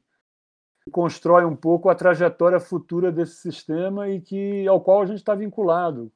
constrói 0.90 1.44
um 1.44 1.54
pouco 1.54 1.88
a 1.88 1.94
trajetória 1.94 2.58
futura 2.58 3.12
desse 3.12 3.36
sistema 3.36 4.08
e 4.08 4.20
que 4.20 4.66
ao 4.66 4.80
qual 4.80 5.02
a 5.02 5.06
gente 5.06 5.18
está 5.18 5.34
vinculado, 5.34 6.10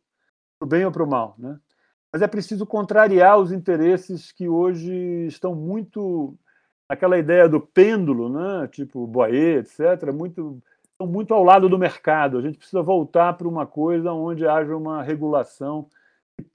para 0.58 0.66
o 0.66 0.68
bem 0.68 0.84
ou 0.84 0.90
para 0.90 1.04
o 1.04 1.06
mal. 1.06 1.34
Né? 1.38 1.58
Mas 2.12 2.22
é 2.22 2.26
preciso 2.26 2.66
contrariar 2.66 3.38
os 3.38 3.52
interesses 3.52 4.32
que 4.32 4.48
hoje 4.48 4.92
estão 5.26 5.54
muito 5.54 6.36
aquela 6.88 7.18
ideia 7.18 7.48
do 7.48 7.60
pêndulo, 7.60 8.28
né? 8.28 8.66
tipo 8.68 9.06
Boyer, 9.06 9.58
etc., 9.58 10.12
muito, 10.12 10.60
estão 10.90 11.06
muito 11.06 11.34
ao 11.34 11.44
lado 11.44 11.68
do 11.68 11.78
mercado. 11.78 12.38
A 12.38 12.42
gente 12.42 12.58
precisa 12.58 12.82
voltar 12.82 13.34
para 13.34 13.48
uma 13.48 13.66
coisa 13.66 14.12
onde 14.12 14.46
haja 14.46 14.76
uma 14.76 15.02
regulação 15.02 15.88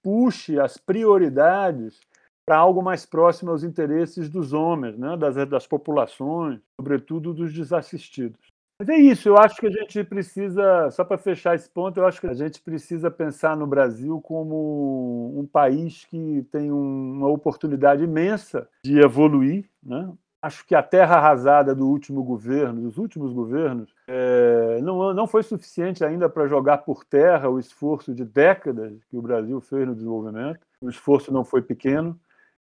puxe 0.03 0.59
as 0.59 0.77
prioridades 0.77 1.99
para 2.45 2.57
algo 2.57 2.81
mais 2.81 3.05
próximo 3.05 3.51
aos 3.51 3.63
interesses 3.63 4.29
dos 4.29 4.53
homens, 4.53 4.97
né? 4.97 5.15
das, 5.15 5.35
das 5.47 5.67
populações, 5.67 6.59
sobretudo 6.79 7.33
dos 7.33 7.53
desassistidos. 7.53 8.51
Mas 8.79 8.89
é 8.89 8.97
isso, 8.97 9.29
eu 9.29 9.37
acho 9.37 9.57
que 9.57 9.67
a 9.67 9.69
gente 9.69 10.03
precisa, 10.03 10.89
só 10.89 11.05
para 11.05 11.15
fechar 11.15 11.53
esse 11.53 11.69
ponto, 11.69 11.99
eu 11.99 12.05
acho 12.07 12.19
que 12.19 12.25
a 12.25 12.33
gente 12.33 12.59
precisa 12.59 13.11
pensar 13.11 13.55
no 13.55 13.67
Brasil 13.67 14.19
como 14.21 15.39
um 15.39 15.45
país 15.45 16.03
que 16.05 16.43
tem 16.51 16.71
uma 16.71 17.27
oportunidade 17.27 18.03
imensa 18.03 18.67
de 18.83 18.99
evoluir. 18.99 19.69
Né? 19.83 20.11
Acho 20.41 20.65
que 20.65 20.73
a 20.73 20.81
terra 20.81 21.17
arrasada 21.17 21.75
do 21.75 21.87
último 21.87 22.23
governo, 22.23 22.81
dos 22.81 22.97
últimos 22.97 23.31
governos, 23.31 23.93
é, 24.07 24.79
não, 24.81 25.13
não 25.13 25.27
foi 25.27 25.43
suficiente 25.43 26.03
ainda 26.03 26.27
para 26.27 26.47
jogar 26.47 26.79
por 26.79 27.05
terra 27.05 27.49
o 27.49 27.59
esforço 27.59 28.13
de 28.13 28.25
décadas 28.25 29.03
que 29.05 29.17
o 29.17 29.21
Brasil 29.21 29.61
fez 29.61 29.87
no 29.87 29.93
desenvolvimento. 29.93 30.59
O 30.81 30.89
esforço 30.89 31.31
não 31.31 31.45
foi 31.45 31.61
pequeno 31.61 32.19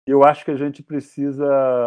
eu 0.07 0.25
acho 0.25 0.45
que 0.45 0.51
a 0.51 0.57
gente 0.57 0.83
precisa 0.83 1.47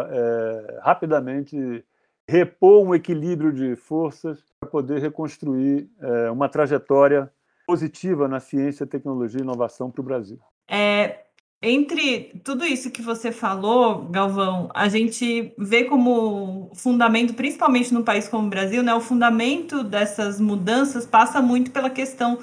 é, 0.09 0.79
rapidamente 0.81 1.83
repor 2.27 2.83
um 2.83 2.95
equilíbrio 2.95 3.51
de 3.51 3.75
forças 3.75 4.43
para 4.59 4.69
poder 4.69 4.99
reconstruir 4.99 5.89
é, 5.99 6.31
uma 6.31 6.49
trajetória 6.49 7.31
positiva 7.67 8.27
na 8.27 8.39
ciência, 8.39 8.88
tecnologia 8.88 9.39
e 9.39 9.43
inovação 9.43 9.91
para 9.91 10.01
o 10.01 10.03
Brasil. 10.03 10.39
É, 10.69 11.24
entre 11.61 12.41
tudo 12.43 12.65
isso 12.65 12.91
que 12.91 13.01
você 13.01 13.31
falou, 13.31 14.03
Galvão, 14.03 14.69
a 14.73 14.87
gente 14.87 15.53
vê 15.57 15.85
como 15.85 16.71
fundamento, 16.75 17.33
principalmente 17.33 17.93
no 17.93 18.03
país 18.03 18.27
como 18.27 18.47
o 18.47 18.49
Brasil, 18.49 18.83
né, 18.83 18.93
o 18.93 19.01
fundamento 19.01 19.83
dessas 19.83 20.39
mudanças 20.39 21.05
passa 21.05 21.41
muito 21.41 21.71
pela 21.71 21.89
questão 21.89 22.39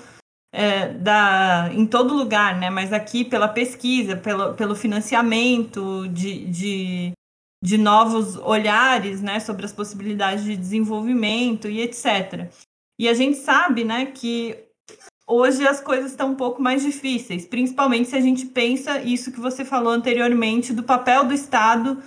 é, 0.52 0.92
da, 0.92 1.70
em 1.72 1.86
todo 1.86 2.14
lugar, 2.14 2.58
né? 2.58 2.68
Mas 2.68 2.92
aqui 2.92 3.24
pela 3.24 3.48
pesquisa, 3.48 4.16
pelo, 4.16 4.54
pelo 4.54 4.76
financiamento 4.76 6.06
de, 6.08 6.44
de, 6.44 7.12
de 7.64 7.78
novos 7.78 8.36
olhares, 8.36 9.22
né? 9.22 9.40
Sobre 9.40 9.64
as 9.64 9.72
possibilidades 9.72 10.44
de 10.44 10.56
desenvolvimento 10.56 11.68
e 11.68 11.80
etc. 11.80 12.50
E 13.00 13.08
a 13.08 13.14
gente 13.14 13.38
sabe, 13.38 13.82
né? 13.82 14.06
Que 14.06 14.72
hoje 15.27 15.66
as 15.66 15.81
coisas 15.81 16.11
estão 16.11 16.31
um 16.31 16.35
pouco 16.35 16.61
mais 16.61 16.83
difíceis, 16.83 17.47
principalmente 17.47 18.09
se 18.09 18.16
a 18.16 18.20
gente 18.20 18.47
pensa 18.47 19.01
isso 19.03 19.33
que 19.33 19.41
você 19.41 19.64
falou 19.64 19.93
anteriormente 19.93 20.73
do 20.73 20.83
papel 20.83 21.25
do 21.25 21.35
Estado 21.35 22.03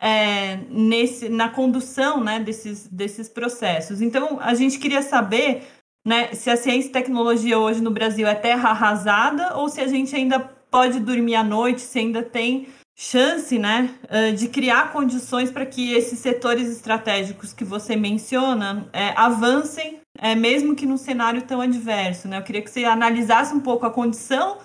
é, 0.00 0.56
nesse, 0.70 1.28
na 1.28 1.48
condução 1.48 2.22
né, 2.22 2.38
desses, 2.38 2.86
desses 2.86 3.28
processos. 3.28 4.00
Então, 4.00 4.38
a 4.40 4.54
gente 4.54 4.78
queria 4.78 5.02
saber 5.02 5.66
né, 6.06 6.32
se 6.32 6.48
a 6.50 6.56
ciência 6.56 6.88
e 6.88 6.92
tecnologia 6.92 7.58
hoje 7.58 7.82
no 7.82 7.90
Brasil 7.90 8.26
é 8.26 8.34
terra 8.34 8.70
arrasada 8.70 9.56
ou 9.56 9.68
se 9.68 9.80
a 9.80 9.88
gente 9.88 10.14
ainda 10.14 10.38
pode 10.38 11.00
dormir 11.00 11.34
à 11.34 11.42
noite, 11.42 11.80
se 11.80 11.98
ainda 11.98 12.22
tem 12.22 12.68
chance 12.96 13.56
né, 13.58 13.94
de 14.36 14.48
criar 14.48 14.92
condições 14.92 15.52
para 15.52 15.64
que 15.64 15.92
esses 15.92 16.18
setores 16.18 16.68
estratégicos 16.68 17.52
que 17.52 17.64
você 17.64 17.94
menciona 17.94 18.88
é, 18.92 19.10
avancem, 19.16 20.00
é, 20.18 20.34
mesmo 20.34 20.74
que 20.74 20.84
num 20.84 20.96
cenário 20.96 21.42
tão 21.42 21.60
adverso. 21.60 22.28
Né? 22.28 22.38
Eu 22.38 22.42
queria 22.42 22.62
que 22.62 22.70
você 22.70 22.84
analisasse 22.84 23.54
um 23.54 23.60
pouco 23.60 23.86
a 23.86 23.90
condição 23.90 24.58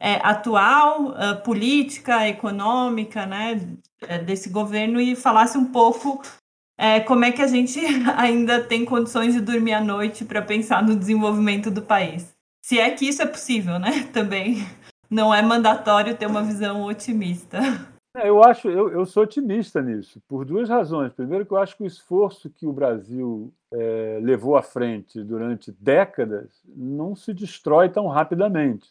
é, 0.00 0.14
atual, 0.22 1.10
uh, 1.10 1.42
política, 1.42 2.28
econômica 2.28 3.26
né, 3.26 3.60
é, 4.02 4.18
desse 4.18 4.48
governo 4.48 5.00
e 5.00 5.16
falasse 5.16 5.58
um 5.58 5.66
pouco 5.66 6.22
é, 6.78 7.00
como 7.00 7.24
é 7.24 7.32
que 7.32 7.42
a 7.42 7.46
gente 7.46 7.80
ainda 8.16 8.62
tem 8.62 8.84
condições 8.84 9.34
de 9.34 9.40
dormir 9.40 9.74
à 9.74 9.80
noite 9.80 10.24
para 10.24 10.42
pensar 10.42 10.82
no 10.82 10.94
desenvolvimento 10.94 11.70
do 11.70 11.82
país. 11.82 12.32
Se 12.64 12.78
é 12.78 12.90
que 12.90 13.08
isso 13.08 13.22
é 13.22 13.26
possível, 13.26 13.78
né? 13.78 14.08
Também 14.12 14.66
não 15.10 15.34
é 15.34 15.42
mandatório 15.42 16.16
ter 16.16 16.26
uma 16.26 16.42
visão 16.42 16.84
otimista. 16.84 17.58
É, 18.14 18.28
eu 18.28 18.42
acho, 18.42 18.68
eu, 18.68 18.90
eu 18.90 19.04
sou 19.04 19.22
otimista 19.22 19.82
nisso, 19.82 20.20
por 20.26 20.44
duas 20.44 20.68
razões. 20.68 21.12
Primeiro, 21.12 21.44
que 21.44 21.52
eu 21.52 21.58
acho 21.58 21.76
que 21.76 21.82
o 21.82 21.86
esforço 21.86 22.50
que 22.50 22.66
o 22.66 22.72
Brasil 22.72 23.52
é, 23.72 24.18
levou 24.22 24.56
à 24.56 24.62
frente 24.62 25.22
durante 25.22 25.70
décadas 25.72 26.62
não 26.66 27.14
se 27.14 27.32
destrói 27.34 27.88
tão 27.88 28.06
rapidamente. 28.08 28.90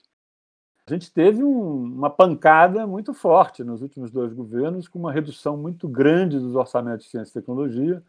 a 0.88 0.94
gente 0.94 1.12
teve 1.12 1.44
um, 1.44 1.84
uma 1.84 2.10
pancada 2.10 2.86
muito 2.86 3.14
forte 3.14 3.64
nos 3.64 3.82
últimos 3.82 4.12
dois 4.12 4.34
governos, 4.34 4.88
com 4.88 5.00
uma 5.00 5.12
redução 5.12 5.58
muito 5.58 5.88
grande 5.90 6.40
dos 6.40 6.56
orçamentos 6.56 7.06
de 7.06 7.12
ciência 7.12 7.32
e 7.32 7.42
tecnologia, 7.42 8.04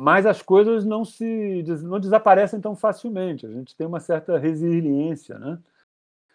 mas 0.00 0.26
as 0.26 0.42
coisas 0.42 0.84
não 0.84 1.04
se 1.04 1.64
não 1.82 2.00
desaparecem 2.00 2.60
tão 2.60 2.74
facilmente. 2.74 3.46
A 3.46 3.50
gente 3.50 3.76
tem 3.76 3.86
uma 3.86 4.00
certa 4.00 4.38
resiliência, 4.38 5.38
né? 5.38 5.58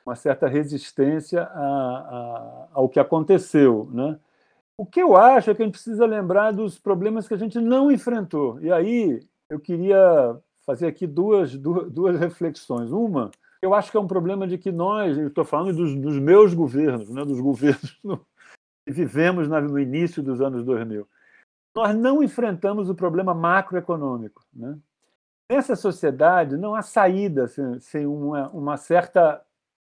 Uma 0.06 0.16
certa 0.16 0.48
resistência 0.48 1.44
a, 1.44 1.48
a, 1.48 2.68
ao 2.74 2.90
que 2.90 3.00
aconteceu. 3.00 3.90
Né? 3.92 4.20
O 4.78 4.86
que 4.86 5.02
eu 5.02 5.16
acho 5.16 5.50
é 5.50 5.56
que 5.56 5.62
a 5.62 5.66
gente 5.66 5.74
precisa 5.74 6.06
lembrar 6.06 6.52
dos 6.52 6.78
problemas 6.78 7.28
que 7.28 7.34
a 7.34 7.38
gente 7.38 7.60
não 7.60 7.92
enfrentou. 7.92 8.60
E 8.62 8.72
aí 8.72 9.22
eu 9.50 9.60
queria 9.60 10.38
fazer 10.66 10.88
aqui 10.88 11.06
duas, 11.06 11.56
duas, 11.56 11.92
duas 11.92 12.20
reflexões. 12.20 12.92
Uma, 12.92 13.32
eu 13.62 13.74
acho 13.74 13.92
que 13.92 13.98
é 13.98 14.00
um 14.00 14.08
problema 14.08 14.48
de 14.48 14.58
que 14.58 14.72
nós, 14.72 15.18
estou 15.18 15.46
falando 15.46 15.76
dos, 15.76 15.96
dos, 15.96 16.20
meus 16.20 16.54
governos, 16.54 17.10
né, 17.10 17.24
dos 17.24 17.40
governos 17.40 17.98
no, 18.04 18.18
que 18.86 18.92
vivemos 18.92 19.48
no 19.48 19.80
início 19.80 20.22
dos 20.22 20.42
anos 20.42 20.66
2000, 20.66 21.08
nós 21.76 21.96
não 21.96 22.22
enfrentamos 22.22 22.90
o 22.90 22.96
problema 22.96 23.34
macroeconômico. 23.34 24.44
Né? 24.54 24.78
Nessa 25.50 25.76
sociedade 25.76 26.58
não 26.58 26.76
há 26.76 26.82
saída 26.82 27.48
sem, 27.48 27.80
sem 27.80 28.06
uma, 28.06 28.50
uma 28.50 28.78
certa 28.78 29.42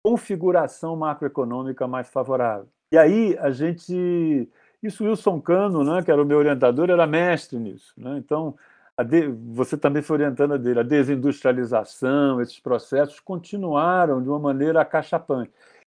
configuração 0.04 0.94
macroeconômica 0.94 1.88
mais 1.88 2.08
favorável. 2.10 2.68
E 2.92 2.98
aí 2.98 3.36
a 3.40 3.50
gente. 3.50 4.48
Isso 4.82 5.02
Wilson 5.02 5.40
Cano, 5.40 5.82
né, 5.82 6.02
que 6.02 6.10
era 6.10 6.22
o 6.22 6.26
meu 6.26 6.36
orientador, 6.36 6.90
era 6.90 7.06
mestre 7.06 7.58
nisso. 7.58 7.94
Né? 7.96 8.18
Então, 8.18 8.54
de, 9.02 9.28
você 9.28 9.78
também 9.78 10.02
foi 10.02 10.16
orientando 10.16 10.52
a 10.52 10.56
dele, 10.58 10.80
a 10.80 10.82
desindustrialização, 10.82 12.38
esses 12.42 12.60
processos 12.60 13.18
continuaram 13.18 14.22
de 14.22 14.28
uma 14.28 14.38
maneira 14.38 14.82
acachapante. 14.82 15.50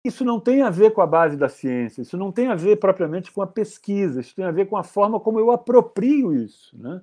Isso 0.05 0.23
não 0.23 0.39
tem 0.39 0.61
a 0.61 0.69
ver 0.69 0.91
com 0.91 1.01
a 1.01 1.07
base 1.07 1.35
da 1.35 1.49
ciência, 1.49 2.03
isso 2.03 2.19
não 2.19 2.31
tem 2.31 2.49
a 2.49 2.55
ver 2.55 2.77
propriamente 2.77 3.33
com 3.33 3.41
a 3.41 3.47
pesquisa, 3.47 4.21
isso 4.21 4.37
tem 4.37 4.45
a 4.45 4.51
ver 4.51 4.67
com 4.67 4.77
a 4.77 4.85
forma 4.85 5.19
como 5.19 5.41
eu 5.41 5.51
aproprio 5.51 6.35
isso. 6.35 6.79
Né? 6.79 7.01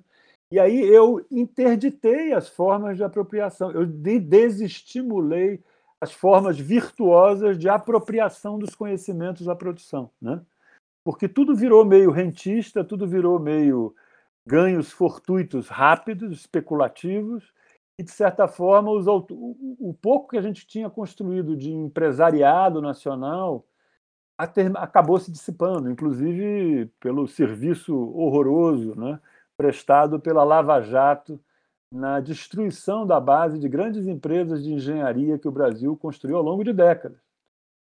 E 0.52 0.60
aí 0.60 0.80
eu 0.80 1.26
interditei 1.28 2.32
as 2.32 2.48
formas 2.48 2.96
de 2.96 3.02
apropriação, 3.02 3.72
eu 3.72 3.84
desestimulei 3.84 5.60
as 6.02 6.12
formas 6.12 6.58
virtuosas 6.58 7.56
de 7.56 7.68
apropriação 7.68 8.58
dos 8.58 8.74
conhecimentos 8.74 9.46
da 9.46 9.54
produção. 9.54 10.10
Né? 10.20 10.40
Porque 11.04 11.28
tudo 11.28 11.54
virou 11.54 11.84
meio 11.84 12.10
rentista, 12.10 12.82
tudo 12.82 13.06
virou 13.06 13.38
meio 13.38 13.94
ganhos 14.44 14.90
fortuitos 14.90 15.68
rápidos, 15.68 16.32
especulativos, 16.32 17.54
e, 17.96 18.02
de 18.02 18.10
certa 18.10 18.48
forma, 18.48 18.90
os, 18.90 19.06
o 19.06 19.94
pouco 20.02 20.30
que 20.30 20.38
a 20.38 20.42
gente 20.42 20.66
tinha 20.66 20.90
construído 20.90 21.56
de 21.56 21.70
empresariado 21.70 22.82
nacional 22.82 23.64
acabou 24.36 25.20
se 25.20 25.30
dissipando, 25.30 25.88
inclusive 25.88 26.86
pelo 26.98 27.28
serviço 27.28 27.96
horroroso 27.96 28.98
né, 28.98 29.20
prestado 29.56 30.18
pela 30.18 30.42
Lava 30.42 30.80
Jato 30.80 31.38
na 31.92 32.20
destruição 32.20 33.06
da 33.06 33.20
base 33.20 33.58
de 33.58 33.68
grandes 33.68 34.06
empresas 34.06 34.64
de 34.64 34.72
engenharia 34.72 35.38
que 35.38 35.46
o 35.46 35.52
Brasil 35.52 35.94
construiu 35.96 36.38
ao 36.38 36.42
longo 36.42 36.64
de 36.64 36.72
décadas. 36.72 37.18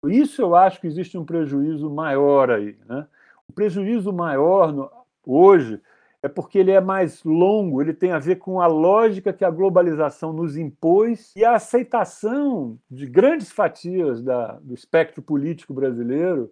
Por 0.02 0.12
isso 0.12 0.41
eu 0.41 0.56
acho 0.56 0.82
que 0.82 0.88
existe 0.88 1.18
um 1.18 1.24
prejuízo 1.24 1.88
maior 1.88 2.49
aí. 2.49 2.76
Né? 2.88 3.06
O 3.47 3.54
prejuízo 3.54 4.12
maior 4.12 4.74
no, 4.74 4.89
hoje 5.24 5.80
é 6.24 6.28
porque 6.28 6.58
ele 6.58 6.72
é 6.72 6.82
mais 6.82 7.24
longo, 7.24 7.80
ele 7.80 7.93
tem 7.93 8.12
a 8.12 8.18
ver 8.18 8.38
com 8.38 8.60
a 8.60 8.66
lógica 8.66 9.32
que 9.32 9.45
a 9.45 9.52
globalização 9.52 10.34
nos 10.34 10.58
impôs 10.58 11.32
e 11.36 11.45
a 11.45 11.54
aceitação 11.54 12.80
de 12.89 13.06
grandes 13.06 13.52
fatias 13.52 14.24
da, 14.24 14.54
do 14.54 14.74
espectro 14.74 15.22
político 15.22 15.74
brasileiro 15.74 16.52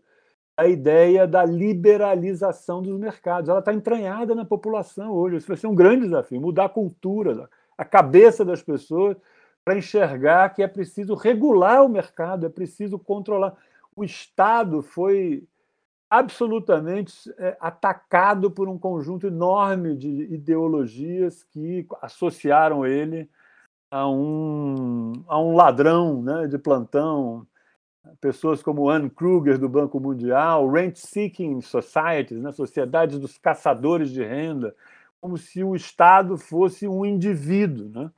a 0.59 0.67
ideia 0.67 1.25
da 1.25 1.45
liberalização 1.45 2.81
dos 2.81 2.99
mercados. 2.99 3.49
Ela 3.49 3.59
está 3.59 3.73
entranhada 3.73 4.35
na 4.35 4.43
população 4.43 5.13
hoje. 5.13 5.37
Isso 5.37 5.47
vai 5.47 5.55
ser 5.55 5.67
um 5.67 5.75
grande 5.75 6.03
desafio 6.03 6.41
mudar 6.41 6.65
a 6.65 6.69
cultura, 6.69 7.49
a 7.77 7.85
cabeça 7.85 8.43
das 8.43 8.61
pessoas 8.61 9.15
para 9.63 9.77
enxergar 9.77 10.49
que 10.49 10.61
é 10.61 10.67
preciso 10.67 11.15
regular 11.15 11.85
o 11.85 11.87
mercado, 11.87 12.45
é 12.45 12.49
preciso 12.49 12.99
controlar. 12.99 13.55
O 13.95 14.03
Estado 14.03 14.81
foi 14.81 15.47
absolutamente 16.09 17.33
é, 17.37 17.55
atacado 17.61 18.51
por 18.51 18.67
um 18.67 18.77
conjunto 18.77 19.27
enorme 19.27 19.95
de 19.95 20.09
ideologias 20.33 21.41
que 21.41 21.87
associaram 22.01 22.85
ele 22.85 23.29
a 23.89 24.09
um, 24.09 25.13
a 25.25 25.39
um 25.39 25.55
ladrão 25.55 26.21
né, 26.21 26.47
de 26.47 26.57
plantão, 26.57 27.47
pessoas 28.19 28.61
como 28.61 28.89
Anne 28.89 29.09
Kruger, 29.09 29.57
do 29.57 29.69
Banco 29.69 29.99
Mundial, 29.99 30.69
rent-seeking 30.69 31.61
societies, 31.61 32.41
né, 32.41 32.51
sociedades 32.51 33.19
dos 33.19 33.37
caçadores 33.37 34.09
de 34.11 34.23
renda, 34.23 34.75
como 35.21 35.37
se 35.37 35.63
o 35.63 35.75
Estado 35.75 36.37
fosse 36.37 36.87
um 36.87 37.05
indivíduo. 37.05 37.89
Né? 37.89 38.11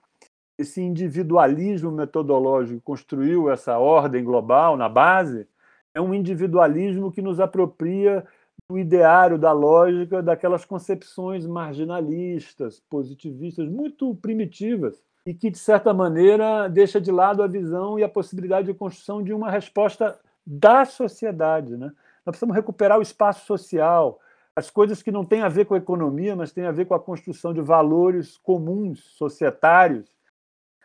Esse 0.57 0.81
individualismo 0.81 1.91
metodológico 1.91 2.81
construiu 2.81 3.49
essa 3.49 3.77
ordem 3.77 4.23
global 4.23 4.77
na 4.77 4.87
base, 4.87 5.47
é 5.93 5.99
um 5.99 6.13
individualismo 6.13 7.11
que 7.11 7.21
nos 7.21 7.39
apropria 7.39 8.25
do 8.69 8.79
ideário, 8.79 9.37
da 9.37 9.51
lógica, 9.51 10.23
daquelas 10.23 10.63
concepções 10.63 11.45
marginalistas, 11.45 12.81
positivistas, 12.89 13.67
muito 13.67 14.15
primitivas, 14.15 15.03
e 15.25 15.33
que, 15.33 15.49
de 15.49 15.57
certa 15.57 15.93
maneira, 15.93 16.67
deixa 16.67 16.99
de 16.99 17.11
lado 17.11 17.43
a 17.43 17.47
visão 17.47 17.99
e 17.99 18.03
a 18.03 18.09
possibilidade 18.09 18.67
de 18.67 18.73
construção 18.73 19.23
de 19.23 19.33
uma 19.33 19.51
resposta 19.51 20.19
da 20.45 20.85
sociedade. 20.85 21.77
Né? 21.77 21.87
Nós 22.25 22.33
precisamos 22.33 22.55
recuperar 22.55 22.97
o 22.97 23.03
espaço 23.03 23.45
social, 23.45 24.19
as 24.55 24.69
coisas 24.69 25.01
que 25.01 25.11
não 25.11 25.23
têm 25.23 25.41
a 25.41 25.49
ver 25.49 25.65
com 25.65 25.75
a 25.75 25.77
economia, 25.77 26.35
mas 26.35 26.51
têm 26.51 26.65
a 26.65 26.71
ver 26.71 26.85
com 26.85 26.93
a 26.93 26.99
construção 26.99 27.53
de 27.53 27.61
valores 27.61 28.37
comuns, 28.37 28.99
societários, 29.15 30.09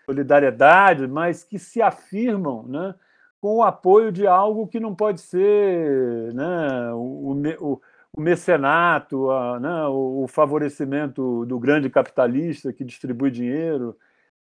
solidariedade, 0.04 1.06
mas 1.06 1.42
que 1.42 1.58
se 1.58 1.82
afirmam 1.82 2.62
né, 2.64 2.94
com 3.40 3.56
o 3.56 3.62
apoio 3.62 4.12
de 4.12 4.26
algo 4.26 4.68
que 4.68 4.78
não 4.78 4.94
pode 4.94 5.20
ser 5.20 6.32
né, 6.32 6.92
o, 6.92 7.32
o, 7.60 7.80
o 8.12 8.20
mecenato, 8.20 9.30
a, 9.30 9.58
né, 9.58 9.86
o 9.88 10.26
favorecimento 10.28 11.44
do 11.46 11.58
grande 11.58 11.90
capitalista 11.90 12.72
que 12.72 12.84
distribui 12.84 13.30
dinheiro. 13.30 13.96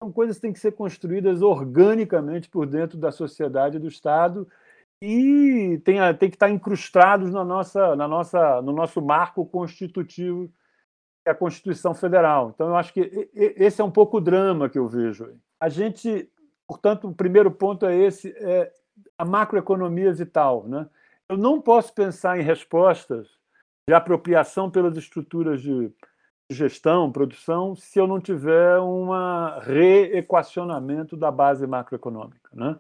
São 0.03 0.11
coisas 0.11 0.37
que 0.37 0.43
têm 0.43 0.53
que 0.53 0.59
ser 0.59 0.73
construídas 0.73 1.43
organicamente 1.43 2.49
por 2.49 2.67
dentro 2.67 2.97
da 2.97 3.13
sociedade 3.13 3.77
e 3.77 3.81
do 3.81 3.89
Estado 3.89 4.49
e 5.03 5.81
tem, 5.85 5.99
tem 6.19 6.29
que 6.29 6.37
estar 6.37 6.51
incrustados 6.51 7.31
na 7.31 7.45
nossa, 7.45 7.97
na 7.97 8.07
nossa, 8.07 8.61
no 8.63 8.73
nosso 8.73 9.01
marco 9.01 9.45
constitutivo, 9.47 10.49
que 10.49 11.29
é 11.29 11.31
a 11.31 11.35
Constituição 11.35 11.95
Federal. 11.95 12.51
Então, 12.55 12.69
eu 12.69 12.77
acho 12.77 12.93
que 12.93 13.31
esse 13.35 13.81
é 13.81 13.85
um 13.85 13.91
pouco 13.91 14.19
o 14.19 14.21
drama 14.21 14.69
que 14.69 14.79
eu 14.79 14.87
vejo. 14.89 15.35
A 15.59 15.69
gente, 15.69 16.31
portanto, 16.67 17.09
o 17.09 17.15
primeiro 17.15 17.51
ponto 17.51 17.87
é 17.87 17.97
esse: 17.97 18.35
é 18.39 18.73
a 19.17 19.25
macroeconomia 19.25 20.13
vital. 20.13 20.67
Né? 20.67 20.87
Eu 21.29 21.39
não 21.39 21.61
posso 21.61 21.95
pensar 21.95 22.39
em 22.39 22.43
respostas 22.43 23.29
de 23.89 23.95
apropriação 23.95 24.71
pelas 24.71 24.97
estruturas 24.97 25.63
de 25.63 25.91
gestão, 26.51 27.13
produção, 27.13 27.77
se 27.77 27.99
eu 27.99 28.07
não 28.07 28.21
tiver 28.21 28.79
um 28.81 29.11
reequacionamento 29.61 31.17
da 31.17 31.31
base 31.31 31.67
macroeconômica. 31.67 32.51
Né? 32.53 32.77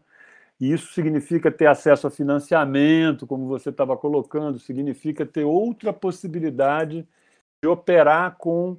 E 0.61 0.73
isso 0.73 0.93
significa 0.93 1.51
ter 1.51 1.67
acesso 1.67 2.07
a 2.07 2.11
financiamento, 2.11 3.27
como 3.27 3.47
você 3.47 3.71
estava 3.71 3.97
colocando, 3.97 4.59
significa 4.59 5.25
ter 5.25 5.45
outra 5.45 5.93
possibilidade 5.93 7.07
de 7.63 7.69
operar 7.69 8.37
com 8.37 8.77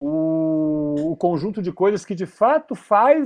o, 0.00 1.12
o 1.12 1.16
conjunto 1.16 1.60
de 1.60 1.72
coisas 1.72 2.04
que 2.04 2.14
de 2.14 2.26
fato 2.26 2.74
faz 2.74 3.24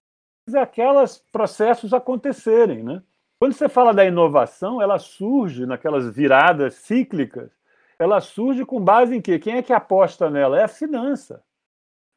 aqueles 0.54 1.22
processos 1.30 1.92
acontecerem. 1.92 2.82
Né? 2.82 3.02
Quando 3.38 3.52
você 3.52 3.68
fala 3.68 3.92
da 3.92 4.04
inovação, 4.04 4.80
ela 4.80 4.98
surge 4.98 5.66
naquelas 5.66 6.08
viradas 6.14 6.74
cíclicas, 6.74 7.50
ela 8.02 8.20
surge 8.20 8.64
com 8.64 8.80
base 8.80 9.16
em 9.16 9.20
quê? 9.20 9.38
Quem 9.38 9.56
é 9.56 9.62
que 9.62 9.72
aposta 9.72 10.28
nela? 10.28 10.58
É 10.58 10.64
a 10.64 10.68
finança. 10.68 11.42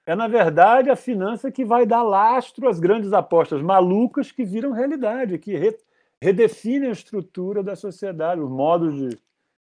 É, 0.05 0.15
na 0.15 0.27
verdade, 0.27 0.89
a 0.89 0.95
finança 0.95 1.51
que 1.51 1.65
vai 1.65 1.85
dar 1.85 2.03
lastro 2.03 2.67
às 2.67 2.79
grandes 2.79 3.11
apostas 3.11 3.61
malucas 3.61 4.31
que 4.31 4.43
viram 4.43 4.71
realidade, 4.71 5.39
que 5.39 5.55
re, 5.57 5.75
redefinem 6.21 6.89
a 6.89 6.91
estrutura 6.91 7.63
da 7.63 7.75
sociedade, 7.75 8.41
os 8.41 8.49
modos 8.49 8.93
de 8.95 9.19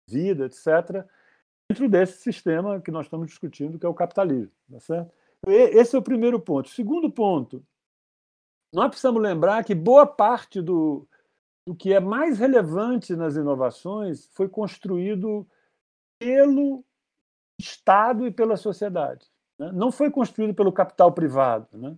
vida, 0.08 0.46
etc., 0.46 1.06
dentro 1.70 1.90
desse 1.90 2.22
sistema 2.22 2.82
que 2.82 2.92
nós 2.92 3.06
estamos 3.06 3.28
discutindo, 3.28 3.80
que 3.80 3.86
é 3.86 3.90
o 3.90 3.94
capitalismo. 3.94 4.52
Tá 4.72 4.80
certo? 4.80 5.12
Esse 5.48 5.96
é 5.96 6.00
o 6.00 6.04
primeiro 6.04 6.40
ponto. 6.40 6.70
Segundo 6.70 7.10
ponto, 7.10 7.64
nós 8.74 8.90
precisamos 8.90 9.22
lembrar 9.22 9.64
que 9.64 9.74
boa 9.74 10.06
parte 10.06 10.62
do, 10.62 11.08
o 11.66 11.74
que 11.74 11.94
é 11.94 12.00
mais 12.00 12.40
relevante 12.40 13.16
nas 13.16 13.36
inovações 13.36 14.30
foi 14.34 14.48
construído 14.48 15.48
pelo 16.26 16.84
Estado 17.60 18.26
e 18.26 18.32
pela 18.32 18.58
sociedade. 18.58 19.28
Né? 19.60 19.72
Não 19.74 19.92
foi 19.92 20.10
construído 20.10 20.56
pelo 20.56 20.72
capital 20.72 21.12
privado. 21.12 21.68
Né? 21.74 21.96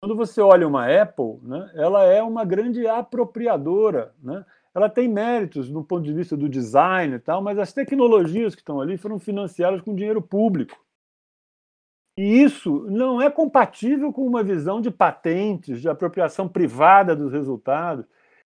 Quando 0.00 0.14
você 0.14 0.40
olha 0.40 0.68
uma 0.68 0.86
Apple, 0.86 1.40
né, 1.42 1.72
ela 1.74 2.04
é 2.04 2.22
uma 2.22 2.44
grande 2.44 2.86
apropriadora. 2.86 4.14
Né? 4.22 4.44
ela 4.74 4.88
tem 4.88 5.08
méritos 5.08 5.70
no 5.70 5.84
ponto 5.84 6.02
de 6.02 6.12
vista 6.12 6.36
do 6.36 6.48
design 6.48 7.14
e 7.14 7.18
tal, 7.20 7.40
mas 7.40 7.58
as 7.58 7.72
tecnologias 7.72 8.54
que 8.54 8.60
estão 8.60 8.80
ali 8.80 8.96
foram 8.96 9.18
financiadas 9.20 9.80
com 9.80 9.94
dinheiro 9.94 10.20
público. 10.20 10.76
E 12.18 12.42
isso 12.42 12.86
não 12.90 13.22
é 13.22 13.30
compatível 13.30 14.12
com 14.12 14.26
uma 14.26 14.42
visão 14.42 14.80
de 14.80 14.90
patentes, 14.90 15.80
de 15.80 15.88
apropriação 15.88 16.48
privada 16.48 17.14
dos 17.14 17.32
resultados. 17.32 18.04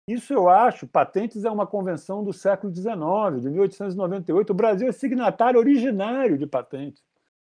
Isso 0.07 0.35
eu 0.35 0.51
acho, 0.51 0.87
patentes 0.87 1.45
é 1.45 1.51
uma 1.51 1.67
convenção 1.67 2.23
do 2.23 2.33
século 2.33 2.75
XIX, 2.75 3.41
de 3.41 3.49
1898. 3.49 4.51
O 4.51 4.55
Brasil 4.55 4.87
é 4.87 4.93
signatário 4.93 5.59
originário 5.59 6.37
de 6.37 6.47
patentes. 6.47 7.03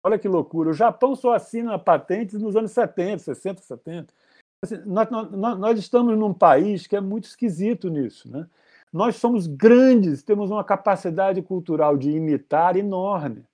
Olha 0.03 0.19
que 0.19 0.29
loucura. 0.29 0.69
O 0.69 0.75
Japão 0.75 1.17
só 1.17 1.33
assina 1.33 1.79
patentes 1.79 2.41
nos 2.43 2.55
anos 2.55 2.73
70, 2.73 3.21
60, 3.21 3.63
70. 3.63 4.15
Assim, 4.63 4.77
nós, 4.85 5.11
nós, 5.11 5.59
nós, 5.59 5.79
estamos 5.79 6.19
num 6.19 6.35
país 6.35 6.87
que 6.87 6.95
é 6.95 7.01
muito 7.01 7.25
esquisito 7.25 7.89
nisso. 7.89 8.31
Né? 8.31 8.47
Nós 8.93 9.17
somos 9.17 9.47
grandes, 9.47 10.23
temos 10.23 10.51
uma 10.51 10.63
capacidade 10.63 11.41
cultural 11.41 11.97
de 11.97 12.11
imitar 12.11 12.77
enorme. 12.77 13.47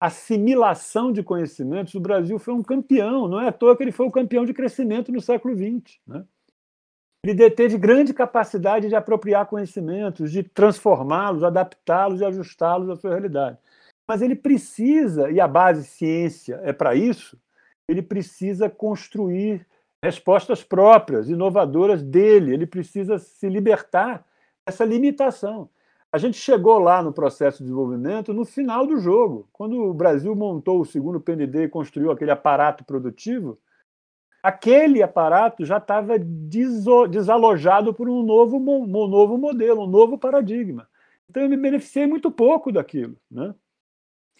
Assimilação 0.00 1.12
de 1.12 1.22
conhecimentos, 1.22 1.94
o 1.94 2.00
Brasil 2.00 2.38
foi 2.38 2.54
um 2.54 2.62
campeão, 2.62 3.28
não 3.28 3.40
é 3.40 3.48
à 3.48 3.52
toa 3.52 3.76
que 3.76 3.84
ele 3.84 3.92
foi 3.92 4.06
o 4.06 4.10
campeão 4.10 4.44
de 4.46 4.54
crescimento 4.54 5.12
no 5.12 5.20
século 5.20 5.54
XX. 5.54 6.00
Né? 6.06 6.24
Ele 7.24 7.34
deteve 7.34 7.78
grande 7.78 8.12
capacidade 8.12 8.88
de 8.88 8.96
apropriar 8.96 9.46
conhecimentos, 9.46 10.32
de 10.32 10.42
transformá-los, 10.42 11.44
adaptá-los 11.44 12.20
e 12.20 12.24
ajustá-los 12.24 12.90
à 12.90 12.96
sua 12.96 13.10
realidade. 13.10 13.58
Mas 14.08 14.22
ele 14.22 14.34
precisa, 14.34 15.30
e 15.30 15.40
a 15.40 15.46
base 15.46 15.84
ciência 15.84 16.60
é 16.64 16.72
para 16.72 16.96
isso, 16.96 17.38
ele 17.88 18.02
precisa 18.02 18.68
construir 18.68 19.64
respostas 20.02 20.64
próprias, 20.64 21.28
inovadoras 21.28 22.02
dele, 22.02 22.52
ele 22.52 22.66
precisa 22.66 23.18
se 23.18 23.48
libertar 23.48 24.26
dessa 24.66 24.84
limitação. 24.84 25.68
A 26.10 26.18
gente 26.18 26.36
chegou 26.36 26.78
lá 26.80 27.02
no 27.02 27.12
processo 27.12 27.58
de 27.58 27.64
desenvolvimento 27.64 28.34
no 28.34 28.44
final 28.44 28.84
do 28.84 28.98
jogo, 28.98 29.48
quando 29.52 29.80
o 29.80 29.94
Brasil 29.94 30.34
montou 30.34 30.80
o 30.80 30.84
segundo 30.84 31.20
PND 31.20 31.64
e 31.64 31.68
construiu 31.68 32.10
aquele 32.10 32.32
aparato 32.32 32.84
produtivo, 32.84 33.56
aquele 34.42 35.02
aparato 35.02 35.64
já 35.64 35.78
estava 35.78 36.18
desalojado 36.18 37.94
por 37.94 38.08
um 38.08 38.22
novo, 38.22 38.56
um 38.56 39.06
novo 39.06 39.38
modelo, 39.38 39.84
um 39.84 39.86
novo 39.86 40.18
paradigma. 40.18 40.88
Então 41.30 41.42
eu 41.42 41.48
me 41.48 41.56
beneficiei 41.56 42.06
muito 42.06 42.30
pouco 42.30 42.72
daquilo. 42.72 43.16
Né? 43.30 43.54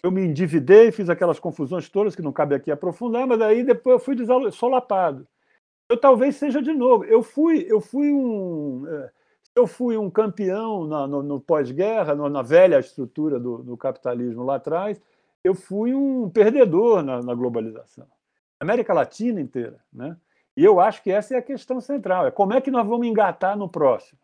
Eu 0.03 0.11
me 0.11 0.25
endividei, 0.25 0.91
fiz 0.91 1.09
aquelas 1.09 1.39
confusões 1.39 1.89
todas 1.89 2.15
que 2.15 2.21
não 2.21 2.33
cabe 2.33 2.53
aqui 2.53 2.69
aprofundar, 2.69 3.25
mas 3.25 3.41
aí 3.41 3.63
depois 3.63 3.93
eu 3.93 3.99
fui 3.99 4.15
solapado. 4.51 5.27
Eu 5.89 5.97
talvez 5.97 6.35
seja 6.35 6.61
de 6.61 6.73
novo. 6.73 7.05
Eu 7.05 7.23
fui, 7.23 7.65
eu 7.69 7.79
fui 7.79 8.11
um, 8.11 8.85
é, 8.87 9.11
eu 9.55 9.67
fui 9.67 9.97
um 9.97 10.09
campeão 10.09 10.85
na, 10.85 11.07
no, 11.07 11.23
no 11.23 11.39
pós-guerra, 11.39 12.15
na 12.15 12.41
velha 12.41 12.79
estrutura 12.79 13.39
do, 13.39 13.59
do, 13.59 13.77
capitalismo 13.77 14.43
lá 14.43 14.55
atrás. 14.55 15.01
Eu 15.43 15.53
fui 15.53 15.93
um 15.93 16.29
perdedor 16.29 17.03
na, 17.03 17.21
na 17.21 17.35
globalização. 17.35 18.07
América 18.63 18.93
Latina 18.93 19.39
inteira, 19.39 19.79
né? 19.91 20.17
E 20.55 20.63
eu 20.63 20.79
acho 20.79 21.01
que 21.01 21.11
essa 21.11 21.35
é 21.35 21.37
a 21.37 21.41
questão 21.41 21.81
central. 21.81 22.27
É 22.27 22.31
como 22.31 22.53
é 22.53 22.61
que 22.61 22.71
nós 22.71 22.85
vamos 22.87 23.07
engatar 23.07 23.57
no 23.57 23.67
próximo? 23.67 24.19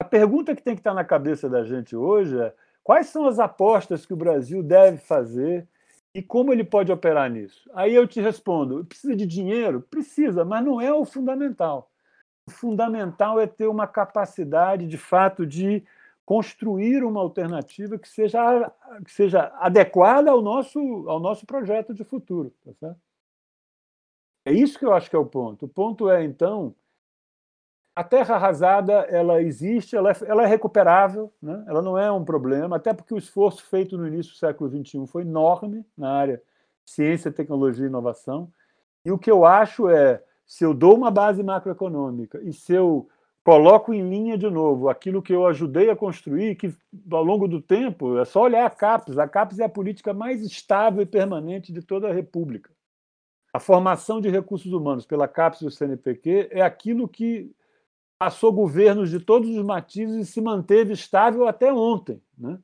A 0.00 0.04
pergunta 0.04 0.54
que 0.54 0.62
tem 0.62 0.74
que 0.74 0.80
estar 0.80 0.94
na 0.94 1.04
cabeça 1.04 1.48
da 1.48 1.64
gente 1.64 1.96
hoje 1.96 2.38
é 2.40 2.54
quais 2.84 3.08
são 3.08 3.26
as 3.26 3.38
apostas 3.38 4.06
que 4.06 4.14
o 4.14 4.16
Brasil 4.16 4.62
deve 4.62 4.98
fazer 4.98 5.66
e 6.14 6.22
como 6.22 6.52
ele 6.52 6.64
pode 6.64 6.92
operar 6.92 7.28
nisso? 7.28 7.68
Aí 7.74 7.94
eu 7.94 8.06
te 8.06 8.20
respondo: 8.20 8.84
precisa 8.84 9.16
de 9.16 9.26
dinheiro? 9.26 9.80
Precisa, 9.82 10.44
mas 10.44 10.64
não 10.64 10.80
é 10.80 10.92
o 10.92 11.04
fundamental. 11.04 11.90
O 12.46 12.50
fundamental 12.50 13.38
é 13.40 13.46
ter 13.46 13.66
uma 13.66 13.86
capacidade, 13.86 14.86
de 14.86 14.96
fato, 14.96 15.44
de 15.44 15.84
construir 16.24 17.02
uma 17.04 17.20
alternativa 17.20 17.98
que 17.98 18.08
seja, 18.08 18.72
que 19.04 19.12
seja 19.12 19.52
adequada 19.56 20.30
ao 20.30 20.40
nosso, 20.40 20.78
ao 21.08 21.18
nosso 21.18 21.44
projeto 21.44 21.92
de 21.92 22.04
futuro. 22.04 22.52
Tá 22.64 22.72
certo? 22.74 23.07
É 24.48 24.52
isso 24.52 24.78
que 24.78 24.86
eu 24.86 24.94
acho 24.94 25.10
que 25.10 25.16
é 25.16 25.18
o 25.18 25.26
ponto. 25.26 25.66
O 25.66 25.68
ponto 25.68 26.08
é, 26.08 26.24
então, 26.24 26.74
a 27.94 28.02
terra 28.02 28.36
arrasada 28.36 28.94
ela 29.10 29.42
existe, 29.42 29.94
ela 29.94 30.10
é, 30.10 30.14
ela 30.26 30.44
é 30.44 30.46
recuperável, 30.46 31.30
né? 31.42 31.62
ela 31.68 31.82
não 31.82 31.98
é 31.98 32.10
um 32.10 32.24
problema, 32.24 32.76
até 32.76 32.94
porque 32.94 33.12
o 33.12 33.18
esforço 33.18 33.62
feito 33.64 33.98
no 33.98 34.08
início 34.08 34.32
do 34.32 34.38
século 34.38 34.70
XXI 34.70 35.06
foi 35.06 35.20
enorme 35.20 35.84
na 35.94 36.10
área 36.10 36.42
ciência, 36.86 37.30
tecnologia 37.30 37.84
e 37.84 37.88
inovação. 37.88 38.50
E 39.04 39.12
o 39.12 39.18
que 39.18 39.30
eu 39.30 39.44
acho 39.44 39.90
é, 39.90 40.22
se 40.46 40.64
eu 40.64 40.72
dou 40.72 40.96
uma 40.96 41.10
base 41.10 41.42
macroeconômica 41.42 42.40
e 42.42 42.50
se 42.50 42.72
eu 42.72 43.06
coloco 43.44 43.92
em 43.92 44.08
linha 44.08 44.38
de 44.38 44.48
novo 44.48 44.88
aquilo 44.88 45.20
que 45.20 45.34
eu 45.34 45.46
ajudei 45.46 45.90
a 45.90 45.96
construir, 45.96 46.54
que 46.54 46.74
ao 47.10 47.22
longo 47.22 47.46
do 47.46 47.60
tempo 47.60 48.18
é 48.18 48.24
só 48.24 48.44
olhar 48.44 48.64
a 48.64 48.70
CAPES. 48.70 49.18
A 49.18 49.28
CAPES 49.28 49.58
é 49.58 49.64
a 49.64 49.68
política 49.68 50.14
mais 50.14 50.40
estável 50.40 51.02
e 51.02 51.06
permanente 51.06 51.70
de 51.70 51.82
toda 51.82 52.08
a 52.08 52.14
República. 52.14 52.77
A 53.52 53.58
formação 53.58 54.20
de 54.20 54.28
recursos 54.28 54.72
humanos 54.72 55.06
pela 55.06 55.26
CAPES 55.26 55.62
e 55.62 55.66
o 55.66 55.70
CNPq 55.70 56.48
é 56.50 56.60
aquilo 56.60 57.08
que 57.08 57.50
passou 58.18 58.52
governos 58.52 59.10
de 59.10 59.20
todos 59.20 59.48
os 59.48 59.64
matizes 59.64 60.28
e 60.28 60.30
se 60.30 60.40
manteve 60.40 60.92
estável 60.92 61.46
até 61.46 61.72
ontem. 61.72 62.20
Né? 62.36 62.58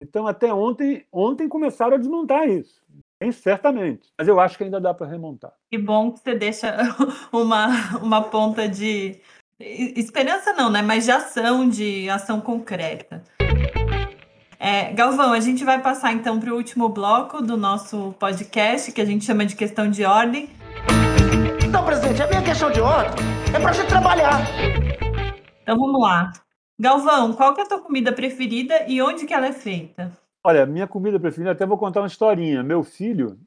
Então, 0.00 0.26
até 0.26 0.52
ontem, 0.54 1.04
ontem 1.12 1.48
começaram 1.48 1.94
a 1.94 1.98
desmontar 1.98 2.48
isso. 2.48 2.80
Bem, 3.20 3.32
certamente. 3.32 4.08
Mas 4.16 4.28
eu 4.28 4.40
acho 4.40 4.56
que 4.56 4.64
ainda 4.64 4.80
dá 4.80 4.94
para 4.94 5.06
remontar. 5.06 5.52
Que 5.70 5.76
bom 5.76 6.12
que 6.12 6.20
você 6.20 6.34
deixa 6.34 6.74
uma, 7.30 7.98
uma 7.98 8.22
ponta 8.22 8.66
de 8.66 9.20
esperança 9.58 10.54
não, 10.54 10.70
né? 10.70 10.80
Mas 10.80 11.04
de 11.04 11.10
ação, 11.10 11.68
de 11.68 12.08
ação 12.08 12.40
concreta. 12.40 13.22
É, 14.62 14.92
Galvão, 14.92 15.32
a 15.32 15.40
gente 15.40 15.64
vai 15.64 15.80
passar 15.80 16.12
então 16.12 16.38
para 16.38 16.52
o 16.52 16.54
último 16.54 16.90
bloco 16.90 17.40
do 17.40 17.56
nosso 17.56 18.14
podcast, 18.18 18.92
que 18.92 19.00
a 19.00 19.06
gente 19.06 19.24
chama 19.24 19.46
de 19.46 19.56
questão 19.56 19.90
de 19.90 20.04
ordem. 20.04 20.50
Não, 21.72 21.82
presidente, 21.82 22.20
a 22.20 22.26
minha 22.26 22.42
questão 22.42 22.70
de 22.70 22.78
ordem 22.78 23.24
é 23.54 23.58
para 23.58 23.70
a 23.70 23.72
gente 23.72 23.88
trabalhar. 23.88 24.38
Então 25.62 25.78
vamos 25.78 25.98
lá. 25.98 26.30
Galvão, 26.78 27.32
qual 27.32 27.54
que 27.54 27.62
é 27.62 27.64
a 27.64 27.68
tua 27.68 27.80
comida 27.80 28.12
preferida 28.12 28.84
e 28.86 29.00
onde 29.00 29.24
que 29.24 29.32
ela 29.32 29.46
é 29.46 29.52
feita? 29.52 30.12
Olha, 30.44 30.66
minha 30.66 30.86
comida 30.86 31.18
preferida, 31.18 31.52
até 31.52 31.64
vou 31.64 31.78
contar 31.78 32.02
uma 32.02 32.06
historinha. 32.06 32.62
Meu 32.62 32.82
filho, 32.82 33.38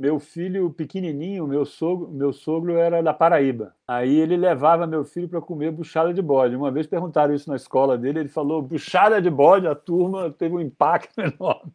meu 0.00 0.18
filho 0.18 0.70
pequenininho, 0.70 1.46
meu 1.46 1.66
sogro, 1.66 2.08
meu 2.08 2.32
sogro 2.32 2.74
era 2.78 3.02
da 3.02 3.12
Paraíba. 3.12 3.74
Aí 3.86 4.18
ele 4.18 4.34
levava 4.34 4.86
meu 4.86 5.04
filho 5.04 5.28
para 5.28 5.42
comer 5.42 5.70
buchada 5.70 6.14
de 6.14 6.22
bode. 6.22 6.56
Uma 6.56 6.70
vez 6.70 6.86
perguntaram 6.86 7.34
isso 7.34 7.50
na 7.50 7.56
escola 7.56 7.98
dele, 7.98 8.20
ele 8.20 8.28
falou: 8.30 8.62
buchada 8.62 9.20
de 9.20 9.28
bode, 9.28 9.68
a 9.68 9.74
turma 9.74 10.30
teve 10.30 10.54
um 10.54 10.60
impacto 10.60 11.20
enorme. 11.20 11.70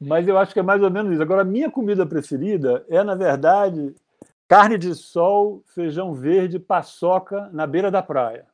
Mas 0.00 0.26
eu 0.26 0.36
acho 0.36 0.52
que 0.52 0.58
é 0.58 0.62
mais 0.62 0.82
ou 0.82 0.90
menos 0.90 1.12
isso. 1.12 1.22
Agora, 1.22 1.42
a 1.42 1.44
minha 1.44 1.70
comida 1.70 2.04
preferida 2.04 2.84
é, 2.88 3.04
na 3.04 3.14
verdade, 3.14 3.94
carne 4.48 4.76
de 4.76 4.92
sol, 4.96 5.62
feijão 5.66 6.14
verde, 6.14 6.58
paçoca 6.58 7.48
na 7.52 7.64
beira 7.64 7.92
da 7.92 8.02
praia. 8.02 8.44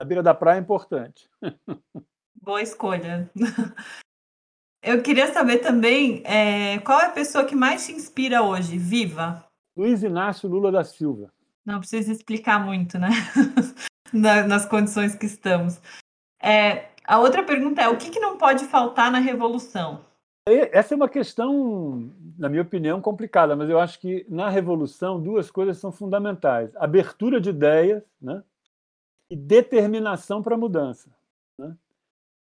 Na 0.00 0.06
beira 0.06 0.22
da 0.22 0.32
praia 0.32 0.56
é 0.56 0.60
importante. 0.62 1.28
Boa 2.42 2.62
escolha. 2.62 3.30
Eu 4.82 5.02
queria 5.02 5.32
saber 5.32 5.58
também 5.58 6.22
é, 6.24 6.78
qual 6.78 7.00
é 7.00 7.06
a 7.06 7.10
pessoa 7.10 7.44
que 7.44 7.56
mais 7.56 7.86
te 7.86 7.92
inspira 7.92 8.42
hoje, 8.42 8.78
viva? 8.78 9.44
Luiz 9.76 10.02
Inácio 10.02 10.48
Lula 10.48 10.70
da 10.70 10.84
Silva. 10.84 11.32
Não 11.64 11.80
precisa 11.80 12.12
explicar 12.12 12.64
muito, 12.64 12.98
né? 12.98 13.08
Nas 14.12 14.64
condições 14.64 15.14
que 15.14 15.26
estamos. 15.26 15.80
É, 16.40 16.90
a 17.04 17.18
outra 17.18 17.42
pergunta 17.42 17.82
é: 17.82 17.88
o 17.88 17.96
que, 17.96 18.10
que 18.10 18.20
não 18.20 18.38
pode 18.38 18.64
faltar 18.66 19.10
na 19.10 19.18
revolução? 19.18 20.00
Essa 20.48 20.94
é 20.94 20.96
uma 20.96 21.08
questão, 21.08 22.08
na 22.38 22.48
minha 22.48 22.62
opinião, 22.62 23.00
complicada, 23.00 23.56
mas 23.56 23.68
eu 23.68 23.80
acho 23.80 23.98
que 23.98 24.24
na 24.28 24.48
revolução 24.48 25.20
duas 25.20 25.50
coisas 25.50 25.78
são 25.78 25.90
fundamentais: 25.90 26.70
abertura 26.76 27.40
de 27.40 27.50
ideias 27.50 28.04
né? 28.22 28.44
e 29.28 29.34
determinação 29.34 30.42
para 30.42 30.54
a 30.54 30.58
mudança. 30.58 31.10
Né? 31.58 31.76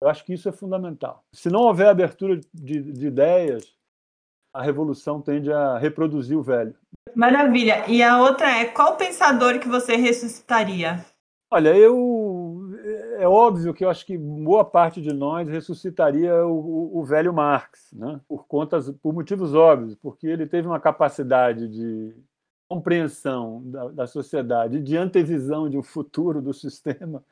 Eu 0.06 0.12
acho 0.12 0.24
que 0.24 0.34
isso 0.34 0.48
é 0.48 0.52
fundamental. 0.52 1.26
Se 1.34 1.50
não 1.50 1.62
houver 1.62 1.88
abertura 1.88 2.40
de, 2.54 2.80
de 2.94 3.08
ideias, 3.08 3.74
a 4.54 4.62
revolução 4.62 5.20
tende 5.20 5.52
a 5.52 5.80
reproduzir 5.80 6.38
o 6.38 6.44
velho. 6.44 6.76
Maravilha. 7.16 7.84
E 7.88 8.04
a 8.04 8.22
outra 8.22 8.52
é: 8.52 8.66
qual 8.66 8.98
pensador 8.98 9.58
que 9.58 9.68
você 9.68 9.96
ressuscitaria? 9.96 11.04
Olha, 11.50 11.76
eu 11.76 12.70
é 13.18 13.28
óbvio 13.28 13.74
que 13.74 13.84
eu 13.84 13.90
acho 13.90 14.06
que 14.06 14.16
boa 14.16 14.64
parte 14.64 15.02
de 15.02 15.12
nós 15.12 15.50
ressuscitaria 15.50 16.46
o, 16.46 17.00
o, 17.00 17.04
velho 17.04 17.34
Marx, 17.34 17.92
né? 17.92 18.22
por 18.28 18.46
contas, 18.46 18.92
por 19.02 19.12
motivos 19.12 19.56
óbvios, 19.56 19.96
porque 19.96 20.28
ele 20.28 20.46
teve 20.46 20.68
uma 20.68 20.80
capacidade 20.80 21.68
de 21.68 22.16
compreensão 22.70 23.64
da, 23.66 23.88
da 23.88 24.08
sociedade, 24.08 24.82
de 24.82 24.96
antevisão 24.96 25.68
de 25.68 25.80
um 25.80 25.84
futuro 25.84 26.44
do 26.44 26.54
sistema 26.54 27.24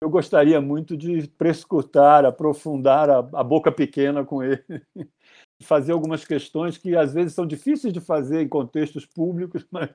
eu 0.00 0.10
gostaria 0.10 0.60
muito 0.60 0.96
de 0.96 1.26
prescutar, 1.28 2.24
aprofundar 2.24 3.08
a, 3.08 3.18
a 3.18 3.44
boca 3.44 3.72
pequena 3.72 4.24
com 4.24 4.42
ele, 4.42 4.64
fazer 5.62 5.92
algumas 5.92 6.24
questões 6.24 6.76
que 6.76 6.94
às 6.96 7.14
vezes 7.14 7.34
são 7.34 7.46
difíceis 7.46 7.92
de 7.92 8.00
fazer 8.00 8.42
em 8.42 8.48
contextos 8.48 9.06
públicos, 9.06 9.66
mas 9.70 9.90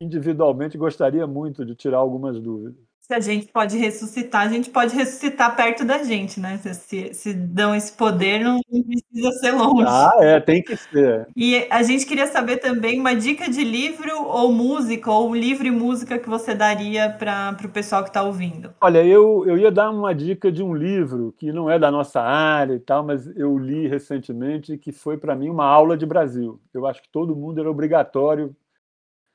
individualmente 0.00 0.78
gostaria 0.78 1.26
muito 1.26 1.64
de 1.64 1.74
tirar 1.74 1.98
algumas 1.98 2.40
dúvidas. 2.40 2.89
Se 3.10 3.14
a 3.14 3.18
gente 3.18 3.48
pode 3.48 3.76
ressuscitar, 3.76 4.42
a 4.42 4.48
gente 4.48 4.70
pode 4.70 4.94
ressuscitar 4.94 5.56
perto 5.56 5.84
da 5.84 6.04
gente, 6.04 6.38
né? 6.38 6.58
Se, 6.58 7.12
se 7.12 7.34
dão 7.34 7.74
esse 7.74 7.92
poder, 7.92 8.38
não 8.38 8.60
precisa 8.62 9.32
ser 9.40 9.50
longe. 9.50 9.84
Ah, 9.88 10.12
é, 10.20 10.38
tem 10.38 10.62
que 10.62 10.76
ser. 10.76 11.26
E 11.34 11.66
a 11.70 11.82
gente 11.82 12.06
queria 12.06 12.28
saber 12.28 12.58
também 12.58 13.00
uma 13.00 13.12
dica 13.16 13.50
de 13.50 13.64
livro 13.64 14.12
ou 14.28 14.52
música, 14.52 15.10
ou 15.10 15.34
livro 15.34 15.66
e 15.66 15.72
música 15.72 16.20
que 16.20 16.28
você 16.28 16.54
daria 16.54 17.10
para 17.10 17.56
o 17.64 17.68
pessoal 17.68 18.04
que 18.04 18.10
está 18.10 18.22
ouvindo. 18.22 18.72
Olha, 18.80 19.04
eu, 19.04 19.44
eu 19.44 19.58
ia 19.58 19.72
dar 19.72 19.90
uma 19.90 20.14
dica 20.14 20.52
de 20.52 20.62
um 20.62 20.72
livro 20.72 21.34
que 21.36 21.52
não 21.52 21.68
é 21.68 21.80
da 21.80 21.90
nossa 21.90 22.20
área 22.20 22.74
e 22.74 22.80
tal, 22.80 23.04
mas 23.04 23.26
eu 23.36 23.58
li 23.58 23.88
recentemente 23.88 24.78
que 24.78 24.92
foi 24.92 25.18
para 25.18 25.34
mim 25.34 25.48
uma 25.48 25.64
aula 25.64 25.96
de 25.96 26.06
Brasil. 26.06 26.60
Eu 26.72 26.86
acho 26.86 27.02
que 27.02 27.08
todo 27.08 27.34
mundo 27.34 27.58
era 27.58 27.68
obrigatório 27.68 28.54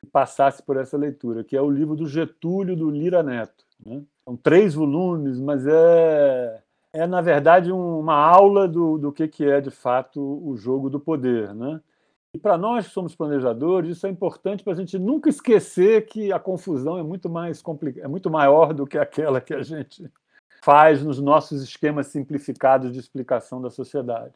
passasse 0.05 0.63
por 0.63 0.77
essa 0.77 0.95
leitura, 0.95 1.43
que 1.43 1.57
é 1.57 1.61
o 1.61 1.69
livro 1.69 1.95
do 1.95 2.07
Getúlio 2.07 2.75
do 2.75 2.89
Lira 2.89 3.21
Neto. 3.21 3.64
Né? 3.83 4.03
São 4.23 4.35
três 4.37 4.73
volumes, 4.73 5.39
mas 5.39 5.65
é, 5.65 6.61
é 6.93 7.07
na 7.07 7.21
verdade, 7.21 7.71
um, 7.71 7.99
uma 7.99 8.15
aula 8.15 8.67
do, 8.67 8.97
do 8.97 9.11
que, 9.11 9.27
que 9.27 9.45
é, 9.45 9.59
de 9.61 9.71
fato, 9.71 10.21
o 10.21 10.55
jogo 10.55 10.89
do 10.89 10.99
poder. 10.99 11.53
Né? 11.53 11.81
E 12.35 12.37
para 12.37 12.57
nós 12.57 12.87
que 12.87 12.93
somos 12.93 13.15
planejadores, 13.15 13.95
isso 13.95 14.05
é 14.05 14.09
importante 14.09 14.63
para 14.63 14.73
a 14.73 14.75
gente 14.75 14.99
nunca 14.99 15.29
esquecer 15.29 16.05
que 16.05 16.33
a 16.33 16.39
confusão 16.39 16.97
é 16.97 17.03
muito 17.03 17.29
mais 17.29 17.63
é 17.97 18.07
muito 18.07 18.29
maior 18.29 18.73
do 18.73 18.85
que 18.85 18.97
aquela 18.97 19.39
que 19.39 19.53
a 19.53 19.63
gente 19.63 20.11
faz 20.61 21.01
nos 21.01 21.21
nossos 21.21 21.61
esquemas 21.63 22.07
simplificados 22.07 22.91
de 22.91 22.99
explicação 22.99 23.61
da 23.61 23.69
sociedade. 23.69 24.33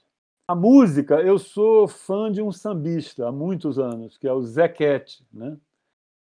A 0.47 0.55
música, 0.55 1.15
eu 1.21 1.37
sou 1.37 1.87
fã 1.87 2.31
de 2.31 2.41
um 2.41 2.51
sambista 2.51 3.27
há 3.27 3.31
muitos 3.31 3.77
anos, 3.77 4.17
que 4.17 4.27
é 4.27 4.31
o 4.31 4.41
Zequete, 4.41 5.25
né? 5.33 5.57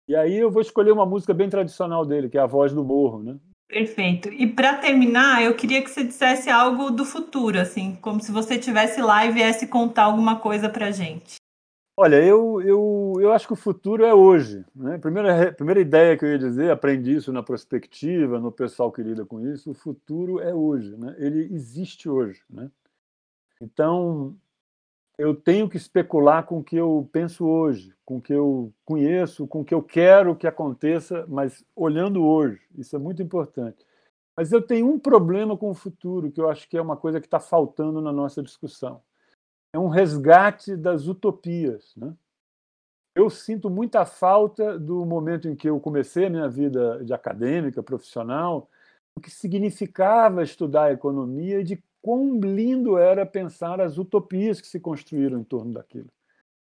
E 0.08 0.14
aí 0.14 0.36
eu 0.36 0.50
vou 0.50 0.62
escolher 0.62 0.92
uma 0.92 1.06
música 1.06 1.34
bem 1.34 1.48
tradicional 1.48 2.06
dele, 2.06 2.28
que 2.28 2.38
é 2.38 2.40
a 2.40 2.46
Voz 2.46 2.72
do 2.72 2.84
Morro, 2.84 3.22
né? 3.22 3.36
Perfeito. 3.68 4.28
E 4.28 4.46
para 4.46 4.76
terminar, 4.78 5.42
eu 5.42 5.54
queria 5.54 5.82
que 5.82 5.90
você 5.90 6.04
dissesse 6.04 6.48
algo 6.48 6.90
do 6.90 7.04
futuro, 7.04 7.58
assim, 7.58 7.96
como 7.96 8.20
se 8.20 8.30
você 8.30 8.56
tivesse 8.56 9.02
lá 9.02 9.26
e 9.26 9.32
viesse 9.32 9.66
contar 9.66 10.04
alguma 10.04 10.38
coisa 10.38 10.68
para 10.68 10.92
gente. 10.92 11.36
Olha, 11.98 12.22
eu, 12.22 12.60
eu, 12.60 13.14
eu 13.18 13.32
acho 13.32 13.46
que 13.46 13.54
o 13.54 13.56
futuro 13.56 14.04
é 14.04 14.14
hoje. 14.14 14.64
Né? 14.74 14.98
Primeira, 14.98 15.52
primeira 15.52 15.80
ideia 15.80 16.16
que 16.16 16.24
eu 16.24 16.30
ia 16.30 16.38
dizer, 16.38 16.70
aprendi 16.70 17.16
isso 17.16 17.32
na 17.32 17.42
prospectiva, 17.42 18.38
no 18.38 18.52
pessoal 18.52 18.92
que 18.92 19.02
lida 19.02 19.24
com 19.24 19.40
isso, 19.40 19.70
o 19.70 19.74
futuro 19.74 20.38
é 20.38 20.54
hoje. 20.54 20.94
Né? 20.96 21.16
Ele 21.18 21.52
existe 21.52 22.08
hoje. 22.08 22.42
Né? 22.48 22.70
Então, 23.60 24.36
eu 25.18 25.34
tenho 25.34 25.68
que 25.68 25.76
especular 25.76 26.44
com 26.44 26.58
o 26.58 26.64
que 26.64 26.76
eu 26.76 27.08
penso 27.10 27.46
hoje, 27.46 27.94
com 28.04 28.18
o 28.18 28.20
que 28.20 28.34
eu 28.34 28.72
conheço, 28.84 29.46
com 29.46 29.60
o 29.60 29.64
que 29.64 29.74
eu 29.74 29.82
quero 29.82 30.36
que 30.36 30.46
aconteça, 30.46 31.24
mas 31.26 31.64
olhando 31.74 32.24
hoje. 32.24 32.60
Isso 32.76 32.94
é 32.94 32.98
muito 32.98 33.22
importante. 33.22 33.86
Mas 34.36 34.52
eu 34.52 34.60
tenho 34.60 34.86
um 34.86 34.98
problema 34.98 35.56
com 35.56 35.70
o 35.70 35.74
futuro, 35.74 36.30
que 36.30 36.40
eu 36.40 36.50
acho 36.50 36.68
que 36.68 36.76
é 36.76 36.82
uma 36.82 36.96
coisa 36.96 37.20
que 37.20 37.26
está 37.26 37.40
faltando 37.40 38.02
na 38.02 38.12
nossa 38.12 38.42
discussão. 38.42 39.02
É 39.72 39.78
um 39.78 39.88
resgate 39.88 40.76
das 40.76 41.06
utopias. 41.06 41.94
Né? 41.96 42.14
Eu 43.14 43.30
sinto 43.30 43.70
muita 43.70 44.04
falta 44.04 44.78
do 44.78 45.06
momento 45.06 45.48
em 45.48 45.56
que 45.56 45.68
eu 45.70 45.80
comecei 45.80 46.26
a 46.26 46.30
minha 46.30 46.48
vida 46.50 47.02
de 47.02 47.14
acadêmica, 47.14 47.82
profissional, 47.82 48.68
o 49.16 49.20
que 49.20 49.30
significava 49.30 50.42
estudar 50.42 50.92
economia 50.92 51.60
e 51.60 51.64
de 51.64 51.82
quão 52.02 52.38
lindo 52.40 52.98
era 52.98 53.26
pensar 53.26 53.80
as 53.80 53.98
utopias 53.98 54.60
que 54.60 54.66
se 54.66 54.80
construíram 54.80 55.40
em 55.40 55.44
torno 55.44 55.72
daquilo. 55.72 56.08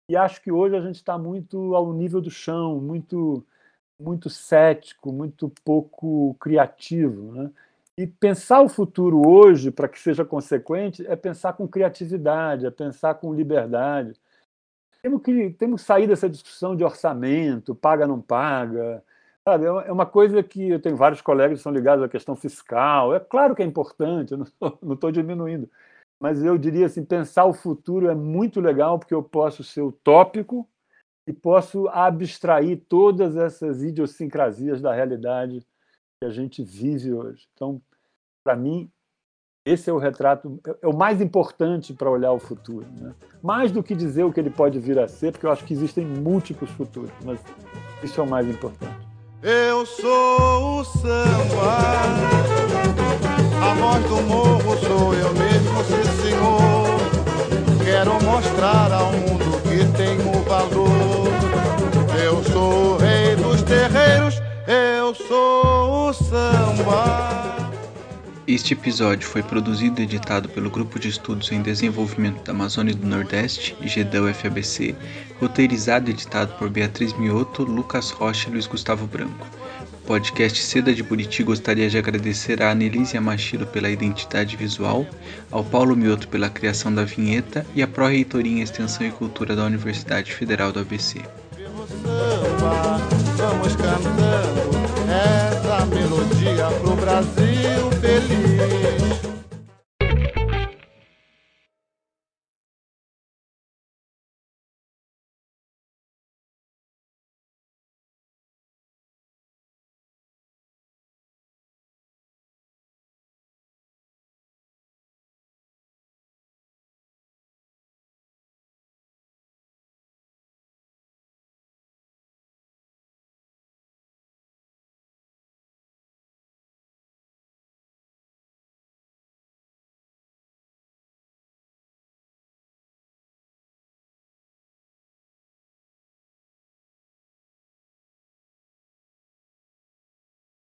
E 0.09 0.17
acho 0.17 0.43
que 0.43 0.53
hoje 0.53 0.77
a 0.77 0.81
gente 0.81 0.97
está 0.97 1.17
muito 1.17 1.75
ao 1.75 1.93
nível 1.93 2.21
do 2.21 2.31
chão, 2.31 2.81
muito 2.81 3.45
muito 3.99 4.29
cético, 4.29 5.13
muito 5.13 5.53
pouco 5.65 6.35
criativo, 6.41 7.33
né? 7.33 7.51
E 7.97 8.07
pensar 8.07 8.61
o 8.63 8.69
futuro 8.69 9.23
hoje, 9.29 9.71
para 9.71 9.89
que 9.89 9.99
seja 9.99 10.25
consequente, 10.25 11.07
é 11.07 11.15
pensar 11.15 11.53
com 11.53 11.69
criatividade, 11.69 12.67
é 12.67 12.71
pensar 12.71 13.15
com 13.15 13.35
liberdade. 13.35 14.19
Temos 15.03 15.23
que, 15.23 15.51
temos 15.51 15.83
que 15.83 15.87
sair 15.87 16.07
dessa 16.07 16.29
discussão 16.29 16.75
de 16.75 16.83
orçamento, 16.83 17.75
paga, 17.75 18.07
não 18.07 18.21
paga, 18.21 19.05
Sabe, 19.49 19.65
é 19.65 19.91
uma 19.91 20.07
coisa 20.07 20.41
que 20.41 20.71
eu 20.71 20.81
tenho 20.81 20.97
vários 20.97 21.21
colegas 21.21 21.59
que 21.59 21.63
são 21.63 21.73
ligados 21.73 22.05
à 22.05 22.09
questão 22.09 22.37
fiscal. 22.37 23.13
É 23.13 23.19
claro 23.19 23.57
que 23.57 23.63
é 23.63 23.67
importante, 23.67 24.33
eu 24.33 24.39
não 24.81 24.95
estou 24.95 25.11
diminuindo. 25.11 25.69
Mas 26.21 26.45
eu 26.45 26.57
diria 26.57 26.87
assim, 26.87 27.05
pensar 27.05 27.47
o 27.47 27.53
futuro 27.53 28.09
é 28.09 28.15
muito 28.15 28.61
legal 28.61 29.01
porque 29.01 29.15
eu 29.15 29.23
posso 29.23 29.65
ser 29.65 29.83
utópico 29.83 30.69
e 31.27 31.33
posso 31.33 31.89
abstrair 31.89 32.81
todas 32.89 33.37
essas 33.37 33.83
idiosincrasias 33.83 34.81
da 34.81 34.95
realidade 34.95 35.67
que 36.21 36.27
a 36.27 36.31
gente 36.31 36.63
vive 36.63 37.13
hoje. 37.13 37.49
Então, 37.55 37.83
para 38.45 38.55
mim, 38.55 38.89
esse 39.67 39.91
é 39.91 39.93
o 39.93 39.99
retrato, 39.99 40.61
é 40.81 40.87
o 40.87 40.97
mais 40.97 41.21
importante 41.21 41.93
para 41.93 42.09
olhar 42.09 42.31
o 42.31 42.39
futuro. 42.39 42.87
Né? 42.93 43.13
Mais 43.43 43.73
do 43.73 43.83
que 43.83 43.97
dizer 43.97 44.23
o 44.23 44.33
que 44.33 44.39
ele 44.39 44.51
pode 44.51 44.79
vir 44.79 45.01
a 45.01 45.09
ser, 45.09 45.33
porque 45.33 45.47
eu 45.47 45.51
acho 45.51 45.65
que 45.65 45.75
existem 45.75 46.07
múltiplos 46.07 46.71
futuros, 46.71 47.11
mas 47.25 47.41
isso 48.05 48.21
é 48.21 48.25
o 48.25 48.29
mais 48.29 48.49
importante. 48.49 49.12
Eu 49.45 49.85
sou 49.85 50.79
o 50.79 50.85
samba, 50.85 51.77
a 53.61 53.75
voz 53.75 54.05
do 54.05 54.23
morro 54.23 54.79
sou 54.79 55.13
eu 55.15 55.35
mesmo, 55.35 55.83
sim 55.83 56.23
senhor. 56.23 57.85
Quero 57.85 58.23
mostrar 58.23 58.93
ao 58.93 59.11
mundo 59.11 59.61
que 59.63 59.85
tenho 59.97 60.45
valor. 60.45 61.27
Eu 62.25 62.45
sou 62.53 62.95
o 62.95 62.97
rei 62.99 63.35
dos 63.35 63.63
terreiros, 63.63 64.41
eu 64.69 65.13
sou 65.13 66.11
o 66.11 66.13
samba. 66.13 67.12
Este 68.47 68.73
episódio 68.73 69.29
foi 69.29 69.41
produzido 69.41 70.01
e 70.01 70.05
editado 70.05 70.49
pelo 70.49 70.69
Grupo 70.69 70.99
de 70.99 71.09
Estudos 71.09 71.53
em 71.53 71.63
Desenvolvimento 71.63 72.43
da 72.43 72.51
Amazônia 72.51 72.93
do 72.93 73.07
Nordeste, 73.07 73.77
GEDAL 73.83 74.35
FABC, 74.35 74.97
roteirizado 75.41 76.11
e 76.11 76.13
editado 76.13 76.53
por 76.55 76.69
Beatriz 76.69 77.13
Mioto, 77.17 77.63
Lucas 77.63 78.11
Rocha 78.11 78.49
e 78.49 78.53
Luiz 78.53 78.67
Gustavo 78.67 79.07
Branco. 79.07 79.47
O 79.93 80.07
podcast 80.09 80.61
Seda 80.61 80.93
de 80.93 81.05
Buriti 81.05 81.45
gostaria 81.45 81.89
de 81.89 81.97
agradecer 81.97 82.61
a 82.61 82.73
Anelise 82.73 83.19
Machiro 83.21 83.65
pela 83.65 83.89
identidade 83.89 84.57
visual, 84.57 85.07
ao 85.49 85.63
Paulo 85.63 85.95
Mioto 85.95 86.27
pela 86.27 86.51
criação 86.51 86.93
da 86.93 87.05
vinheta 87.05 87.65
e 87.77 87.83
à 87.83 87.87
Pró-Reitoria 87.87 88.59
em 88.59 88.63
Extensão 88.63 89.07
e 89.07 89.13
Cultura 89.13 89.55
da 89.55 89.65
Universidade 89.65 90.35
Federal 90.35 90.73
do 90.73 90.81
ABC. 90.81 91.21
Vamos 93.37 93.77
cantando 93.77 94.83
essa 95.09 95.87
melodia 95.87 96.67
pro 96.81 96.97
Brasil 96.97 97.82